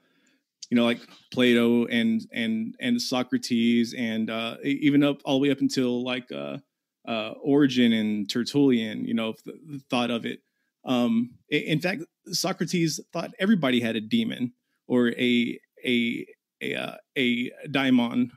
[0.70, 1.00] you know, like
[1.32, 6.30] Plato and and and Socrates, and uh, even up all the way up until like
[6.32, 6.58] uh,
[7.06, 9.56] uh, Origen and Tertullian, you know, th-
[9.90, 10.40] thought of it.
[10.84, 14.52] Um, in fact, Socrates thought everybody had a demon
[14.86, 16.26] or a a
[16.60, 18.32] a uh, a daimon,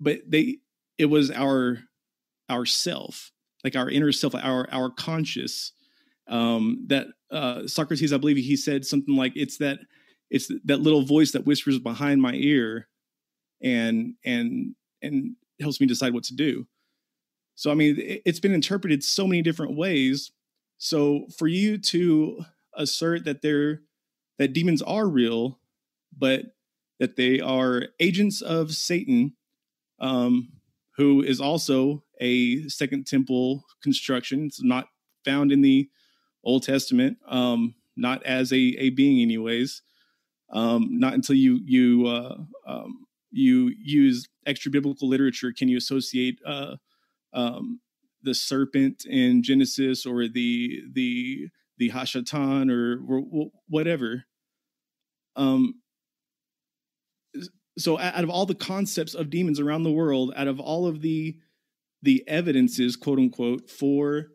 [0.00, 0.58] but they
[0.98, 1.78] it was our
[2.48, 3.32] our self
[3.64, 5.72] like our inner self our our conscious
[6.28, 9.78] um that uh socrates i believe he said something like it's that
[10.30, 12.88] it's that little voice that whispers behind my ear
[13.62, 16.66] and and and helps me decide what to do
[17.54, 20.32] so i mean it's been interpreted so many different ways
[20.78, 22.44] so for you to
[22.74, 23.80] assert that they're
[24.38, 25.58] that demons are real
[26.16, 26.42] but
[26.98, 29.34] that they are agents of satan
[30.00, 30.48] um
[30.96, 34.46] who is also a Second Temple construction.
[34.46, 34.88] It's not
[35.24, 35.88] found in the
[36.44, 39.82] Old Testament, um, not as a, a being, anyways.
[40.50, 42.36] Um, not until you you uh,
[42.66, 46.76] um, you use extra biblical literature can you associate uh,
[47.32, 47.80] um,
[48.22, 54.24] the serpent in Genesis or the the the Hashatan or, or whatever.
[55.34, 55.82] Um,
[57.78, 61.00] so out of all the concepts of demons around the world out of all of
[61.00, 61.36] the
[62.02, 64.26] the evidences quote unquote for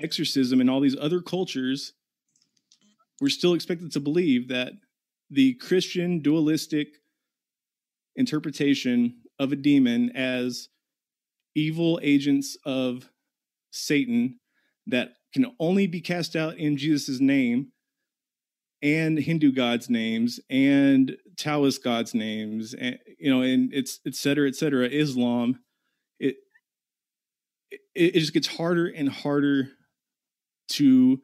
[0.00, 1.92] exorcism in all these other cultures
[3.20, 4.72] we're still expected to believe that
[5.30, 6.88] the christian dualistic
[8.16, 10.68] interpretation of a demon as
[11.54, 13.10] evil agents of
[13.70, 14.38] satan
[14.86, 17.72] that can only be cast out in jesus' name
[18.82, 24.48] and Hindu gods' names and Taoist gods' names, and you know, and it's et cetera,
[24.48, 24.86] et cetera.
[24.86, 25.60] Islam,
[26.18, 26.36] it
[27.70, 27.80] it,
[28.16, 29.70] it just gets harder and harder
[30.70, 31.20] to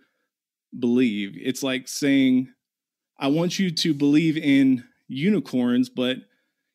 [0.79, 1.33] believe.
[1.37, 2.49] It's like saying,
[3.19, 6.19] "I want you to believe in unicorns, but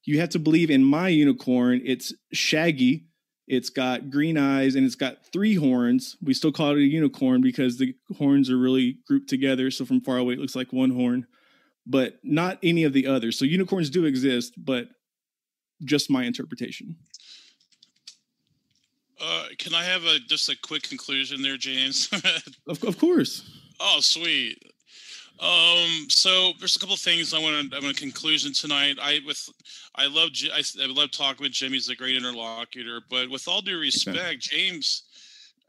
[0.06, 1.82] you have to believe in my unicorn.
[1.84, 3.08] It's shaggy."
[3.46, 6.16] It's got green eyes and it's got three horns.
[6.22, 9.70] We still call it a unicorn because the horns are really grouped together.
[9.70, 11.28] So from far away, it looks like one horn,
[11.86, 13.38] but not any of the others.
[13.38, 14.88] So unicorns do exist, but
[15.84, 16.96] just my interpretation.
[19.20, 22.10] Uh, can I have a just a quick conclusion there, James?
[22.68, 23.50] of, of course.
[23.80, 24.73] Oh, sweet.
[25.40, 27.78] Um, so there's a couple things I want to.
[27.78, 28.98] I want a conclusion tonight.
[29.02, 29.50] I with
[29.96, 31.74] I love I, I love talking with Jim.
[31.74, 33.02] He's a great interlocutor.
[33.10, 35.04] But with all due respect, James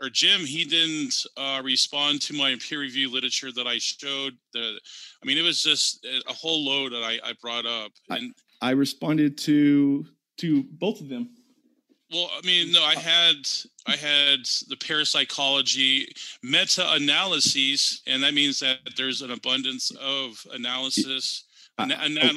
[0.01, 4.35] or Jim, he didn't uh, respond to my peer review literature that I showed.
[4.53, 4.79] The,
[5.23, 7.93] I mean, it was just a whole load that I, I brought up.
[8.11, 10.07] And I, I responded to
[10.39, 11.31] to both of them.
[12.13, 13.49] Well, I mean, no, I had
[13.87, 16.07] I had the parapsychology
[16.43, 21.45] meta analyses, and that means that there's an abundance of analysis,
[21.79, 22.29] uh, oh.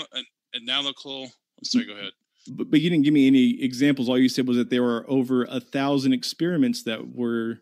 [0.56, 1.24] analytical.
[1.24, 2.12] I'm sorry, go ahead.
[2.50, 4.08] But, but you didn't give me any examples.
[4.08, 7.60] All you said was that there were over a thousand experiments that were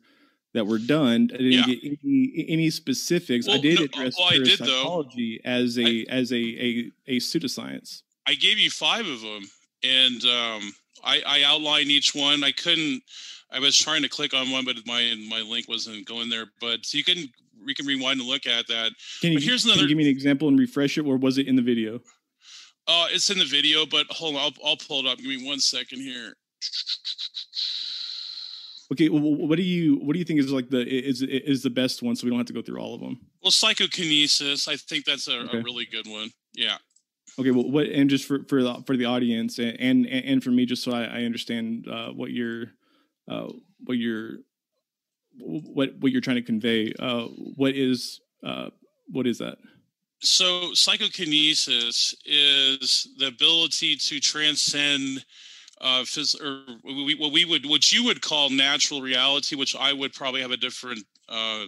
[0.54, 1.30] that were done.
[1.34, 1.66] I didn't yeah.
[1.66, 3.48] get any any specifics.
[3.48, 7.18] Well, I did no, address well, parapsychology did, as a I, as a, a a
[7.18, 8.04] pseudoscience.
[8.28, 9.44] I gave you five of them,
[9.84, 10.74] and um,
[11.06, 12.44] I, I outlined each one.
[12.44, 13.04] I couldn't.
[13.52, 16.46] I was trying to click on one, but my my link wasn't going there.
[16.60, 17.30] But so you can
[17.66, 18.92] we can rewind and look at that.
[19.22, 19.82] Can you, but here's another.
[19.82, 22.00] You give me an example and refresh it, or was it in the video?
[22.88, 25.18] Uh, it's in the video, but hold on, I'll, I'll pull it up.
[25.18, 26.36] Give me one second here.
[28.92, 31.70] Okay, well, what do you what do you think is like the is is the
[31.72, 33.20] best one, so we don't have to go through all of them?
[33.42, 35.58] Well, psychokinesis, I think that's a, okay.
[35.58, 36.30] a really good one.
[36.54, 36.78] Yeah.
[37.38, 40.52] Okay, well, what and just for for the for the audience and and, and for
[40.52, 42.68] me, just so I, I understand uh, what you're
[43.30, 43.48] uh,
[43.84, 44.38] what you're
[45.38, 46.94] what what you're trying to convey.
[46.98, 47.26] Uh,
[47.58, 48.70] what is uh,
[49.08, 49.58] what is that?
[50.20, 55.26] So psychokinesis is the ability to transcend
[55.82, 59.92] uh, phys- or we, what we would what you would call natural reality, which I
[59.92, 61.66] would probably have a different uh,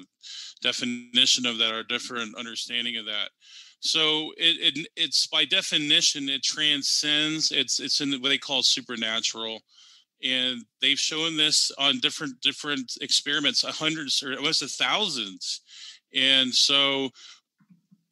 [0.61, 3.29] definition of that or different understanding of that.
[3.79, 7.51] So it, it, it's by definition it transcends.
[7.51, 9.59] It's it's in what they call supernatural,
[10.23, 15.61] and they've shown this on different different experiments, hundreds or almost a thousands,
[16.13, 17.09] and so.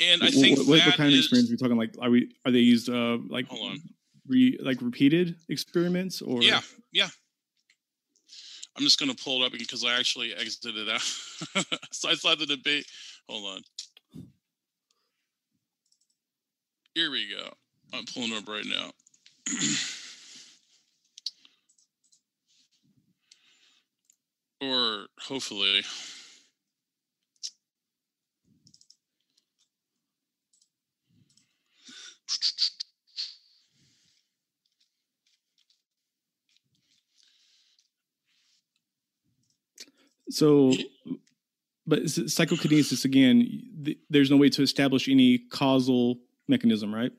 [0.02, 1.78] And I think what, what, what kind of experience are we talking?
[1.78, 3.82] Like, are we are they used uh like hold on,
[4.28, 6.60] re, like repeated experiments or yeah
[6.92, 7.08] yeah
[8.78, 11.02] I'm just going to pull it up because I actually exited out.
[11.92, 12.86] so I saw the debate.
[13.30, 13.62] Hold on.
[16.96, 17.54] Here we go.
[17.94, 18.92] I'm pulling up right now.
[24.62, 25.84] or hopefully.
[40.30, 40.72] So,
[41.86, 47.12] but psychokinesis again, there's no way to establish any causal mechanism, right?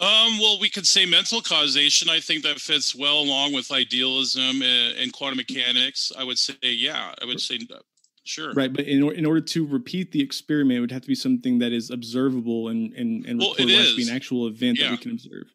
[0.00, 2.08] Um, well, we could say mental causation.
[2.08, 6.10] I think that fits well along with idealism and, and quantum mechanics.
[6.18, 7.58] I would say, yeah, I would say,
[8.24, 8.54] sure.
[8.54, 11.58] Right, but in, in order to repeat the experiment, it would have to be something
[11.58, 13.94] that is observable and and and well, it is.
[13.94, 14.86] be an actual event yeah.
[14.86, 15.52] that we can observe.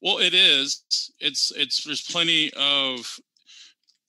[0.00, 0.84] Well, it is.
[1.18, 3.18] It's it's there's plenty of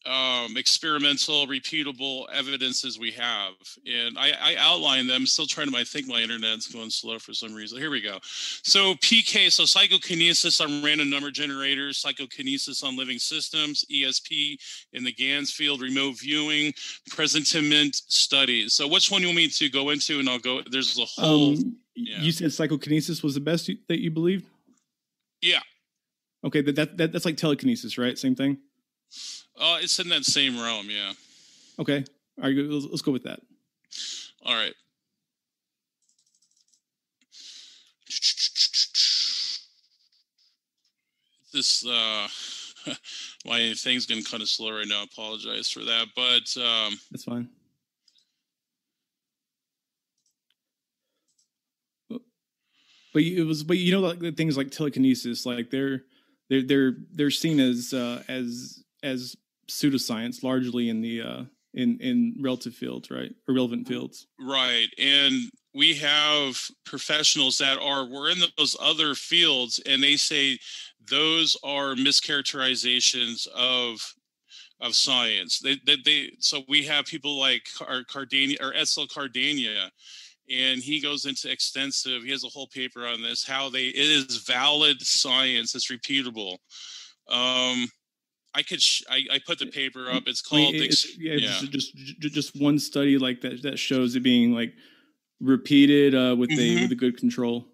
[0.08, 3.53] um, experimental, repeatable evidences we have,
[3.86, 5.26] and I, I outline them.
[5.26, 5.78] Still trying to.
[5.78, 7.78] I think my internet's going slow for some reason.
[7.78, 8.18] Here we go.
[8.22, 14.58] So PK, so psychokinesis on random number generators, psychokinesis on living systems, ESP
[14.93, 16.74] in the Ganzfeld, remote viewing,
[17.10, 18.74] presentiment studies.
[18.74, 20.20] So which one you want me to go into?
[20.20, 20.62] And I'll go.
[20.70, 21.51] There's a whole.
[21.51, 22.22] Um, yeah.
[22.22, 24.45] You said psychokinesis was the best that you believed.
[25.41, 25.60] Yeah.
[26.45, 28.18] Okay, that, that, that that's like telekinesis, right?
[28.18, 28.58] Same thing.
[29.60, 31.14] Uh, it's in that same realm, yeah.
[31.80, 32.05] Okay.
[32.38, 33.39] All right, let's, let's go with that.
[34.45, 34.74] All right.
[41.53, 42.28] This uh
[43.45, 45.01] my thing's getting kind of slow right now.
[45.01, 47.50] I apologize for that, but um that's fine.
[53.17, 56.04] But it was, but you know, like things like telekinesis, like they're
[56.50, 59.36] they're they're they're seen as uh, as as
[59.70, 64.28] pseudoscience largely in the uh, in in relative fields, right, or relevant fields.
[64.39, 70.58] Right, and we have professionals that are we're in those other fields, and they say
[71.10, 74.02] those are mischaracterizations of
[74.80, 75.60] of science.
[75.60, 79.89] They, they, they so we have people like our Cardeña or Etzel Cardeña,
[80.50, 82.24] and he goes into extensive.
[82.24, 83.46] He has a whole paper on this.
[83.46, 85.76] How they it is valid science.
[85.76, 86.58] It's repeatable.
[87.30, 87.88] Um,
[88.53, 90.24] I could sh- I, I put the paper up.
[90.25, 91.47] It's called it's, yeah, yeah.
[91.69, 94.74] Just, just just one study like that that shows it being like
[95.39, 96.79] repeated uh, with mm-hmm.
[96.79, 97.67] a with a good control.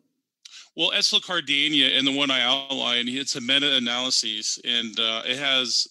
[0.75, 5.87] Well, Cardeña and the one I outlined, it's a meta analysis, and uh, it has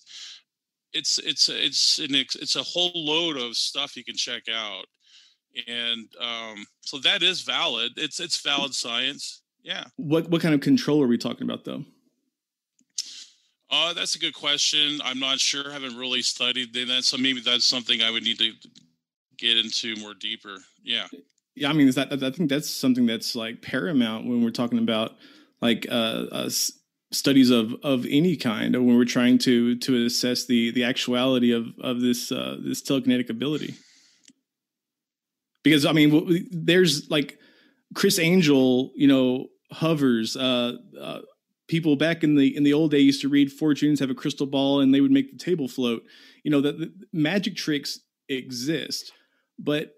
[0.92, 4.84] it's it's it's an it's a whole load of stuff you can check out,
[5.66, 7.92] and um, so that is valid.
[7.96, 9.42] It's it's valid science.
[9.62, 9.84] Yeah.
[9.96, 11.84] What what kind of control are we talking about though?
[13.72, 15.00] Uh, that's a good question.
[15.02, 15.70] I'm not sure.
[15.70, 18.52] I haven't really studied that, so maybe that's something I would need to
[19.38, 20.58] get into more deeper.
[20.84, 21.06] Yeah.
[21.54, 24.78] Yeah, I mean, is that I think that's something that's like paramount when we're talking
[24.78, 25.12] about
[25.60, 26.50] like uh, uh
[27.12, 31.52] studies of of any kind, or when we're trying to to assess the the actuality
[31.52, 33.74] of of this uh, this telekinetic ability.
[35.62, 37.38] Because I mean, there's like
[37.94, 40.36] Criss Angel, you know, hovers.
[40.36, 41.20] Uh, uh,
[41.68, 44.46] people back in the in the old day used to read fortunes, have a crystal
[44.46, 46.02] ball, and they would make the table float.
[46.44, 49.12] You know that magic tricks exist,
[49.58, 49.92] but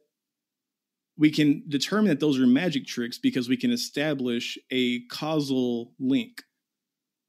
[1.17, 6.43] we can determine that those are magic tricks because we can establish a causal link.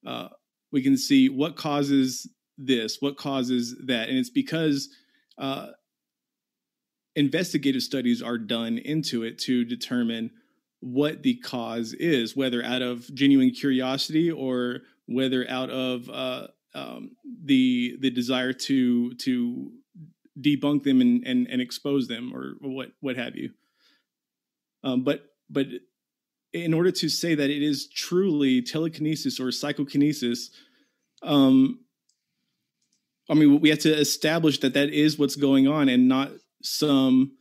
[0.05, 0.29] Uh,
[0.71, 4.89] we can see what causes this, what causes that, and it's because
[5.37, 5.67] uh,
[7.15, 10.31] investigative studies are done into it to determine
[10.81, 17.11] what the cause is, whether out of genuine curiosity or whether out of uh, um,
[17.43, 19.71] the the desire to to
[20.39, 23.51] debunk them and, and, and expose them or what what have you.
[24.83, 25.67] Um, but but
[26.53, 30.51] in order to say that it is truly telekinesis or psychokinesis,
[31.23, 31.79] um,
[33.29, 36.31] I mean we have to establish that that is what's going on and not
[36.61, 37.37] some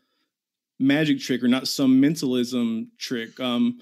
[0.78, 3.38] magic trick or not some mentalism trick.
[3.40, 3.80] Um,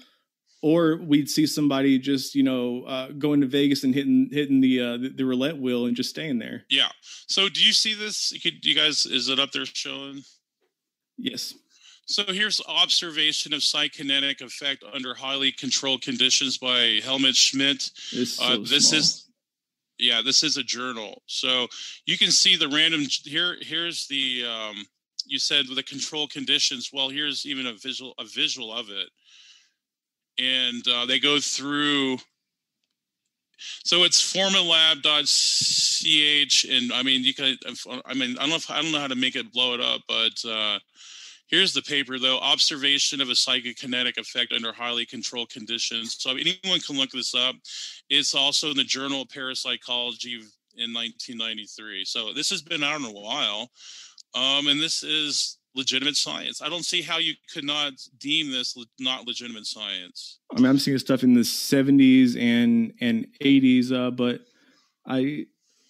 [0.61, 4.79] or we'd see somebody just you know uh, going to Vegas and hitting hitting the,
[4.79, 6.63] uh, the, the roulette wheel and just staying there.
[6.69, 6.89] Yeah.
[7.27, 8.33] So do you see this?
[8.41, 9.05] Could you guys?
[9.05, 10.21] Is it up there showing?
[11.17, 11.53] Yes.
[12.05, 17.81] So here's observation of psychokinetic effect under highly controlled conditions by Helmut Schmidt.
[17.81, 18.99] So uh, this small.
[18.99, 19.27] is
[19.99, 21.21] yeah, this is a journal.
[21.27, 21.67] So
[22.05, 23.57] you can see the random here.
[23.61, 24.85] Here's the um,
[25.25, 26.89] you said with the control conditions.
[26.93, 29.09] Well, here's even a visual a visual of it,
[30.39, 32.17] and uh, they go through.
[33.85, 35.05] So it's formalab.ch,
[36.65, 37.57] and I mean you can.
[38.05, 39.81] I mean I don't know if I don't know how to make it blow it
[39.81, 40.79] up, but uh,
[41.47, 46.17] here's the paper though: observation of a psychokinetic effect under highly controlled conditions.
[46.19, 47.55] So anyone can look this up.
[48.09, 50.41] It's also in the Journal of Parapsychology
[50.75, 52.05] in 1993.
[52.05, 53.69] So this has been out in a while.
[54.35, 56.61] Um, and this is legitimate science.
[56.61, 60.39] I don't see how you could not deem this le- not legitimate science.
[60.55, 64.41] I mean, I'm seeing stuff in the 70s and and 80s, uh, but
[65.05, 65.45] I,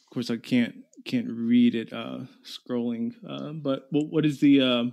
[0.05, 0.75] of course, I can't
[1.05, 3.13] can't read it uh, scrolling.
[3.27, 4.83] Uh, but what, what is the uh,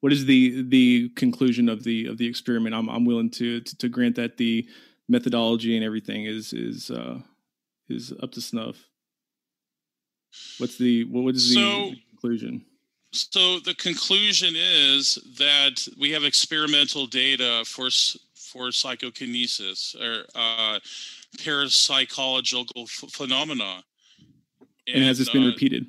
[0.00, 2.74] what is the the conclusion of the of the experiment?
[2.74, 4.68] I'm I'm willing to to, to grant that the
[5.08, 7.18] methodology and everything is is uh,
[7.88, 8.76] is up to snuff.
[10.58, 12.64] What's the what is So- the conclusion?
[13.12, 17.88] So the conclusion is that we have experimental data for
[18.34, 20.78] for psychokinesis or uh,
[21.38, 23.82] parapsychological f- phenomena.
[24.86, 25.86] And, has this been uh, repeated?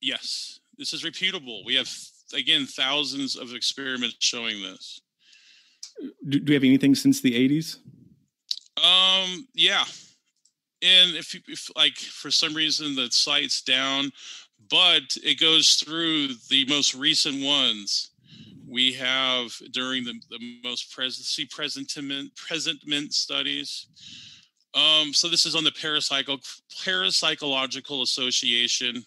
[0.00, 1.62] Yes, this is reputable.
[1.64, 1.88] We have
[2.34, 5.00] again thousands of experiments showing this.
[6.28, 7.76] Do, do we have anything since the 80s?
[8.78, 9.84] Um, yeah.
[10.82, 14.10] And if, you- if like for some reason the site's down,
[14.72, 18.10] but it goes through the most recent ones
[18.66, 23.86] we have during the, the most presidency presentment presentment studies.
[24.74, 26.38] Um, so this is on the parapsycho
[26.82, 29.04] parapsychological association.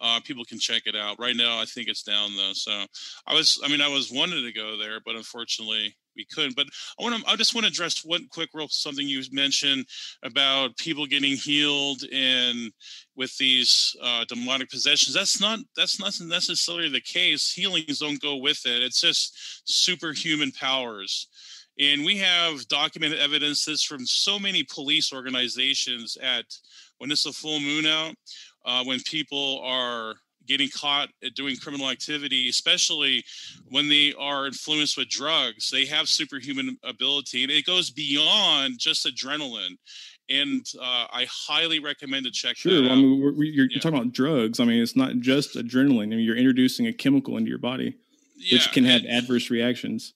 [0.00, 1.18] Uh, people can check it out.
[1.18, 2.52] Right now, I think it's down though.
[2.52, 2.84] So
[3.26, 6.56] I was, I mean, I was wanted to go there, but unfortunately we couldn't.
[6.56, 6.66] But
[6.98, 9.86] I want to, I just want to address one quick, real something you mentioned
[10.22, 12.72] about people getting healed and
[13.16, 15.14] with these uh, demonic possessions.
[15.14, 17.52] That's not, that's not necessarily the case.
[17.52, 18.82] Healings don't go with it.
[18.82, 21.28] It's just superhuman powers.
[21.78, 26.44] And we have documented evidence this from so many police organizations at
[26.98, 28.14] when it's a full moon out,
[28.64, 30.14] uh, when people are
[30.46, 33.24] getting caught at doing criminal activity, especially
[33.68, 39.06] when they are influenced with drugs, they have superhuman ability, and it goes beyond just
[39.06, 39.76] adrenaline.
[40.30, 42.90] And uh, I highly recommend to check Sure.
[42.90, 43.80] I mean, we're, we- you're, Yeah.
[43.80, 44.58] talking about drugs.
[44.60, 46.04] I mean, it's not just adrenaline.
[46.04, 47.94] I mean, you're introducing a chemical into your body,
[48.50, 50.14] which can have and- adverse reactions.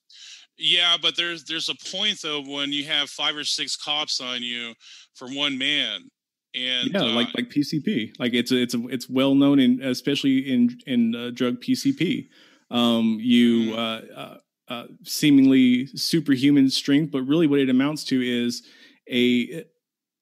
[0.61, 4.43] Yeah, but there's there's a point though when you have five or six cops on
[4.43, 4.73] you
[5.15, 6.09] for one man,
[6.55, 8.13] and yeah, uh, like like PCP.
[8.19, 12.27] Like it's a, it's a, it's well known in especially in in uh, drug PCP.
[12.71, 18.63] Um, you uh, uh, uh, seemingly superhuman strength, but really what it amounts to is
[19.11, 19.65] a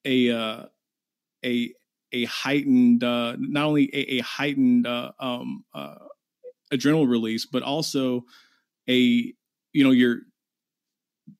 [0.04, 0.64] a uh,
[1.44, 1.72] a
[2.12, 5.96] a heightened, uh, not only a, a heightened uh, um, uh,
[6.70, 8.24] adrenal release, but also
[8.88, 9.32] a
[9.72, 10.20] you know you're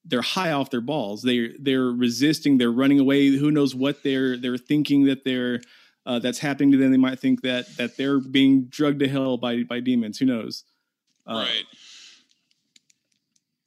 [0.04, 1.22] they're high off their balls.
[1.22, 2.58] They're they're resisting.
[2.58, 3.28] They're running away.
[3.28, 5.60] Who knows what they're they're thinking that they're
[6.06, 6.90] uh, that's happening to them.
[6.90, 10.18] They might think that that they're being drugged to hell by by demons.
[10.18, 10.64] Who knows?
[11.26, 11.64] Uh, right.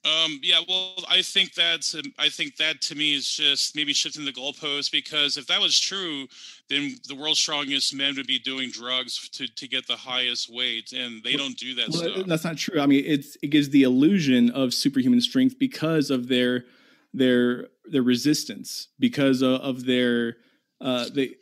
[0.03, 4.25] Um, yeah, well, I think that's I think that to me is just maybe shifting
[4.25, 6.27] the goalpost because if that was true,
[6.69, 10.91] then the world's strongest men would be doing drugs to, to get the highest weight,
[10.91, 11.89] and they don't do that.
[11.89, 12.81] Well, that's not true.
[12.81, 16.65] I mean, it's it gives the illusion of superhuman strength because of their
[17.13, 20.37] their their resistance, because of, of their
[20.79, 21.35] uh, they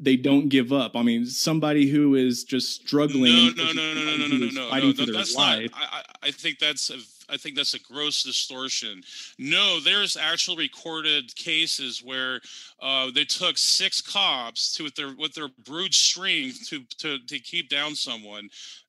[0.00, 0.96] they don't give up.
[0.96, 3.54] I mean, somebody who is just struggling.
[3.56, 5.70] No, no, no, no, no, no, no, no, fighting no, no, for their life.
[5.72, 5.78] No.
[5.78, 6.98] I, I think that's a
[7.32, 9.02] I think that's a gross distortion.
[9.38, 12.40] No, there's actual recorded cases where
[12.80, 17.38] uh, they took six cops to with their with their brute strength to to to
[17.38, 18.48] keep down someone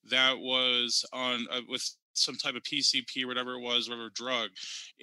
[0.10, 4.49] that was on uh, with some type of PCP whatever it was, whatever drug,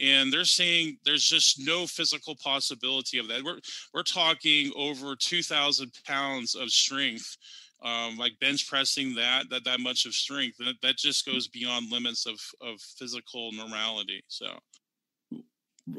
[0.00, 3.42] and they're saying there's just no physical possibility of that.
[3.42, 3.60] We're
[3.94, 7.36] we're talking over two thousand pounds of strength
[7.82, 11.90] um, like bench pressing that that that much of strength that, that just goes beyond
[11.90, 14.46] limits of of physical normality so.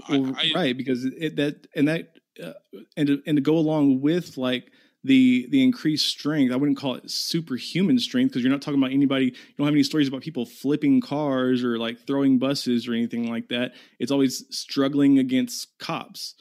[0.09, 2.53] Well, I, right because it, that and that uh,
[2.95, 4.71] and to, and to go along with like
[5.03, 8.93] the the increased strength i wouldn't call it superhuman strength because you're not talking about
[8.93, 12.93] anybody you don't have any stories about people flipping cars or like throwing buses or
[12.93, 13.73] anything like that.
[13.99, 16.35] It's always struggling against cops.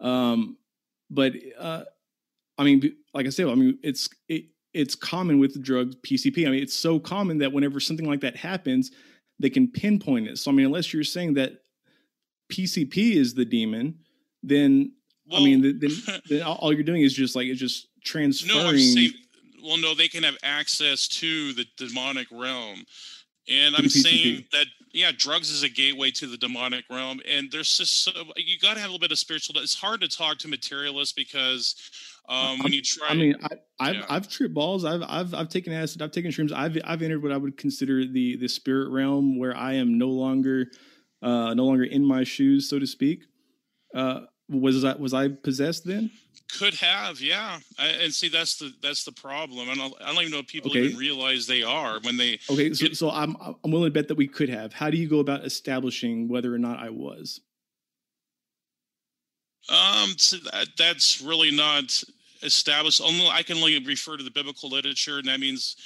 [0.00, 0.58] Um
[1.12, 1.84] but uh
[2.58, 6.46] i mean like i said i mean it's it, it's common with drugs PCP.
[6.46, 8.90] I mean, it's so common that whenever something like that happens,
[9.38, 10.38] they can pinpoint it.
[10.38, 11.58] So I mean, unless you're saying that
[12.50, 13.98] PCP is the demon,
[14.42, 14.92] then
[15.26, 15.90] well, I mean, then,
[16.28, 18.58] then, all you're doing is just like it's just transferring.
[18.58, 19.12] No, I'm saying,
[19.62, 22.84] well, no, they can have access to the demonic realm.
[23.48, 27.76] And I'm saying that yeah, drugs is a gateway to the demonic realm, and there's
[27.76, 29.60] just so, you got to have a little bit of spiritual.
[29.60, 31.74] It's hard to talk to materialists because
[32.28, 33.08] um, when you try.
[33.08, 33.36] I mean,
[33.80, 34.06] I, have yeah.
[34.08, 34.84] I've tripped balls.
[34.84, 36.02] I've I've I've taken acid.
[36.02, 36.52] I've taken shrooms.
[36.52, 40.08] I've I've entered what I would consider the the spirit realm, where I am no
[40.08, 40.66] longer
[41.22, 43.24] uh, no longer in my shoes, so to speak.
[43.94, 46.10] Uh, was I was I possessed then?
[46.58, 47.60] Could have, yeah.
[47.78, 49.70] I, and see, that's the that's the problem.
[49.70, 50.82] I don't I don't even know if people okay.
[50.82, 52.38] even realize they are when they.
[52.50, 54.72] Okay, so, so I'm I'm willing to bet that we could have.
[54.72, 57.40] How do you go about establishing whether or not I was?
[59.68, 62.02] Um, so that, that's really not
[62.42, 63.00] established.
[63.00, 65.76] Only I can only refer to the biblical literature, and that means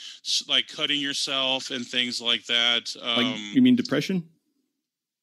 [0.48, 2.94] like cutting yourself and things like that.
[3.00, 4.28] Um, like, you mean depression?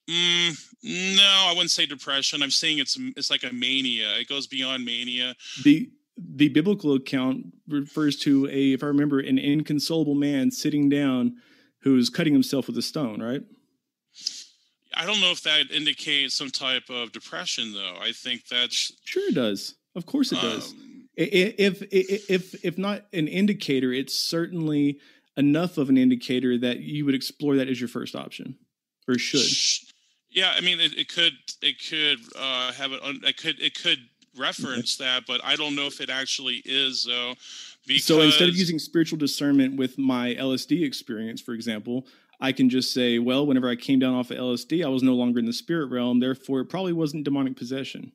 [0.09, 2.43] Mm, no, I wouldn't say depression.
[2.43, 4.17] I'm saying it's it's like a mania.
[4.17, 5.35] It goes beyond mania.
[5.63, 11.37] The the biblical account refers to a, if I remember, an inconsolable man sitting down
[11.79, 13.41] who's cutting himself with a stone, right?
[14.95, 17.97] I don't know if that indicates some type of depression, though.
[18.01, 19.75] I think that's sure it does.
[19.95, 20.71] Of course it does.
[20.71, 24.99] Um, if, if if if not an indicator, it's certainly
[25.37, 28.57] enough of an indicator that you would explore that as your first option,
[29.07, 29.45] or should.
[30.31, 33.01] Yeah, I mean, it, it could it could uh, have it.
[33.03, 33.99] It could it could
[34.37, 37.35] reference that, but I don't know if it actually is though.
[37.85, 38.05] Because...
[38.05, 42.07] So instead of using spiritual discernment with my LSD experience, for example,
[42.43, 45.13] I can just say, well, whenever I came down off of LSD, I was no
[45.13, 46.19] longer in the spirit realm.
[46.19, 48.11] Therefore, it probably wasn't demonic possession.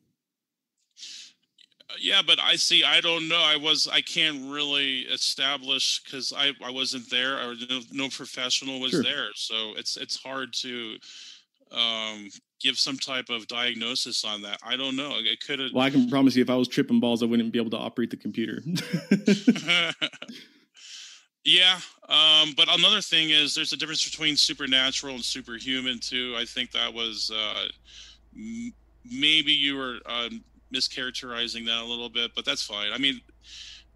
[1.89, 2.83] Uh, yeah, but I see.
[2.83, 3.41] I don't know.
[3.43, 3.89] I was.
[3.91, 7.37] I can't really establish because I I wasn't there.
[7.37, 9.01] Or no, no professional was sure.
[9.01, 10.97] there, so it's it's hard to
[11.71, 12.29] um,
[12.61, 14.59] give some type of diagnosis on that.
[14.63, 15.13] I don't know.
[15.15, 15.71] It could have.
[15.73, 17.77] Well, I can promise you, if I was tripping balls, I wouldn't be able to
[17.77, 18.61] operate the computer.
[21.49, 26.35] Yeah, um, but another thing is there's a difference between supernatural and superhuman too.
[26.37, 27.65] I think that was uh,
[28.35, 28.71] m-
[29.03, 30.29] maybe you were uh,
[30.71, 32.91] mischaracterizing that a little bit, but that's fine.
[32.93, 33.19] I mean,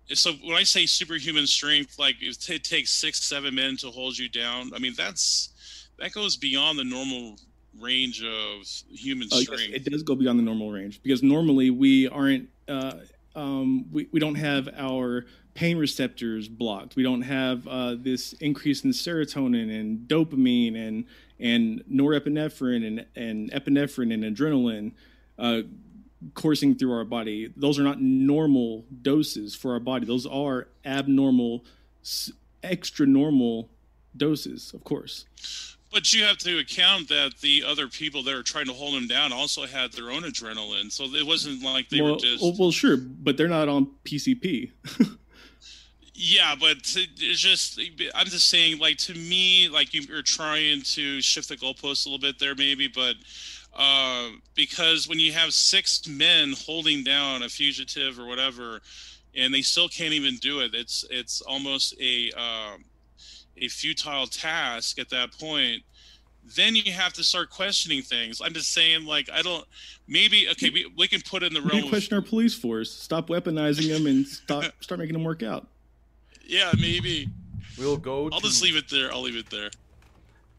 [0.08, 4.18] so when I say superhuman strength, like it, it takes six, seven men to hold
[4.18, 4.72] you down.
[4.76, 7.36] I mean, that's that goes beyond the normal
[7.80, 9.70] range of human uh, strength.
[9.70, 12.50] Yes, it does go beyond the normal range because normally we aren't.
[12.68, 12.94] Uh,
[13.36, 16.96] um, we, we don't have our pain receptors blocked.
[16.96, 21.06] We don't have uh, this increase in serotonin and dopamine and
[21.40, 24.94] and norepinephrine and, and epinephrine and adrenaline
[25.38, 25.62] uh,
[26.34, 27.52] coursing through our body.
[27.56, 30.06] Those are not normal doses for our body.
[30.06, 31.66] Those are abnormal,
[32.62, 33.70] extra normal
[34.16, 35.26] doses, of course.
[35.92, 39.08] But you have to account that the other people that are trying to hold him
[39.08, 42.42] down also had their own adrenaline, so it wasn't like they well, were just.
[42.42, 44.72] well, well, sure, but they're not on PCP.
[46.16, 47.80] Yeah, but it's just
[48.14, 52.20] I'm just saying, like to me, like you're trying to shift the goalpost a little
[52.20, 53.16] bit there, maybe, but
[53.76, 58.82] uh, because when you have six men holding down a fugitive or whatever,
[59.36, 62.78] and they still can't even do it, it's it's almost a uh,
[63.58, 65.82] a futile task at that point.
[66.56, 68.42] Then you have to start questioning things.
[68.44, 69.66] I'm just saying, like I don't.
[70.08, 71.90] Maybe okay, we, we can put in the realm.
[71.90, 72.92] question our police force.
[72.92, 75.68] Stop weaponizing them and stop start making them work out.
[76.44, 77.30] Yeah, maybe.
[77.78, 78.30] We'll go.
[78.32, 79.12] I'll to, just leave it there.
[79.12, 79.70] I'll leave it there.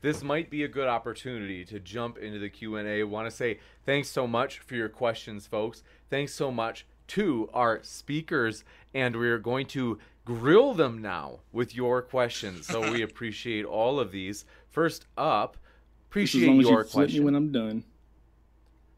[0.01, 3.05] This might be a good opportunity to jump into the Q and A.
[3.05, 5.83] Want to say thanks so much for your questions, folks.
[6.11, 12.03] Thanks so much to our speakers, and we're going to grill them now with your
[12.03, 12.67] questions.
[12.67, 14.45] So we appreciate all of these.
[14.71, 17.25] First up, Just as appreciate long as your you flip me question.
[17.25, 17.85] when I'm done.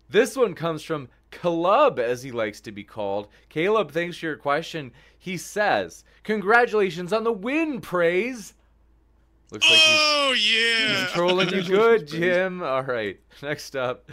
[0.09, 3.29] This one comes from Caleb, as he likes to be called.
[3.49, 4.93] Caleb, thanks for your question.
[5.27, 8.55] He says, Congratulations on the win, praise.
[9.51, 11.01] Looks like he's Oh yeah.
[11.01, 12.62] He's trolling you good, Jim.
[12.62, 13.19] All right.
[13.43, 14.09] Next up.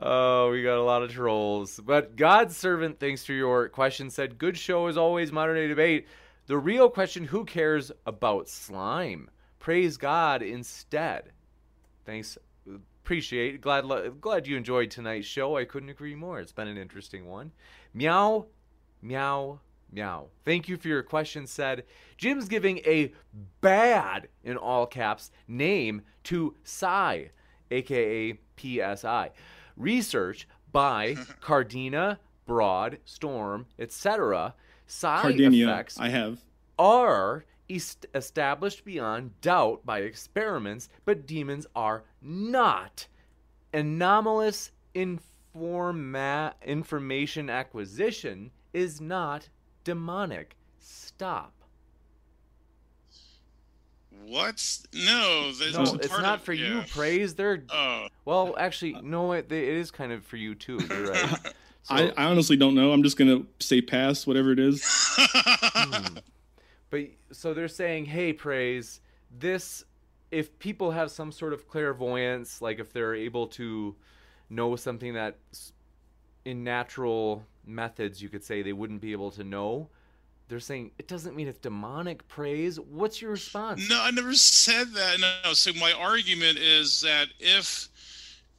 [0.00, 1.78] Oh, we got a lot of trolls.
[1.84, 6.06] But God's servant, thanks for your question, said, Good show as always, modern day debate.
[6.46, 9.28] The real question who cares about slime?
[9.58, 11.32] Praise God instead.
[12.06, 12.38] Thanks.
[13.04, 13.60] Appreciate.
[13.60, 13.84] Glad
[14.22, 15.58] glad you enjoyed tonight's show.
[15.58, 16.40] I couldn't agree more.
[16.40, 17.52] It's been an interesting one.
[17.92, 18.46] Meow,
[19.02, 19.60] meow,
[19.92, 20.26] meow.
[20.44, 21.46] Thank you for your question.
[21.46, 21.84] Said
[22.16, 23.12] Jim's giving a
[23.60, 27.30] bad in all caps name to Psi,
[27.70, 29.30] aka PSI.
[29.76, 34.54] Research by Cardeña, Broad, Storm, etc.
[34.86, 36.40] Psi Cardinia, effects I have.
[36.78, 43.06] are est- established beyond doubt by experiments, but demons are not.
[43.74, 49.48] Anomalous informa- information acquisition is not
[49.86, 50.56] demonic.
[50.80, 51.52] Stop.
[54.26, 54.62] What?
[54.92, 56.82] No, that's No, part it's not of- for you.
[56.90, 57.34] Praise.
[57.34, 60.78] They're Oh, well, actually, no, it, it is kind of for you too.
[60.90, 61.38] You're right.
[61.88, 62.90] So- I, I honestly don't know.
[62.90, 64.82] I'm just gonna say pass, whatever it is.
[65.28, 66.16] Hmm.
[66.90, 67.00] But
[67.30, 69.00] so they're saying, hey, praise,
[69.30, 69.84] this,
[70.32, 73.94] if people have some sort of clairvoyance, like if they're able to
[74.50, 75.72] know something that s-
[76.46, 79.88] in natural methods you could say they wouldn't be able to know,
[80.48, 82.78] they're saying it doesn't mean it's demonic praise.
[82.78, 83.88] What's your response?
[83.90, 85.18] no, I never said that.
[85.20, 87.88] No, so my argument is that if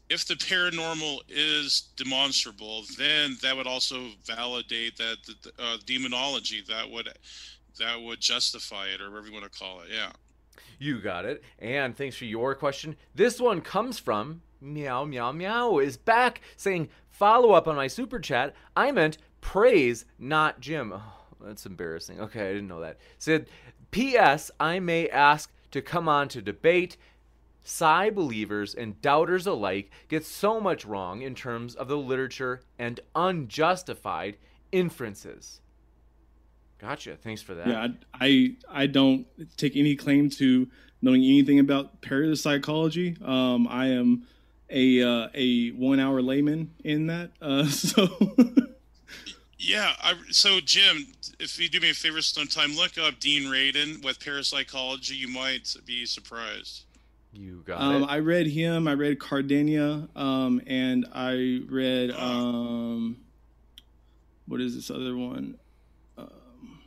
[0.10, 6.90] if the paranormal is demonstrable, then that would also validate that the uh, demonology that
[6.90, 7.10] would
[7.80, 9.88] that would justify it or whatever you want to call it.
[9.94, 10.12] Yeah.
[10.80, 11.44] You got it.
[11.60, 12.98] And thanks for your question.
[13.16, 18.20] This one comes from Meow Meow Meow is back saying, follow up on my super
[18.20, 18.54] chat.
[18.76, 20.94] I meant praise, not Jim.
[20.94, 21.02] Oh,
[21.42, 22.20] that's embarrassing.
[22.22, 22.98] Okay, I didn't know that.
[23.18, 23.48] Said,
[23.92, 24.52] P.S.
[24.60, 26.98] I may ask to come on to debate.
[27.64, 33.02] Psi believers and doubters alike get so much wrong in terms of the literature and
[33.14, 34.38] unjustified
[34.72, 35.60] inferences.
[36.80, 37.18] Gotcha.
[37.18, 37.68] Thanks for that.
[37.68, 39.26] Yeah, I, I I don't
[39.58, 40.68] take any claim to
[41.02, 43.18] knowing anything about parapsychology.
[43.26, 44.28] Um, I am
[44.70, 47.32] a uh, a one hour layman in that.
[47.42, 48.08] Uh, so
[49.58, 49.94] Yeah.
[50.02, 51.08] I, so Jim,
[51.40, 55.16] if you do me a favor sometime, look up Dean Radin with parapsychology.
[55.16, 56.86] You might be surprised.
[57.34, 58.06] You got um, it.
[58.08, 58.88] I read him.
[58.88, 63.18] I read Cardeña, um, and I read um,
[64.48, 65.58] what is this other one?
[66.18, 66.80] Um,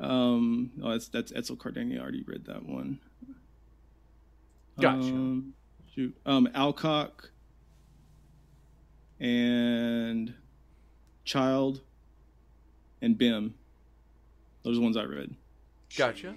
[0.00, 1.98] um, oh, that's that's Etzel Cardeña.
[1.98, 3.00] I already read that one.
[4.80, 4.96] Gotcha.
[4.96, 5.54] Um,
[5.94, 7.30] shoot, um, Alcock
[9.20, 10.34] and
[11.24, 11.80] Child
[13.00, 13.54] and Bem.
[14.62, 15.34] Those are the ones I read.
[15.96, 16.34] Gotcha.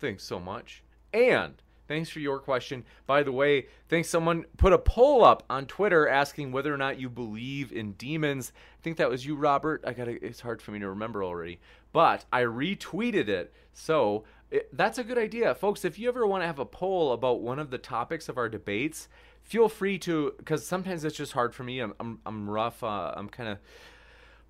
[0.00, 0.82] Thanks so much.
[1.12, 1.54] And
[1.88, 2.84] thanks for your question.
[3.06, 6.98] By the way, thanks someone put a poll up on Twitter asking whether or not
[6.98, 8.52] you believe in demons.
[8.78, 9.84] I think that was you, Robert.
[9.86, 11.60] I got it's hard for me to remember already.
[11.92, 13.52] But I retweeted it.
[13.72, 15.54] So, it, that's a good idea.
[15.54, 18.38] Folks, if you ever want to have a poll about one of the topics of
[18.38, 19.08] our debates,
[19.42, 21.80] feel free to cuz sometimes it's just hard for me.
[21.80, 22.82] I'm I'm, I'm rough.
[22.82, 23.58] Uh, I'm kind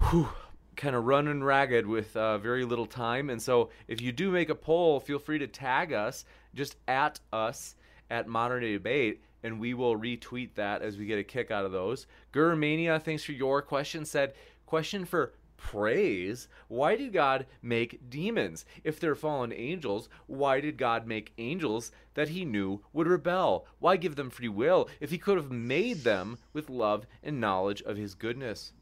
[0.00, 0.28] of
[0.76, 3.30] kind of running ragged with uh, very little time.
[3.30, 6.24] And so, if you do make a poll, feel free to tag us,
[6.54, 7.76] just at us
[8.10, 11.64] at Modern Day Debate, and we will retweet that as we get a kick out
[11.64, 12.06] of those.
[12.32, 14.04] Gurmania, thanks for your question.
[14.04, 14.34] Said
[14.66, 18.64] question for praise, why did God make demons?
[18.84, 23.66] If they're fallen angels, why did God make angels that he knew would rebel?
[23.78, 27.82] Why give them free will if he could have made them with love and knowledge
[27.82, 28.72] of his goodness?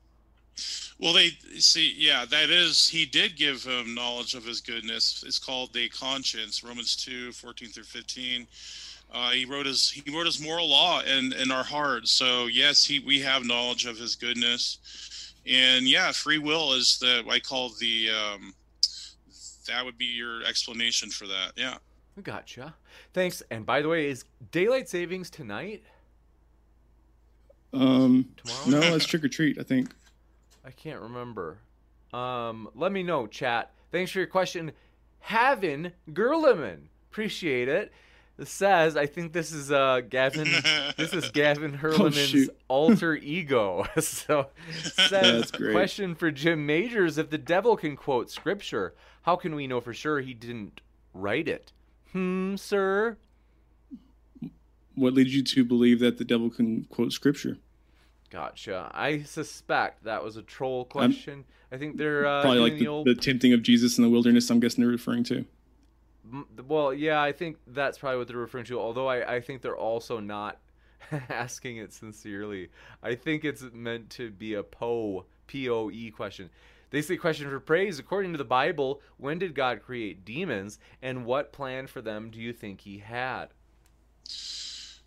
[0.99, 5.25] Well, they see, yeah, that is, he did give him knowledge of his goodness.
[5.27, 8.47] It's called the conscience, Romans 2 14 through 15.
[9.13, 12.11] Uh, he wrote his he wrote his moral law in in our hearts.
[12.11, 14.79] So yes, he we have knowledge of his goodness,
[15.47, 18.55] and yeah, free will is the I call the um,
[19.67, 21.53] that would be your explanation for that.
[21.57, 21.77] Yeah.
[22.23, 22.75] Gotcha.
[23.13, 23.43] Thanks.
[23.51, 25.83] And by the way, is daylight savings tonight?
[27.73, 28.81] Um, Tomorrow?
[28.81, 29.59] no, it's trick or treat.
[29.59, 29.91] I think.
[30.65, 31.59] I can't remember.
[32.13, 33.73] Um, let me know, chat.
[33.91, 34.73] Thanks for your question,
[35.21, 36.79] Havin Gerleman.
[37.11, 37.93] Appreciate it.
[38.37, 40.49] It says, I think this is uh Gavin.
[40.97, 42.57] this is Gavin Herleman's shoot.
[42.69, 43.87] alter ego.
[44.01, 45.73] so says That's great.
[45.73, 49.95] question for Jim Majors: If the devil can quote scripture, how can we know for
[49.95, 50.81] sure he didn't
[51.13, 51.73] write it?
[52.13, 53.19] Hmm, sir.
[54.97, 57.59] What leads you to believe that the devil can quote scripture?
[58.31, 58.91] Gotcha.
[58.93, 61.45] I suspect that was a troll question.
[61.71, 64.11] I think they're uh, Probably like the the, old the tempting of Jesus in the
[64.11, 64.51] wilderness.
[64.51, 65.45] I'm guessing they're referring to.
[66.67, 68.81] Well, yeah, I think that's probably what they're referring to.
[68.81, 70.59] Although I, I think they're also not
[71.29, 72.71] asking it sincerely.
[73.03, 76.51] I think it's meant to be a Poe P O E question.
[76.91, 77.99] They say question for praise.
[77.99, 82.39] According to the Bible, when did God create demons, and what plan for them do
[82.39, 83.49] you think He had?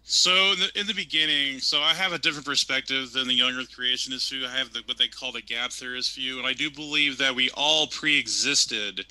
[0.09, 3.53] So in the, in the beginning, so I have a different perspective than the young
[3.55, 4.45] Earth creationist view.
[4.45, 7.35] I have the, what they call the gap theorist view, and I do believe that
[7.35, 9.05] we all pre-existed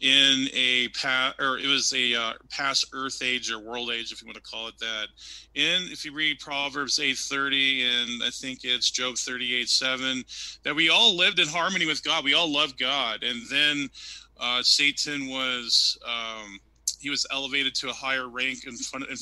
[0.00, 4.20] in a past, or it was a uh, past Earth age or world age, if
[4.20, 5.08] you want to call it that.
[5.54, 10.22] in if you read Proverbs eight thirty, and I think it's Job thirty eight seven,
[10.64, 12.24] that we all lived in harmony with God.
[12.24, 13.88] We all loved God, and then
[14.38, 15.98] uh, Satan was.
[16.06, 16.60] Um,
[16.98, 19.20] he was elevated to a higher rank in front of,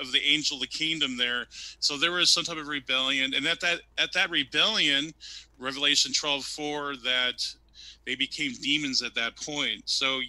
[0.00, 1.46] of the angel of the kingdom there
[1.80, 5.12] so there was some type of rebellion and at that at that rebellion
[5.58, 7.44] revelation 12 4 that
[8.08, 10.20] they became demons at that point so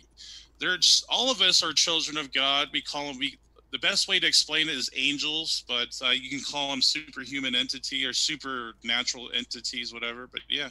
[0.59, 3.39] there's all of us are children of god we call them we
[3.71, 7.55] the best way to explain it is angels but uh, you can call them superhuman
[7.55, 10.69] entity or supernatural entities whatever but yeah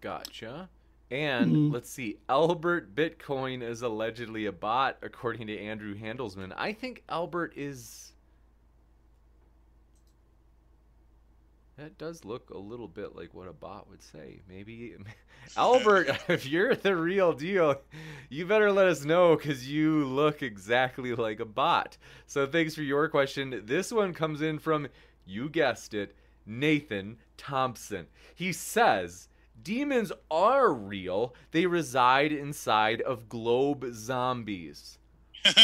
[0.00, 0.70] Gotcha.
[1.10, 1.72] And Mhm.
[1.72, 6.52] let's see, Albert Bitcoin is allegedly a bot, according to Andrew Handelsman.
[6.56, 8.09] I think Albert is.
[11.80, 14.42] That does look a little bit like what a bot would say.
[14.46, 14.94] Maybe.
[15.56, 17.80] Albert, if you're the real deal,
[18.28, 21.96] you better let us know because you look exactly like a bot.
[22.26, 23.62] So thanks for your question.
[23.64, 24.88] This one comes in from,
[25.24, 28.08] you guessed it, Nathan Thompson.
[28.34, 29.28] He says.
[29.62, 31.34] Demons are real.
[31.50, 34.98] They reside inside of globe zombies.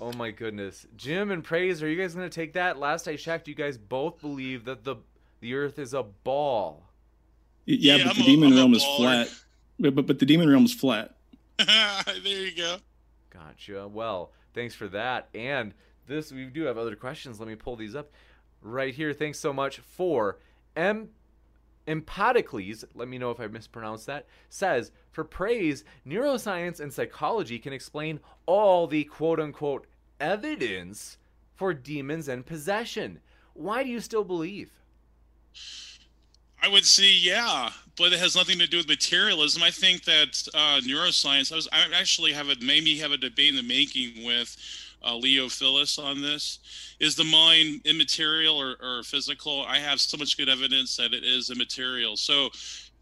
[0.00, 0.86] Oh my goodness.
[0.96, 2.78] Jim and Praise, are you guys going to take that?
[2.78, 4.96] Last I checked, you guys both believe that the
[5.40, 6.84] the earth is a ball.
[7.66, 9.28] Yeah, Yeah, but I'm the a- demon I'm realm is flat.
[9.80, 11.16] But, but but the demon realm is flat.
[11.58, 12.76] there you go
[13.30, 13.88] Gotcha.
[13.88, 15.28] Well, thanks for that.
[15.34, 15.74] And
[16.06, 17.40] this, we do have other questions.
[17.40, 18.12] Let me pull these up
[18.62, 19.12] right here.
[19.12, 20.38] Thanks so much for
[20.76, 21.08] M.
[21.88, 27.72] Empedocles, let me know if I mispronounced that, says for praise, neuroscience and psychology can
[27.72, 29.86] explain all the quote unquote
[30.20, 31.16] evidence
[31.56, 33.20] for demons and possession.
[33.54, 34.70] Why do you still believe?
[36.62, 39.62] I would say yeah, but it has nothing to do with materialism.
[39.62, 41.52] I think that uh, neuroscience.
[41.52, 44.56] I was I actually have a maybe have a debate in the making with
[45.04, 46.58] uh, Leo Phyllis on this.
[47.00, 49.64] Is the mind immaterial or, or physical?
[49.66, 52.16] I have so much good evidence that it is immaterial.
[52.16, 52.50] So,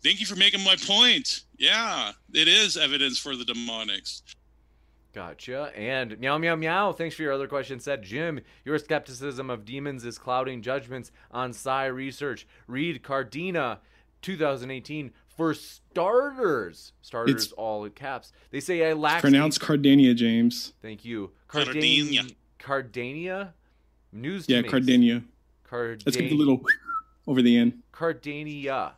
[0.02, 1.42] thank you for making my point.
[1.58, 4.22] Yeah, it is evidence for the demonics.
[5.16, 5.72] Gotcha.
[5.74, 6.92] And meow meow meow.
[6.92, 7.80] Thanks for your other question.
[7.80, 12.46] Said Jim, your skepticism of demons is clouding judgments on psi research.
[12.66, 13.78] Read Cardeña,
[14.20, 15.12] 2018.
[15.36, 18.32] For starters, starters It's- all in caps.
[18.50, 19.20] They say I lack.
[19.20, 20.72] Pronounce Cardeña, James.
[20.80, 21.32] Thank you.
[21.48, 22.34] Cardeña.
[22.58, 23.52] Cardeña.
[24.12, 24.48] News.
[24.48, 25.24] Yeah, to Cardeña.
[25.68, 26.06] Cardeña.
[26.06, 26.62] Let's get the little
[27.26, 27.82] over the end.
[27.92, 28.92] Cardeña.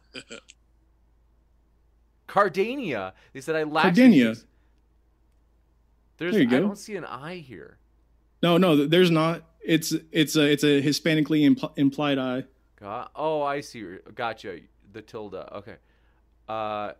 [2.28, 3.12] Cardeña.
[3.32, 3.94] They said I lack.
[3.94, 4.28] Cardeña.
[4.35, 4.44] these-
[6.19, 6.32] There's.
[6.35, 6.56] There you go.
[6.56, 7.78] I don't see an I here.
[8.43, 9.43] No, no, there's not.
[9.60, 12.44] It's it's a it's a Hispanically impl- implied I.
[12.78, 13.85] Got, oh, I see.
[14.15, 14.60] Gotcha.
[14.93, 15.35] The tilde.
[15.35, 15.77] Okay.
[16.49, 16.93] Uh,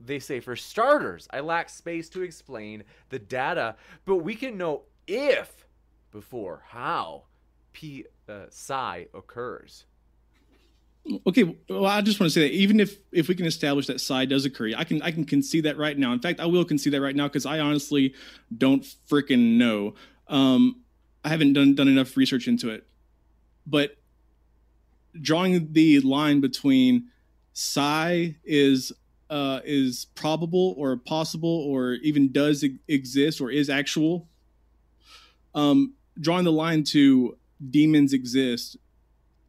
[0.00, 4.82] they say for starters, I lack space to explain the data, but we can know
[5.06, 5.66] if
[6.10, 7.24] before how
[7.72, 9.86] p uh, psi occurs.
[11.26, 14.00] Okay, well, I just want to say that even if if we can establish that
[14.00, 16.12] psi does occur, I can I can concede that right now.
[16.12, 18.14] In fact, I will concede that right now because I honestly
[18.56, 19.94] don't freaking know.
[20.28, 20.82] Um,
[21.24, 22.86] I haven't done done enough research into it,
[23.66, 23.96] but
[25.20, 27.08] drawing the line between
[27.52, 28.92] psi is
[29.30, 34.28] uh, is probable or possible or even does exist or is actual.
[35.54, 37.38] Um, drawing the line to
[37.70, 38.76] demons exist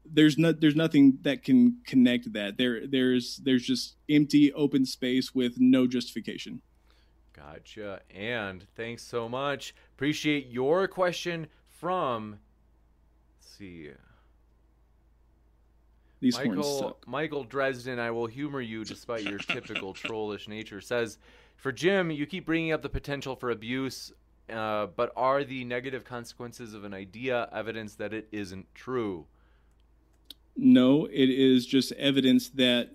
[0.05, 2.57] there's no there's nothing that can connect that.
[2.57, 6.61] There there's there's just empty open space with no justification.
[7.33, 8.01] Gotcha.
[8.13, 9.73] And thanks so much.
[9.95, 12.37] Appreciate your question from
[13.39, 13.89] let's see.
[16.23, 20.79] These Michael Michael Dresden, I will humor you despite your typical trollish nature.
[20.79, 21.17] Says,
[21.57, 24.13] for Jim, you keep bringing up the potential for abuse,
[24.49, 29.25] uh, but are the negative consequences of an idea evidence that it isn't true?
[30.55, 32.91] No, it is just evidence that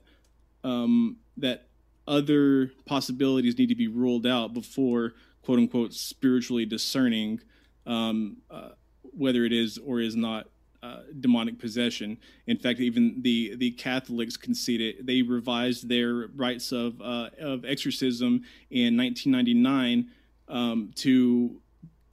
[0.64, 1.66] um, that
[2.06, 7.42] other possibilities need to be ruled out before quote unquote spiritually discerning
[7.86, 8.70] um, uh,
[9.02, 10.48] whether it is or is not
[10.82, 12.18] uh, demonic possession.
[12.46, 18.44] In fact, even the the Catholics conceded they revised their rites of uh, of exorcism
[18.70, 20.10] in 1999
[20.48, 21.60] um, to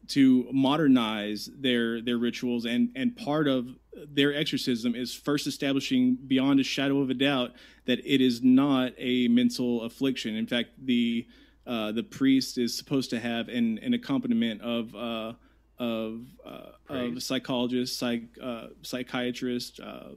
[0.08, 3.68] to modernize their their rituals and and part of
[4.08, 7.52] their exorcism is first establishing beyond a shadow of a doubt
[7.86, 10.36] that it is not a mental affliction.
[10.36, 11.28] In fact, the
[11.66, 15.34] uh, the priest is supposed to have an, an accompaniment of uh,
[15.80, 20.12] of uh, of psychologists, psych, uh, psychiatrists, uh,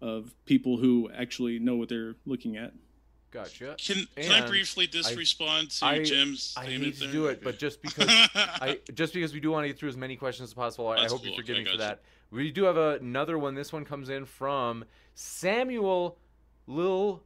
[0.00, 2.72] of people who actually know what they're looking at.
[3.30, 3.74] Gotcha.
[3.78, 7.26] Can can I briefly just I, respond to I, Jim's I statement need to do
[7.26, 10.14] it, but just because I just because we do want to get through as many
[10.14, 11.26] questions as possible, I, I hope cool.
[11.26, 12.02] you're forgiving for that.
[12.30, 13.54] We do have another one.
[13.54, 14.84] This one comes in from
[15.14, 16.18] Samuel
[16.66, 17.22] Lil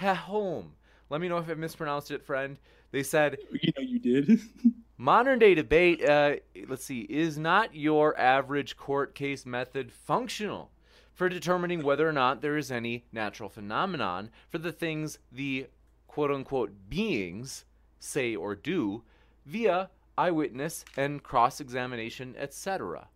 [0.00, 0.72] Home.
[1.08, 2.58] Let me know if I mispronounced it, friend.
[2.90, 4.40] They said, "You know, you did."
[4.96, 6.04] modern day debate.
[6.04, 6.36] Uh,
[6.68, 7.00] let's see.
[7.02, 10.70] Is not your average court case method functional
[11.12, 15.66] for determining whether or not there is any natural phenomenon for the things the
[16.06, 17.64] quote unquote beings
[17.98, 19.02] say or do
[19.44, 23.08] via eyewitness and cross examination, etc.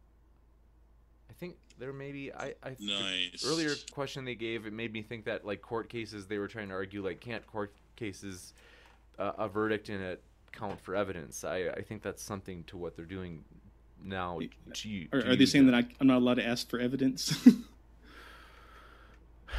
[1.28, 3.44] I think there may be I, I nice.
[3.47, 6.69] earlier question they gave it made me think that like court cases they were trying
[6.69, 8.52] to argue like can't court cases
[9.19, 11.44] uh, a verdict in it count for evidence.
[11.44, 13.44] I I think that's something to what they're doing
[14.02, 14.40] now.
[14.72, 17.47] Gee, are, are they saying that I, I'm not allowed to ask for evidence?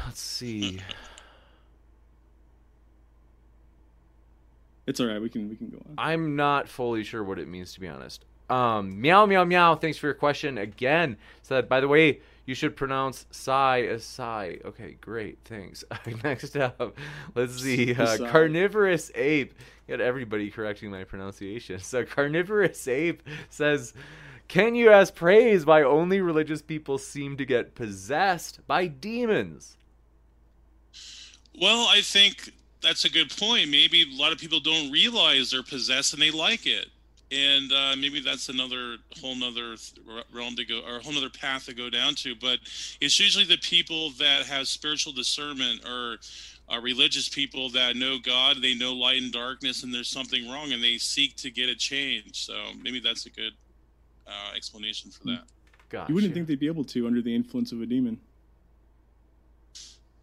[0.06, 0.80] Let's see.
[4.86, 5.20] It's all right.
[5.20, 5.94] We can we can go on.
[5.96, 8.24] I'm not fully sure what it means to be honest.
[8.50, 9.74] Um, meow meow meow.
[9.76, 11.16] Thanks for your question again.
[11.42, 14.58] Said by the way, you should pronounce psi as sigh.
[14.64, 15.38] Okay, great.
[15.44, 15.84] Thanks.
[16.24, 16.98] Next up,
[17.34, 17.94] let's see.
[17.94, 19.54] Uh, carnivorous ape.
[19.92, 21.78] Got everybody correcting my pronunciation.
[21.82, 23.92] So carnivorous ape says.
[24.48, 29.76] Can you ask praise why only religious people seem to get possessed by demons?
[31.60, 33.68] Well, I think that's a good point.
[33.68, 36.88] Maybe a lot of people don't realize they're possessed and they like it,
[37.30, 39.76] and uh, maybe that's another whole nother
[40.32, 42.34] realm to go or a whole nother path to go down to.
[42.34, 42.60] But
[43.00, 46.16] it's usually the people that have spiritual discernment or
[46.72, 50.72] are religious people that know God, they know light and darkness, and there's something wrong,
[50.72, 52.46] and they seek to get a change.
[52.46, 53.52] So maybe that's a good
[54.26, 55.42] uh, explanation for that.
[55.90, 56.08] Gotcha.
[56.08, 58.18] You wouldn't think they'd be able to under the influence of a demon.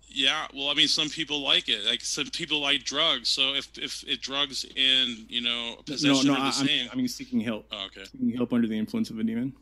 [0.08, 1.86] Yeah, well, I mean, some people like it.
[1.86, 3.30] Like some people like drugs.
[3.30, 6.90] So if if it drugs in you know possession no, no, are the I, same.
[6.92, 7.68] I mean, seeking help.
[7.72, 8.06] Oh, okay.
[8.06, 9.54] Seeking help under the influence of a demon.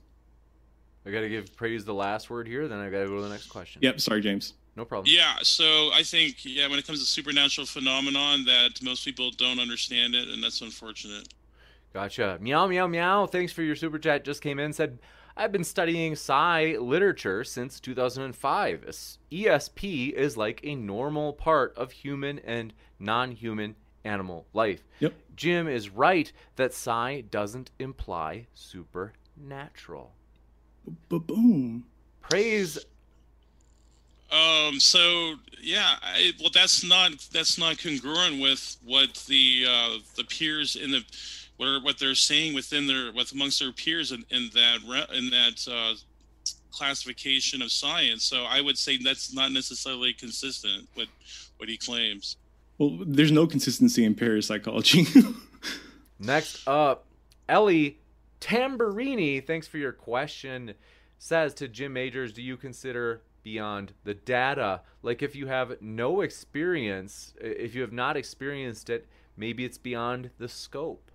[1.06, 2.70] I got to give praise the last word here.
[2.70, 3.82] Then I got to go to the next question.
[3.84, 4.00] Yep.
[4.00, 4.54] Sorry, James.
[4.78, 5.12] No problem.
[5.14, 5.38] Yeah.
[5.42, 10.14] So I think yeah, when it comes to supernatural phenomenon, that most people don't understand
[10.14, 11.28] it, and that's unfortunate.
[11.94, 12.38] Gotcha.
[12.40, 13.26] Meow meow meow.
[13.26, 14.24] Thanks for your super chat.
[14.24, 14.72] Just came in.
[14.72, 15.00] Said
[15.36, 18.86] I've been studying psi literature since 2005.
[19.32, 23.76] ESP is like a normal part of human and non human
[24.06, 24.84] animal life.
[25.00, 25.14] Yep.
[25.36, 30.14] Jim is right that psi doesn't imply supernatural.
[31.10, 31.86] Boom.
[32.22, 32.78] Praise.
[34.32, 34.80] Um.
[34.80, 35.96] So yeah.
[36.02, 41.04] I, well, that's not that's not congruent with what the uh, the peers in the
[41.58, 45.30] what are what they're saying within their with amongst their peers in, in that in
[45.30, 45.96] that uh,
[46.72, 48.24] classification of science.
[48.24, 51.10] So I would say that's not necessarily consistent with
[51.58, 52.38] what he claims.
[52.78, 55.08] Well, there's no consistency in parapsychology.
[56.20, 57.06] Next up,
[57.50, 57.98] Ellie
[58.40, 59.46] Tamburini.
[59.46, 60.76] Thanks for your question.
[61.18, 64.82] says to Jim Majors, do you consider beyond the data?
[65.02, 69.08] Like if you have no experience, if you have not experienced it,
[69.38, 71.10] maybe it's beyond the scope.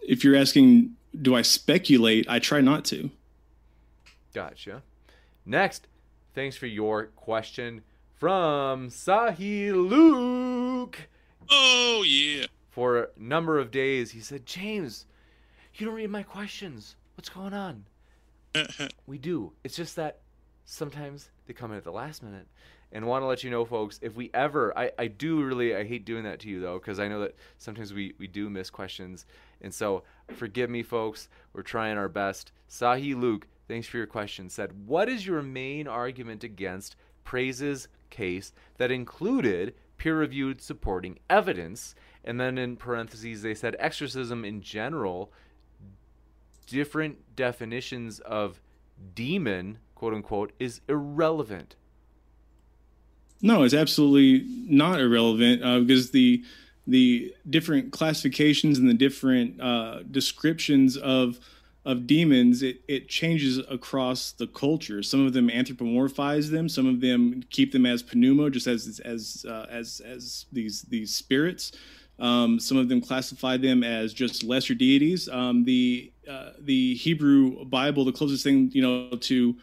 [0.00, 2.26] If you're asking, do I speculate?
[2.28, 3.10] I try not to.
[4.32, 4.84] Gotcha.
[5.44, 5.88] Next,
[6.32, 7.82] thanks for your question
[8.14, 11.08] from Sahi Luke.
[11.50, 12.46] Oh, yeah.
[12.70, 15.06] For a number of days, he said, James,
[15.74, 16.94] you don't read my questions.
[17.16, 17.86] What's going on?
[18.54, 18.88] Uh-huh.
[19.08, 19.52] we do.
[19.64, 20.20] It's just that
[20.66, 22.46] sometimes they come in at the last minute.
[22.92, 25.84] And want to let you know, folks, if we ever, I, I do really, I
[25.84, 28.70] hate doing that to you though, because I know that sometimes we, we do miss
[28.70, 29.26] questions.
[29.60, 30.02] And so
[30.34, 31.28] forgive me, folks.
[31.52, 32.52] We're trying our best.
[32.68, 38.52] Sahi Luke, thanks for your question, said, What is your main argument against Praise's case
[38.78, 41.94] that included peer reviewed supporting evidence?
[42.24, 45.32] And then in parentheses, they said exorcism in general,
[46.66, 48.60] different definitions of
[49.14, 51.74] demon, quote unquote, is irrelevant.
[53.42, 56.44] No, it's absolutely not irrelevant uh, because the
[56.86, 61.40] the different classifications and the different uh, descriptions of
[61.84, 65.02] of demons it, it changes across the culture.
[65.02, 66.68] Some of them anthropomorphize them.
[66.68, 71.14] Some of them keep them as pneuma, just as as uh, as as these these
[71.14, 71.72] spirits.
[72.18, 75.28] Um, some of them classify them as just lesser deities.
[75.28, 79.56] Um, the uh, the Hebrew Bible, the closest thing you know to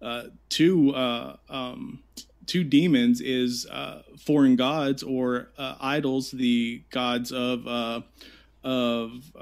[0.00, 2.02] uh, to uh, um,
[2.46, 8.00] to demons is uh, foreign gods or uh, idols, the gods of uh,
[8.62, 9.32] of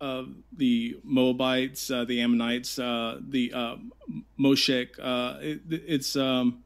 [0.00, 3.76] of the Moabites, the Ammonites, the uh,
[4.38, 4.98] Moshek.
[5.42, 6.62] It, it's um,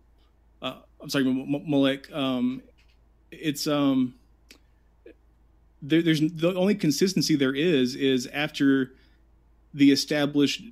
[0.63, 2.13] I'm sorry, Molech.
[2.13, 2.63] Um,
[3.31, 4.15] it's um,
[5.81, 8.93] there, there's the only consistency there is is after
[9.73, 10.63] the established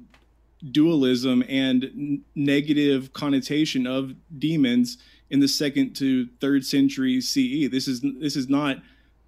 [0.71, 4.99] dualism and negative connotation of demons
[5.31, 7.71] in the second to third century CE.
[7.71, 8.79] This is this is not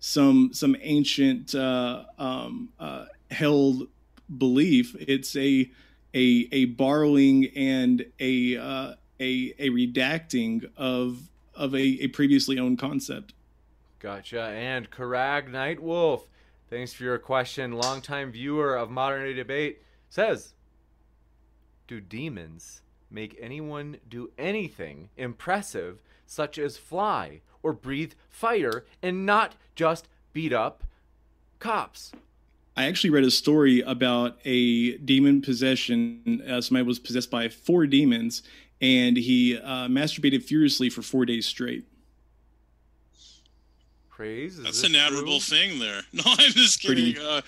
[0.01, 3.89] some some ancient uh, um, uh, held
[4.39, 4.97] belief.
[4.98, 5.70] It's a
[6.15, 12.78] a a borrowing and a uh, a a redacting of of a, a previously owned
[12.78, 13.35] concept.
[13.98, 14.40] Gotcha.
[14.40, 16.23] And Karag Nightwolf,
[16.70, 17.73] thanks for your question.
[17.73, 20.55] Longtime viewer of Modern Day Debate says,
[21.90, 29.56] "Do demons make anyone do anything impressive, such as fly or breathe fire, and not
[29.74, 30.84] just beat up
[31.58, 32.12] cops?"
[32.76, 36.44] I actually read a story about a demon possession.
[36.48, 38.44] Uh, somebody was possessed by four demons,
[38.80, 41.86] and he uh, masturbated furiously for four days straight
[44.20, 44.58] praise.
[44.58, 46.02] Is that's an admirable thing there.
[46.12, 47.14] No, I'm just kidding.
[47.14, 47.40] Pretty, uh,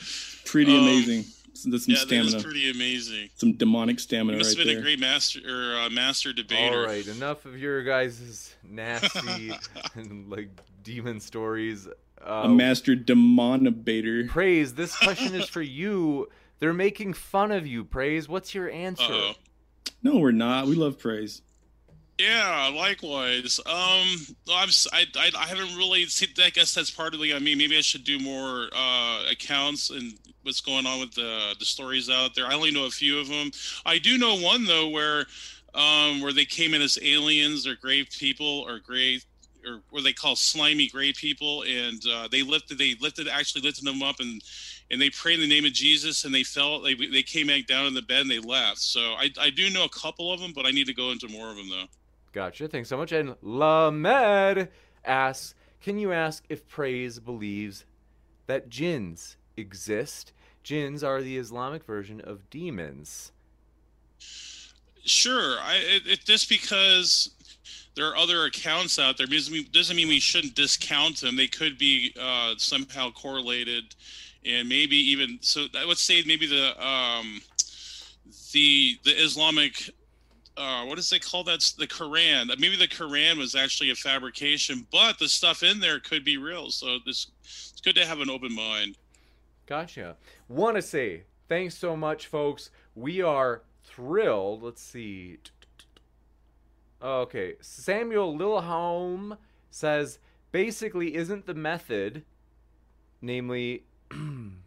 [0.47, 1.24] pretty um, amazing.
[1.71, 2.31] That's some yeah, stamina.
[2.31, 3.31] That is pretty amazing.
[3.37, 4.33] Some demonic stamina.
[4.33, 4.81] You must right have been there.
[4.81, 6.81] a great master or uh, master debater.
[6.81, 9.53] All right, enough of your guys' nasty
[9.95, 10.49] and like
[10.83, 11.89] demon stories.
[12.21, 14.29] Uh, a master demonabator.
[14.29, 14.75] Praise.
[14.75, 16.29] This question is for you.
[16.59, 17.85] They're making fun of you.
[17.85, 18.29] Praise.
[18.29, 19.03] What's your answer?
[19.05, 19.33] Uh-oh.
[20.03, 20.67] No, we're not.
[20.67, 21.43] We love praise.
[22.23, 23.59] Yeah, likewise.
[23.66, 24.07] Um,
[24.49, 26.28] I'm I, I, I haven't really seen.
[26.39, 27.57] I guess that's partly on me.
[27.57, 32.09] Maybe I should do more uh, accounts and what's going on with the the stories
[32.09, 32.47] out there.
[32.47, 33.51] I only know a few of them.
[33.85, 35.27] I do know one though where
[35.74, 39.24] um, where they came in as aliens or grave people or grave
[39.66, 43.85] or what they call slimy gray people, and uh, they lifted they lifted actually lifted
[43.85, 44.40] them up and
[44.93, 47.66] and they prayed in the name of Jesus and they felt they they came back
[47.66, 48.78] down in the bed and they left.
[48.78, 51.27] So I I do know a couple of them, but I need to go into
[51.27, 51.86] more of them though.
[52.33, 52.69] Gotcha.
[52.69, 53.13] Thanks so much.
[53.13, 54.69] And Lamed
[55.05, 57.85] asks, can you ask if Praise believes
[58.47, 60.33] that jinns exist?
[60.63, 63.33] Jinns are the Islamic version of demons.
[65.05, 65.57] Sure.
[65.61, 67.31] I it, it just because
[67.95, 71.37] there are other accounts out there doesn't mean we shouldn't discount them.
[71.37, 73.95] They could be uh, somehow correlated,
[74.47, 75.67] and maybe even so.
[75.77, 77.43] I would say maybe the um,
[78.53, 79.91] the the Islamic
[80.57, 81.61] uh, what does they call that?
[81.79, 82.49] The Quran.
[82.59, 86.70] Maybe the Quran was actually a fabrication, but the stuff in there could be real.
[86.70, 88.97] So this it's good to have an open mind.
[89.66, 90.16] Gotcha.
[90.49, 92.70] Want to say thanks so much, folks.
[92.95, 94.62] We are thrilled.
[94.62, 95.39] Let's see.
[97.03, 99.37] Okay, Samuel Lilholm
[99.70, 100.19] says
[100.53, 102.24] basically isn't the method,
[103.20, 103.85] namely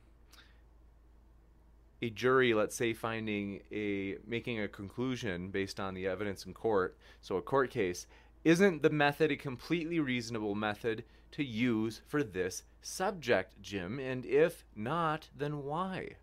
[2.02, 6.98] a jury, let's say, finding a making a conclusion based on the evidence in court,
[7.22, 8.08] so a court case,
[8.44, 14.00] isn't the method a completely reasonable method to use for this subject, Jim?
[14.00, 16.18] And if not, then why?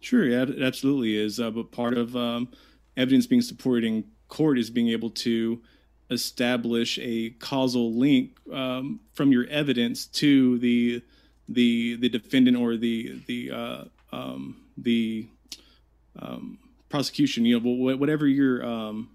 [0.00, 1.38] Sure, yeah, it absolutely is.
[1.38, 2.48] Uh, but part of um,
[2.96, 5.60] evidence being supported in court is being able to
[6.10, 11.02] establish a causal link um, from your evidence to the
[11.48, 15.26] the the defendant or the the uh, um, the
[16.18, 16.58] um,
[16.88, 17.44] prosecution.
[17.44, 19.10] You know, whatever your um,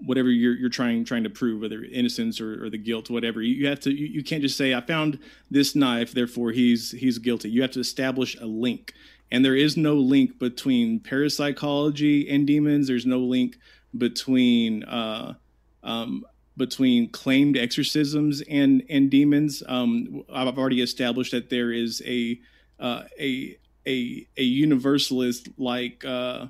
[0.00, 3.42] whatever you're you're trying trying to prove, whether innocence or, or the guilt, whatever.
[3.42, 3.92] You, have to.
[3.92, 5.18] You, you, can't just say, "I found
[5.50, 8.94] this knife, therefore he's he's guilty." You have to establish a link,
[9.30, 12.88] and there is no link between parapsychology and demons.
[12.88, 13.58] There's no link
[13.96, 15.34] between uh,
[15.82, 16.24] um,
[16.56, 19.62] between claimed exorcisms and and demons.
[19.66, 22.40] Um, I've already established that there is a
[22.78, 23.56] uh, a
[23.86, 26.46] a a universalist like uh,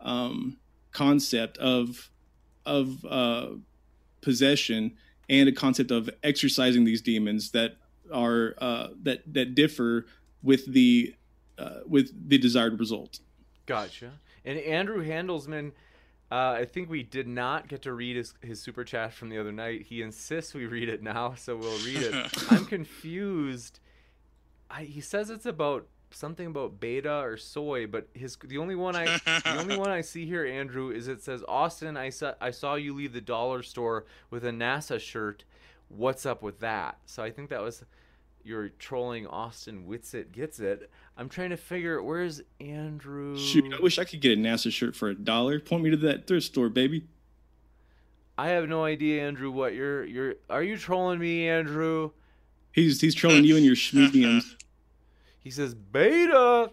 [0.00, 0.56] um,
[0.92, 2.10] concept of
[2.66, 3.48] of uh,
[4.20, 4.96] possession
[5.28, 7.76] and a concept of exorcising these demons that
[8.12, 10.06] are uh, that that differ
[10.42, 11.14] with the
[11.58, 13.20] uh, with the desired result.
[13.66, 14.12] Gotcha.
[14.44, 15.72] And Andrew Handelsman,
[16.32, 19.38] uh, I think we did not get to read his, his super chat from the
[19.38, 19.82] other night.
[19.82, 22.14] He insists we read it now, so we'll read it.
[22.50, 23.80] I'm confused.
[24.70, 28.96] I, he says it's about something about beta or soy, but his the only one
[28.96, 31.96] I the only one I see here, Andrew, is it says Austin.
[31.96, 35.44] I saw I saw you leave the dollar store with a NASA shirt.
[35.88, 36.98] What's up with that?
[37.06, 37.84] So I think that was
[38.42, 40.90] you're trolling Austin Whitsitt gets it.
[41.16, 43.36] I'm trying to figure where's Andrew.
[43.36, 45.60] Shoot, I wish I could get a NASA shirt for a dollar.
[45.60, 47.06] Point me to that thrift store, baby.
[48.38, 49.50] I have no idea, Andrew.
[49.50, 52.12] What you're you're are you trolling me, Andrew?
[52.72, 54.54] He's he's trolling you and your schmediums.
[55.38, 56.70] He says beta.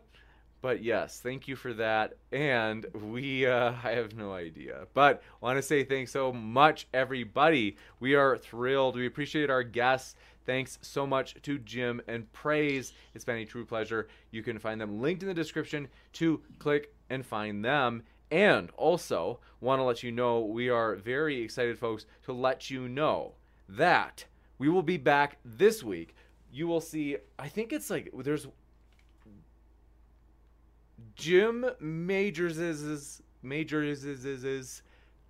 [0.60, 2.18] But yes, thank you for that.
[2.32, 4.88] And we, uh, I have no idea.
[4.94, 7.78] But want to say thanks so much, everybody.
[8.00, 8.96] We are thrilled.
[8.96, 10.16] We appreciate our guests.
[10.46, 12.94] Thanks so much to Jim and Praise.
[13.14, 14.08] It's been a true pleasure.
[14.32, 18.04] You can find them linked in the description to click and find them.
[18.32, 22.90] And also, want to let you know we are very excited, folks, to let you
[22.90, 23.34] know
[23.70, 24.26] that
[24.58, 26.16] we will be back this week
[26.52, 27.18] you will see.
[27.38, 28.48] I think it's like there's
[31.16, 34.82] Jim Majors' Majors'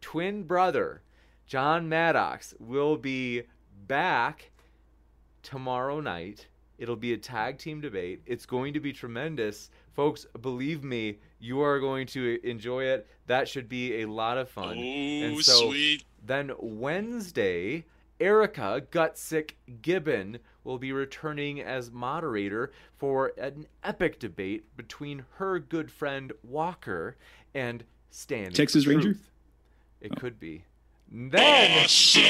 [0.02, 1.02] twin brother,
[1.46, 3.44] John Maddox, will be
[3.88, 4.52] back
[5.44, 6.48] tomorrow night.
[6.78, 8.22] It'll be a tag team debate.
[8.26, 9.72] It's going to be tremendous.
[9.94, 13.08] Folks, believe me, you are going to enjoy it.
[13.26, 14.78] That should be a lot of fun.
[14.78, 16.04] Oh, and so sweet.
[16.24, 17.86] Then Wednesday,
[18.20, 25.92] Erika Gutsick Gibbon will be returning as moderator for an epic debate between her good
[25.92, 27.16] friend Walker
[27.54, 28.52] and Stan.
[28.52, 28.96] Texas Truth.
[28.96, 29.20] Ranger?
[30.02, 30.20] It oh.
[30.20, 30.64] could be.
[31.12, 31.84] Then.
[31.84, 32.24] Awesome.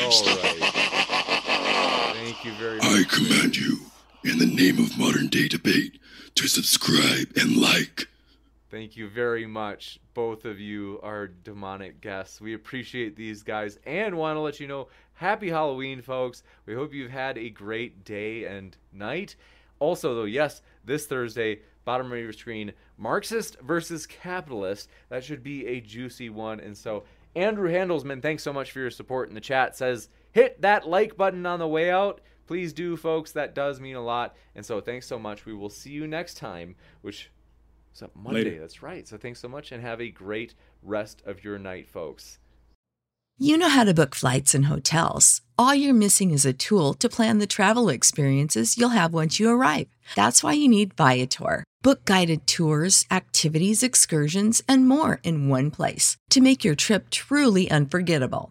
[0.00, 0.10] All
[0.42, 2.14] right.
[2.14, 2.86] Thank you very much.
[2.86, 3.78] I command you,
[4.24, 5.98] in the name of modern day debate,
[6.36, 8.08] to subscribe and like.
[8.70, 9.98] Thank you very much.
[10.12, 12.38] Both of you are demonic guests.
[12.38, 16.42] We appreciate these guys and want to let you know happy Halloween, folks.
[16.66, 19.36] We hope you've had a great day and night.
[19.78, 24.90] Also, though, yes, this Thursday, bottom right of your screen, Marxist versus capitalist.
[25.08, 26.60] That should be a juicy one.
[26.60, 27.04] And so,
[27.34, 29.78] Andrew Handelsman, thanks so much for your support in the chat.
[29.78, 32.20] Says, hit that like button on the way out.
[32.46, 33.32] Please do, folks.
[33.32, 34.36] That does mean a lot.
[34.54, 35.46] And so, thanks so much.
[35.46, 37.30] We will see you next time, which
[37.92, 38.60] so Monday, Later.
[38.60, 39.06] that's right.
[39.08, 42.38] So thanks so much and have a great rest of your night, folks.
[43.40, 45.42] You know how to book flights and hotels.
[45.56, 49.48] All you're missing is a tool to plan the travel experiences you'll have once you
[49.48, 49.86] arrive.
[50.16, 51.62] That's why you need Viator.
[51.80, 57.70] Book guided tours, activities, excursions, and more in one place to make your trip truly
[57.70, 58.50] unforgettable.